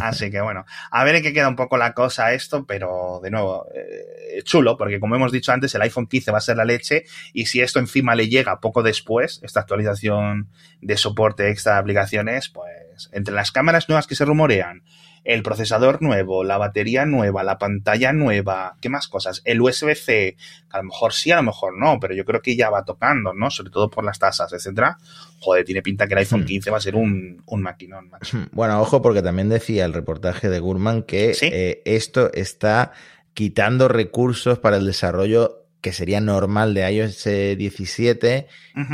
Así 0.00 0.30
que 0.30 0.40
bueno, 0.40 0.64
a 0.90 1.04
ver 1.04 1.16
en 1.16 1.22
qué 1.22 1.32
queda 1.32 1.48
un 1.48 1.56
poco 1.56 1.76
la 1.76 1.92
cosa 1.92 2.32
esto, 2.32 2.66
pero 2.66 3.20
de 3.22 3.30
nuevo, 3.30 3.66
eh, 3.74 4.42
chulo, 4.44 4.76
porque 4.76 5.00
como 5.00 5.16
hemos 5.16 5.32
dicho 5.32 5.52
antes, 5.52 5.74
el 5.74 5.82
iPhone 5.82 6.06
15 6.06 6.30
va 6.30 6.38
a 6.38 6.42
ser 6.42 6.56
la 6.56 6.64
leche 6.64 7.04
y 7.32 7.46
si 7.46 7.60
esto 7.60 7.78
encima 7.78 8.14
le 8.14 8.28
llega 8.28 8.60
poco 8.60 8.82
después, 8.82 9.40
esta 9.42 9.60
actualización 9.60 10.48
de 10.80 10.96
soporte 10.96 11.50
extra 11.50 11.74
de 11.74 11.80
aplicaciones, 11.80 12.48
pues 12.48 13.10
entre 13.12 13.34
las 13.34 13.50
cámaras 13.52 13.88
nuevas 13.88 14.06
que 14.06 14.14
se 14.14 14.24
rumorean, 14.24 14.82
el 15.24 15.42
procesador 15.42 16.02
nuevo, 16.02 16.42
la 16.44 16.58
batería 16.58 17.06
nueva, 17.06 17.44
la 17.44 17.58
pantalla 17.58 18.12
nueva, 18.12 18.76
¿qué 18.80 18.88
más 18.88 19.08
cosas? 19.08 19.40
El 19.44 19.60
USB-C, 19.60 20.36
a 20.70 20.78
lo 20.78 20.84
mejor 20.84 21.12
sí, 21.12 21.30
a 21.30 21.36
lo 21.36 21.44
mejor 21.44 21.78
no, 21.78 21.98
pero 22.00 22.14
yo 22.14 22.24
creo 22.24 22.42
que 22.42 22.56
ya 22.56 22.70
va 22.70 22.84
tocando, 22.84 23.32
¿no? 23.32 23.50
Sobre 23.50 23.70
todo 23.70 23.88
por 23.88 24.04
las 24.04 24.18
tasas, 24.18 24.52
etcétera. 24.52 24.98
Joder, 25.38 25.64
tiene 25.64 25.82
pinta 25.82 26.06
que 26.06 26.14
el 26.14 26.18
iPhone 26.18 26.44
15 26.44 26.70
hmm. 26.70 26.72
va 26.72 26.76
a 26.76 26.80
ser 26.80 26.96
un, 26.96 27.42
un 27.46 27.62
maquinón, 27.62 28.10
macho. 28.10 28.36
Hmm. 28.36 28.46
Bueno, 28.52 28.80
ojo, 28.80 29.00
porque 29.00 29.22
también 29.22 29.48
decía 29.48 29.84
el 29.84 29.92
reportaje 29.92 30.48
de 30.48 30.58
Gurman 30.58 31.02
que 31.02 31.36
eh, 31.40 31.82
esto 31.84 32.32
está 32.32 32.92
quitando 33.34 33.88
recursos 33.88 34.58
para 34.58 34.76
el 34.76 34.86
desarrollo 34.86 35.62
que 35.80 35.92
sería 35.92 36.20
normal 36.20 36.74
de 36.74 36.88
iOS 36.92 37.24
17 37.24 38.46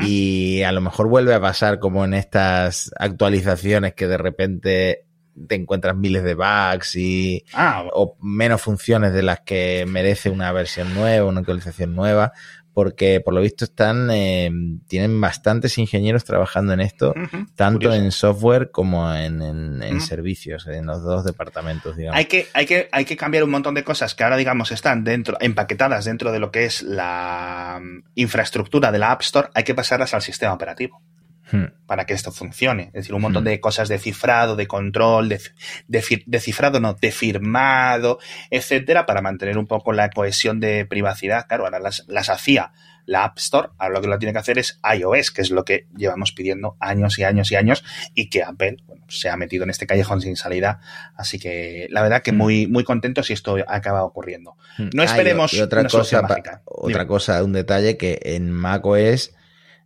y 0.07 0.63
a 0.63 0.73
lo 0.73 0.81
mejor 0.81 1.07
vuelve 1.07 1.35
a 1.35 1.41
pasar 1.41 1.81
como 1.81 2.03
en 2.07 2.15
estas 2.15 2.91
actualizaciones 2.99 3.93
que 3.93 4.09
de 4.09 4.17
repente 4.17 5.05
te 5.47 5.55
encuentras 5.55 5.97
miles 5.97 6.25
de 6.25 6.35
bugs 6.35 6.97
y 6.97 7.45
ah, 7.53 7.85
o 7.93 8.17
menos 8.21 8.61
funciones 8.61 9.13
de 9.13 9.23
las 9.23 9.41
que 9.41 9.85
merece 9.89 10.31
una 10.31 10.53
versión 10.53 10.95
nueva, 10.95 11.29
una 11.29 11.41
actualización 11.41 11.95
nueva, 11.95 12.33
porque 12.79 13.21
por 13.21 13.35
lo 13.35 13.41
visto 13.41 13.65
están 13.65 14.09
eh, 14.13 14.49
tienen 14.87 15.21
bastantes 15.21 15.79
ingenieros 15.79 16.25
trabajando 16.25 16.73
en 16.73 16.81
esto, 16.81 17.13
tanto 17.57 17.93
en 17.93 18.13
software 18.13 18.71
como 18.71 19.13
en, 19.13 20.01
servicios, 20.01 20.65
en 20.69 20.87
los 20.87 21.03
dos 21.03 21.25
departamentos, 21.25 21.97
digamos. 21.97 22.17
Hay 22.17 22.27
que, 22.27 22.47
hay, 22.55 22.67
que, 22.67 22.89
hay 22.93 23.05
que 23.05 23.17
cambiar 23.17 23.43
un 23.43 23.51
montón 23.51 23.75
de 23.75 23.83
cosas 23.83 24.15
que 24.15 24.23
ahora, 24.23 24.37
digamos, 24.37 24.71
están 24.71 25.03
dentro, 25.03 25.37
empaquetadas 25.41 26.05
dentro 26.05 26.31
de 26.31 26.39
lo 26.39 26.53
que 26.53 26.67
es 26.67 26.83
la 26.83 27.81
mm, 27.83 28.11
infraestructura 28.15 28.93
de 28.93 29.01
la 29.01 29.11
App 29.11 29.23
Store, 29.23 29.49
hay 29.55 29.65
que 29.65 29.75
pasarlas 29.75 30.15
al 30.15 30.23
sistema 30.23 30.53
operativo. 30.53 31.03
Hmm. 31.51 31.67
para 31.87 32.05
que 32.05 32.13
esto 32.13 32.31
funcione. 32.31 32.85
Es 32.89 32.93
decir, 32.93 33.15
un 33.15 33.23
montón 33.23 33.43
hmm. 33.45 33.47
de 33.47 33.61
cosas 33.61 33.89
de 33.89 33.99
cifrado, 33.99 34.55
de 34.55 34.67
control, 34.67 35.31
de, 35.31 35.41
de, 35.87 36.41
cifrado 36.41 36.79
no, 36.81 36.95
de 36.95 37.11
firmado, 37.11 38.19
etcétera, 38.51 39.07
para 39.07 39.23
mantener 39.23 39.57
un 39.57 39.67
poco 39.67 39.93
la 39.93 40.11
cohesión 40.11 40.61
de 40.61 40.85
privacidad. 40.85 41.47
Claro, 41.47 41.65
ahora 41.65 41.81
las, 41.81 42.05
las 42.09 42.29
hacía 42.29 42.73
la 43.07 43.25
App 43.25 43.39
Store, 43.39 43.71
ahora 43.79 43.95
lo 43.95 44.01
que 44.03 44.09
lo 44.09 44.19
tiene 44.19 44.35
que 44.35 44.39
hacer 44.39 44.59
es 44.59 44.79
iOS, 44.95 45.31
que 45.31 45.41
es 45.41 45.51
lo 45.51 45.65
que 45.65 45.87
llevamos 45.97 46.33
pidiendo 46.33 46.77
años 46.79 47.19
y 47.19 47.25
años 47.25 47.51
y 47.51 47.57
años, 47.57 47.83
y 48.15 48.29
que 48.29 48.43
Apple 48.43 48.77
bueno, 48.87 49.07
se 49.09 49.31
ha 49.31 49.37
metido 49.39 49.65
en 49.65 49.71
este 49.71 49.87
callejón 49.87 50.21
sin 50.21 50.37
salida. 50.37 50.81
Así 51.17 51.39
que 51.39 51.87
la 51.89 52.03
verdad 52.03 52.21
que 52.21 52.33
hmm. 52.33 52.37
muy, 52.37 52.67
muy 52.67 52.85
contento 52.85 53.23
si 53.23 53.33
esto 53.33 53.57
acaba 53.67 54.05
ocurriendo. 54.05 54.57
No 54.93 55.03
esperemos 55.03 55.59
otra 55.59 55.87
cosa, 55.87 56.23
Otra 56.67 57.07
cosa, 57.07 57.43
un 57.43 57.55
detalle 57.55 57.97
que 57.97 58.21
en 58.23 58.51
macOS 58.51 59.33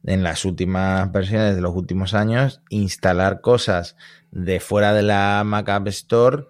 en 0.04 0.22
las 0.22 0.44
últimas 0.44 1.10
versiones 1.12 1.54
de 1.54 1.62
los 1.62 1.74
últimos 1.74 2.14
años, 2.14 2.60
instalar 2.68 3.40
cosas 3.40 3.96
de 4.30 4.60
fuera 4.60 4.92
de 4.92 5.02
la 5.02 5.42
Mac 5.44 5.68
App 5.68 5.88
Store 5.88 6.46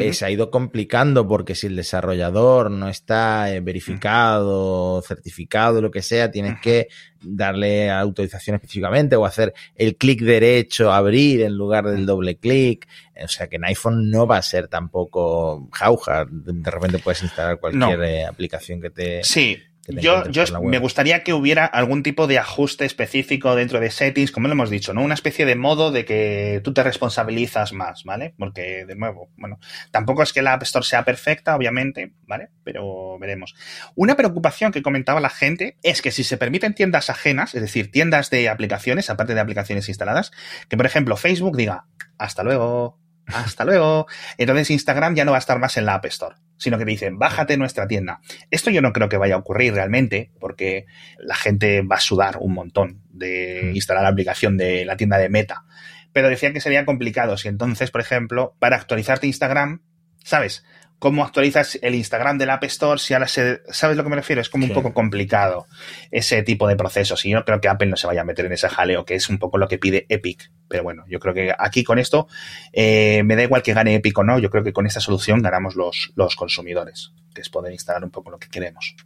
eh, 0.00 0.12
se 0.12 0.24
ha 0.24 0.30
ido 0.30 0.50
complicando 0.50 1.26
porque 1.26 1.54
si 1.54 1.66
el 1.66 1.76
desarrollador 1.76 2.70
no 2.70 2.88
está 2.88 3.52
eh, 3.52 3.60
verificado, 3.60 5.02
certificado, 5.02 5.80
lo 5.80 5.90
que 5.90 6.02
sea, 6.02 6.30
tienes 6.30 6.60
que 6.60 6.88
darle 7.20 7.90
autorización 7.90 8.56
específicamente 8.56 9.16
o 9.16 9.24
hacer 9.24 9.54
el 9.74 9.96
clic 9.96 10.20
derecho, 10.20 10.92
abrir 10.92 11.42
en 11.42 11.56
lugar 11.56 11.86
del 11.86 12.06
doble 12.06 12.36
clic. 12.36 12.86
O 13.22 13.28
sea 13.28 13.48
que 13.48 13.56
en 13.56 13.64
iPhone 13.64 14.10
no 14.10 14.26
va 14.26 14.36
a 14.36 14.42
ser 14.42 14.68
tampoco 14.68 15.68
jauja. 15.72 16.26
De 16.30 16.70
repente 16.70 16.98
puedes 16.98 17.22
instalar 17.22 17.58
cualquier 17.58 18.02
eh, 18.02 18.24
aplicación 18.24 18.80
que 18.80 18.90
te, 18.90 19.24
sí. 19.24 19.58
Yo, 19.88 20.28
yo 20.28 20.44
me 20.60 20.78
gustaría 20.78 21.24
que 21.24 21.32
hubiera 21.32 21.64
algún 21.64 22.02
tipo 22.02 22.26
de 22.26 22.38
ajuste 22.38 22.84
específico 22.84 23.54
dentro 23.54 23.80
de 23.80 23.90
settings, 23.90 24.30
como 24.30 24.48
lo 24.48 24.52
hemos 24.52 24.70
dicho, 24.70 24.92
¿no? 24.92 25.02
Una 25.02 25.14
especie 25.14 25.46
de 25.46 25.56
modo 25.56 25.90
de 25.90 26.04
que 26.04 26.60
tú 26.62 26.74
te 26.74 26.82
responsabilizas 26.82 27.72
más, 27.72 28.04
¿vale? 28.04 28.34
Porque, 28.38 28.84
de 28.84 28.94
nuevo, 28.94 29.30
bueno, 29.36 29.58
tampoco 29.90 30.22
es 30.22 30.32
que 30.32 30.42
la 30.42 30.52
App 30.52 30.62
Store 30.62 30.84
sea 30.84 31.04
perfecta, 31.04 31.56
obviamente, 31.56 32.12
¿vale? 32.26 32.50
Pero 32.64 33.18
veremos. 33.18 33.54
Una 33.94 34.14
preocupación 34.14 34.72
que 34.72 34.82
comentaba 34.82 35.20
la 35.20 35.30
gente 35.30 35.76
es 35.82 36.02
que 36.02 36.10
si 36.10 36.22
se 36.22 36.36
permiten 36.36 36.74
tiendas 36.74 37.08
ajenas, 37.08 37.54
es 37.54 37.62
decir, 37.62 37.90
tiendas 37.90 38.30
de 38.30 38.48
aplicaciones, 38.48 39.10
aparte 39.10 39.34
de 39.34 39.40
aplicaciones 39.40 39.88
instaladas, 39.88 40.32
que 40.68 40.76
por 40.76 40.86
ejemplo 40.86 41.16
Facebook 41.16 41.56
diga, 41.56 41.86
hasta 42.18 42.42
luego, 42.42 42.98
hasta 43.34 43.64
luego. 43.64 44.06
Entonces 44.36 44.70
Instagram 44.70 45.14
ya 45.14 45.24
no 45.24 45.32
va 45.32 45.38
a 45.38 45.40
estar 45.40 45.58
más 45.58 45.76
en 45.76 45.86
la 45.86 45.94
App 45.94 46.06
Store, 46.06 46.36
sino 46.56 46.78
que 46.78 46.84
te 46.84 46.90
dicen, 46.90 47.18
bájate 47.18 47.56
nuestra 47.56 47.86
tienda. 47.86 48.20
Esto 48.50 48.70
yo 48.70 48.82
no 48.82 48.92
creo 48.92 49.08
que 49.08 49.16
vaya 49.16 49.34
a 49.34 49.38
ocurrir 49.38 49.74
realmente, 49.74 50.30
porque 50.40 50.86
la 51.18 51.34
gente 51.34 51.82
va 51.82 51.96
a 51.96 52.00
sudar 52.00 52.38
un 52.40 52.54
montón 52.54 53.02
de 53.10 53.62
mm. 53.64 53.76
instalar 53.76 54.02
la 54.02 54.10
aplicación 54.10 54.56
de 54.56 54.84
la 54.84 54.96
tienda 54.96 55.18
de 55.18 55.28
Meta. 55.28 55.64
Pero 56.12 56.28
decía 56.28 56.52
que 56.52 56.60
sería 56.60 56.84
complicado 56.84 57.36
si 57.36 57.48
entonces, 57.48 57.90
por 57.90 58.00
ejemplo, 58.00 58.56
para 58.58 58.76
actualizarte 58.76 59.26
Instagram, 59.26 59.82
¿sabes? 60.24 60.64
Cómo 60.98 61.24
actualizas 61.24 61.78
el 61.82 61.94
Instagram 61.94 62.38
del 62.38 62.50
App 62.50 62.64
Store 62.64 62.98
si 62.98 63.14
ahora 63.14 63.28
se, 63.28 63.62
¿sabes 63.70 63.96
lo 63.96 64.02
que 64.02 64.10
me 64.10 64.16
refiero? 64.16 64.42
Es 64.42 64.48
como 64.48 64.66
un 64.66 64.72
poco 64.72 64.92
complicado 64.92 65.66
ese 66.10 66.42
tipo 66.42 66.66
de 66.66 66.76
procesos 66.76 67.24
y 67.24 67.30
yo 67.30 67.44
creo 67.44 67.60
que 67.60 67.68
Apple 67.68 67.88
no 67.88 67.96
se 67.96 68.06
vaya 68.06 68.22
a 68.22 68.24
meter 68.24 68.46
en 68.46 68.52
ese 68.52 68.68
jaleo, 68.68 69.04
que 69.04 69.14
es 69.14 69.28
un 69.28 69.38
poco 69.38 69.58
lo 69.58 69.68
que 69.68 69.78
pide 69.78 70.06
Epic. 70.08 70.50
Pero 70.68 70.82
bueno, 70.82 71.04
yo 71.08 71.20
creo 71.20 71.34
que 71.34 71.54
aquí 71.56 71.84
con 71.84 71.98
esto 71.98 72.28
eh, 72.72 73.22
me 73.24 73.36
da 73.36 73.42
igual 73.42 73.62
que 73.62 73.74
gane 73.74 73.94
Epic 73.94 74.18
o 74.18 74.24
no, 74.24 74.38
yo 74.38 74.50
creo 74.50 74.64
que 74.64 74.72
con 74.72 74.86
esta 74.86 75.00
solución 75.00 75.40
ganamos 75.42 75.76
los, 75.76 76.12
los 76.16 76.36
consumidores, 76.36 77.12
que 77.34 77.40
es 77.40 77.48
poder 77.48 77.72
instalar 77.72 78.04
un 78.04 78.10
poco 78.10 78.30
lo 78.30 78.38
que 78.38 78.48
queremos. 78.48 78.96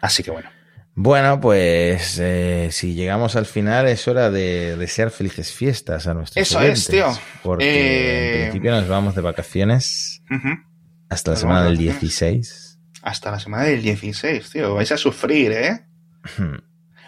Así 0.00 0.22
que 0.22 0.30
bueno. 0.30 0.50
Bueno, 0.94 1.40
pues 1.40 2.18
eh, 2.20 2.68
si 2.70 2.94
llegamos 2.94 3.34
al 3.36 3.46
final 3.46 3.88
es 3.88 4.06
hora 4.08 4.30
de 4.30 4.76
desear 4.76 5.10
felices 5.10 5.50
fiestas 5.50 6.06
a 6.06 6.12
nuestros 6.12 6.46
Eso 6.46 6.60
es, 6.60 6.86
tío. 6.86 7.06
Porque 7.42 7.64
en 7.64 8.36
eh, 8.36 8.42
principio 8.42 8.72
nos 8.72 8.88
vamos 8.88 9.14
de 9.14 9.22
vacaciones. 9.22 10.22
Hasta 11.12 11.32
la 11.32 11.36
semana 11.36 11.64
del 11.64 11.76
16. 11.76 12.78
Hasta 13.02 13.30
la 13.30 13.38
semana 13.38 13.64
del 13.64 13.82
16, 13.82 14.50
tío. 14.50 14.74
Vais 14.74 14.90
a 14.92 14.96
sufrir, 14.96 15.52
¿eh? 15.52 15.84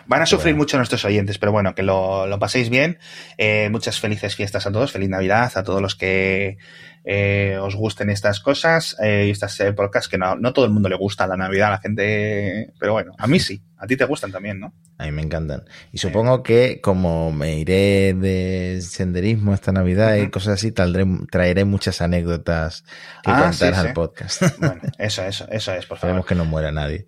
Van 0.06 0.20
a 0.20 0.26
sufrir 0.26 0.54
mucho 0.54 0.76
nuestros 0.76 1.06
oyentes, 1.06 1.38
pero 1.38 1.52
bueno, 1.52 1.74
que 1.74 1.82
lo, 1.82 2.26
lo 2.26 2.38
paséis 2.38 2.68
bien. 2.68 2.98
Eh, 3.38 3.68
muchas 3.70 3.98
felices 4.00 4.36
fiestas 4.36 4.66
a 4.66 4.72
todos, 4.72 4.92
feliz 4.92 5.08
Navidad 5.08 5.50
a 5.54 5.62
todos 5.62 5.80
los 5.80 5.94
que 5.94 6.58
eh, 7.04 7.58
os 7.60 7.74
gusten 7.74 8.08
estas 8.08 8.40
cosas 8.40 8.96
eh, 9.02 9.26
y 9.26 9.30
estas 9.30 9.60
épocas 9.60 10.08
que 10.08 10.16
no, 10.16 10.36
no 10.36 10.52
todo 10.54 10.64
el 10.64 10.70
mundo 10.70 10.88
le 10.88 10.96
gusta 10.96 11.26
la 11.26 11.36
Navidad, 11.36 11.68
a 11.68 11.72
la 11.72 11.78
gente, 11.78 12.72
pero 12.78 12.94
bueno, 12.94 13.12
a 13.18 13.26
mí 13.26 13.38
sí, 13.40 13.62
a 13.76 13.86
ti 13.86 13.96
te 13.96 14.06
gustan 14.06 14.32
también, 14.32 14.58
¿no? 14.58 14.72
A 14.96 15.04
mí 15.04 15.12
me 15.12 15.20
encantan. 15.20 15.64
Y 15.92 15.98
supongo 15.98 16.42
que 16.42 16.80
como 16.80 17.30
me 17.30 17.58
iré 17.58 18.14
de 18.14 18.80
senderismo 18.80 19.52
esta 19.52 19.72
Navidad 19.72 20.16
y 20.16 20.30
cosas 20.30 20.54
así, 20.54 20.72
traeré 20.72 21.64
muchas 21.66 22.00
anécdotas 22.00 22.84
que 23.22 23.30
ah, 23.30 23.50
contar 23.50 23.74
al 23.74 23.92
podcast. 23.92 24.42
Bueno, 24.58 24.80
eso, 24.98 25.22
eso, 25.24 25.46
eso 25.50 25.72
es, 25.72 25.84
por 25.86 25.98
favor. 25.98 26.16
Esperemos 26.16 26.26
que 26.26 26.34
no 26.34 26.44
muera 26.46 26.72
nadie. 26.72 27.06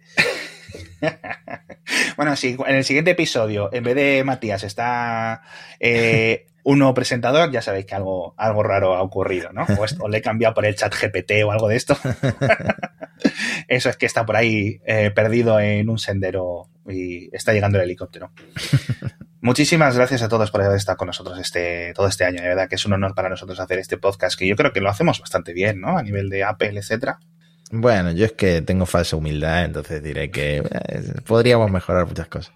bueno, 2.17 2.37
si 2.37 2.57
en 2.67 2.75
el 2.75 2.85
siguiente 2.85 3.13
episodio, 3.13 3.71
en 3.73 3.85
vez 3.85 3.95
de 3.95 4.25
Matías, 4.25 4.63
está 4.65 5.43
eh, 5.81 6.47
uno 6.69 6.93
presentador, 6.95 7.53
ya 7.53 7.62
sabéis 7.62 7.87
que 7.87 7.95
algo, 7.95 8.35
algo 8.37 8.64
raro 8.64 8.97
ha 8.97 9.03
ocurrido, 9.03 9.53
¿no? 9.53 9.64
O, 10.01 10.09
le 10.09 10.19
he 10.19 10.21
cambiado 10.21 10.53
por 10.53 10.67
el 10.67 10.75
chat 10.75 10.93
GPT 10.93 11.45
o 11.45 11.53
algo 11.53 11.69
de 11.69 11.77
esto. 11.77 11.97
Eso 13.69 13.89
es 13.89 13.97
que 13.97 14.05
está 14.05 14.27
por 14.27 14.35
ahí 14.35 14.81
eh, 14.85 15.12
perdido 15.12 15.61
en 15.61 15.89
un 15.89 15.99
sendero 15.99 16.69
y 16.89 17.31
está 17.33 17.53
llegando 17.53 17.79
el 17.79 17.85
helicóptero. 17.85 18.33
Muchísimas 19.41 19.97
gracias 19.97 20.23
a 20.23 20.29
todos 20.29 20.51
por 20.51 20.61
haber 20.61 20.77
estado 20.77 20.99
con 20.99 21.07
nosotros 21.07 21.39
este, 21.39 21.93
todo 21.95 22.09
este 22.09 22.25
año. 22.25 22.43
De 22.43 22.49
verdad 22.49 22.69
que 22.69 22.75
es 22.75 22.85
un 22.85 22.95
honor 22.95 23.14
para 23.14 23.29
nosotros 23.29 23.61
hacer 23.61 23.79
este 23.79 23.97
podcast, 23.97 24.37
que 24.37 24.49
yo 24.49 24.57
creo 24.57 24.73
que 24.73 24.81
lo 24.81 24.91
hacemos 24.91 25.21
bastante 25.21 25.53
bien, 25.53 25.81
¿no? 25.81 25.97
A 25.97 26.03
nivel 26.03 26.29
de 26.29 26.43
Apple, 26.43 26.77
etcétera. 26.77 27.21
Bueno, 27.71 28.11
yo 28.11 28.25
es 28.25 28.33
que 28.33 28.61
tengo 28.62 28.87
falsa 28.87 29.14
humildad, 29.14 29.67
entonces 29.67 30.03
diré 30.03 30.33
que 30.33 30.57
eh, 30.57 31.03
podríamos 31.25 31.71
mejorar 31.71 32.07
muchas 32.07 32.27
cosas. 32.27 32.53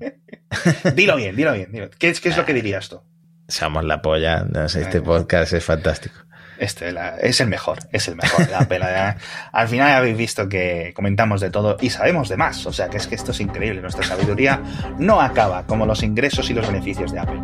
dilo 0.94 1.16
bien, 1.16 1.36
dilo 1.36 1.52
bien. 1.52 1.70
¿Qué, 1.98 2.14
¿Qué, 2.14 2.28
es 2.30 2.36
lo 2.38 2.46
que 2.46 2.54
dirías 2.54 2.88
tú? 2.88 3.02
Somos 3.48 3.84
la 3.84 4.02
polla. 4.02 4.44
No 4.48 4.68
sé, 4.68 4.82
este 4.82 5.00
podcast 5.00 5.52
es 5.52 5.64
fantástico. 5.64 6.16
Este 6.58 6.94
es 7.20 7.40
el 7.40 7.48
mejor, 7.48 7.78
es 7.92 8.08
el 8.08 8.16
mejor. 8.16 8.48
La 8.48 8.66
pela, 8.66 9.16
Al 9.52 9.68
final 9.68 9.92
habéis 9.92 10.16
visto 10.16 10.48
que 10.48 10.92
comentamos 10.94 11.40
de 11.40 11.50
todo 11.50 11.76
y 11.80 11.90
sabemos 11.90 12.28
de 12.28 12.36
más. 12.36 12.64
O 12.66 12.72
sea 12.72 12.88
que 12.88 12.96
es 12.96 13.06
que 13.06 13.14
esto 13.14 13.32
es 13.32 13.40
increíble. 13.40 13.82
Nuestra 13.82 14.04
sabiduría 14.04 14.62
no 14.98 15.20
acaba 15.20 15.66
como 15.66 15.84
los 15.84 16.02
ingresos 16.02 16.48
y 16.50 16.54
los 16.54 16.66
beneficios 16.66 17.12
de 17.12 17.20
Apple. 17.20 17.42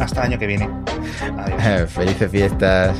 Hasta 0.00 0.20
el 0.20 0.26
año 0.28 0.38
que 0.38 0.46
viene. 0.46 0.70
Adiós. 1.36 1.90
Felices 1.92 2.30
fiestas. 2.30 2.96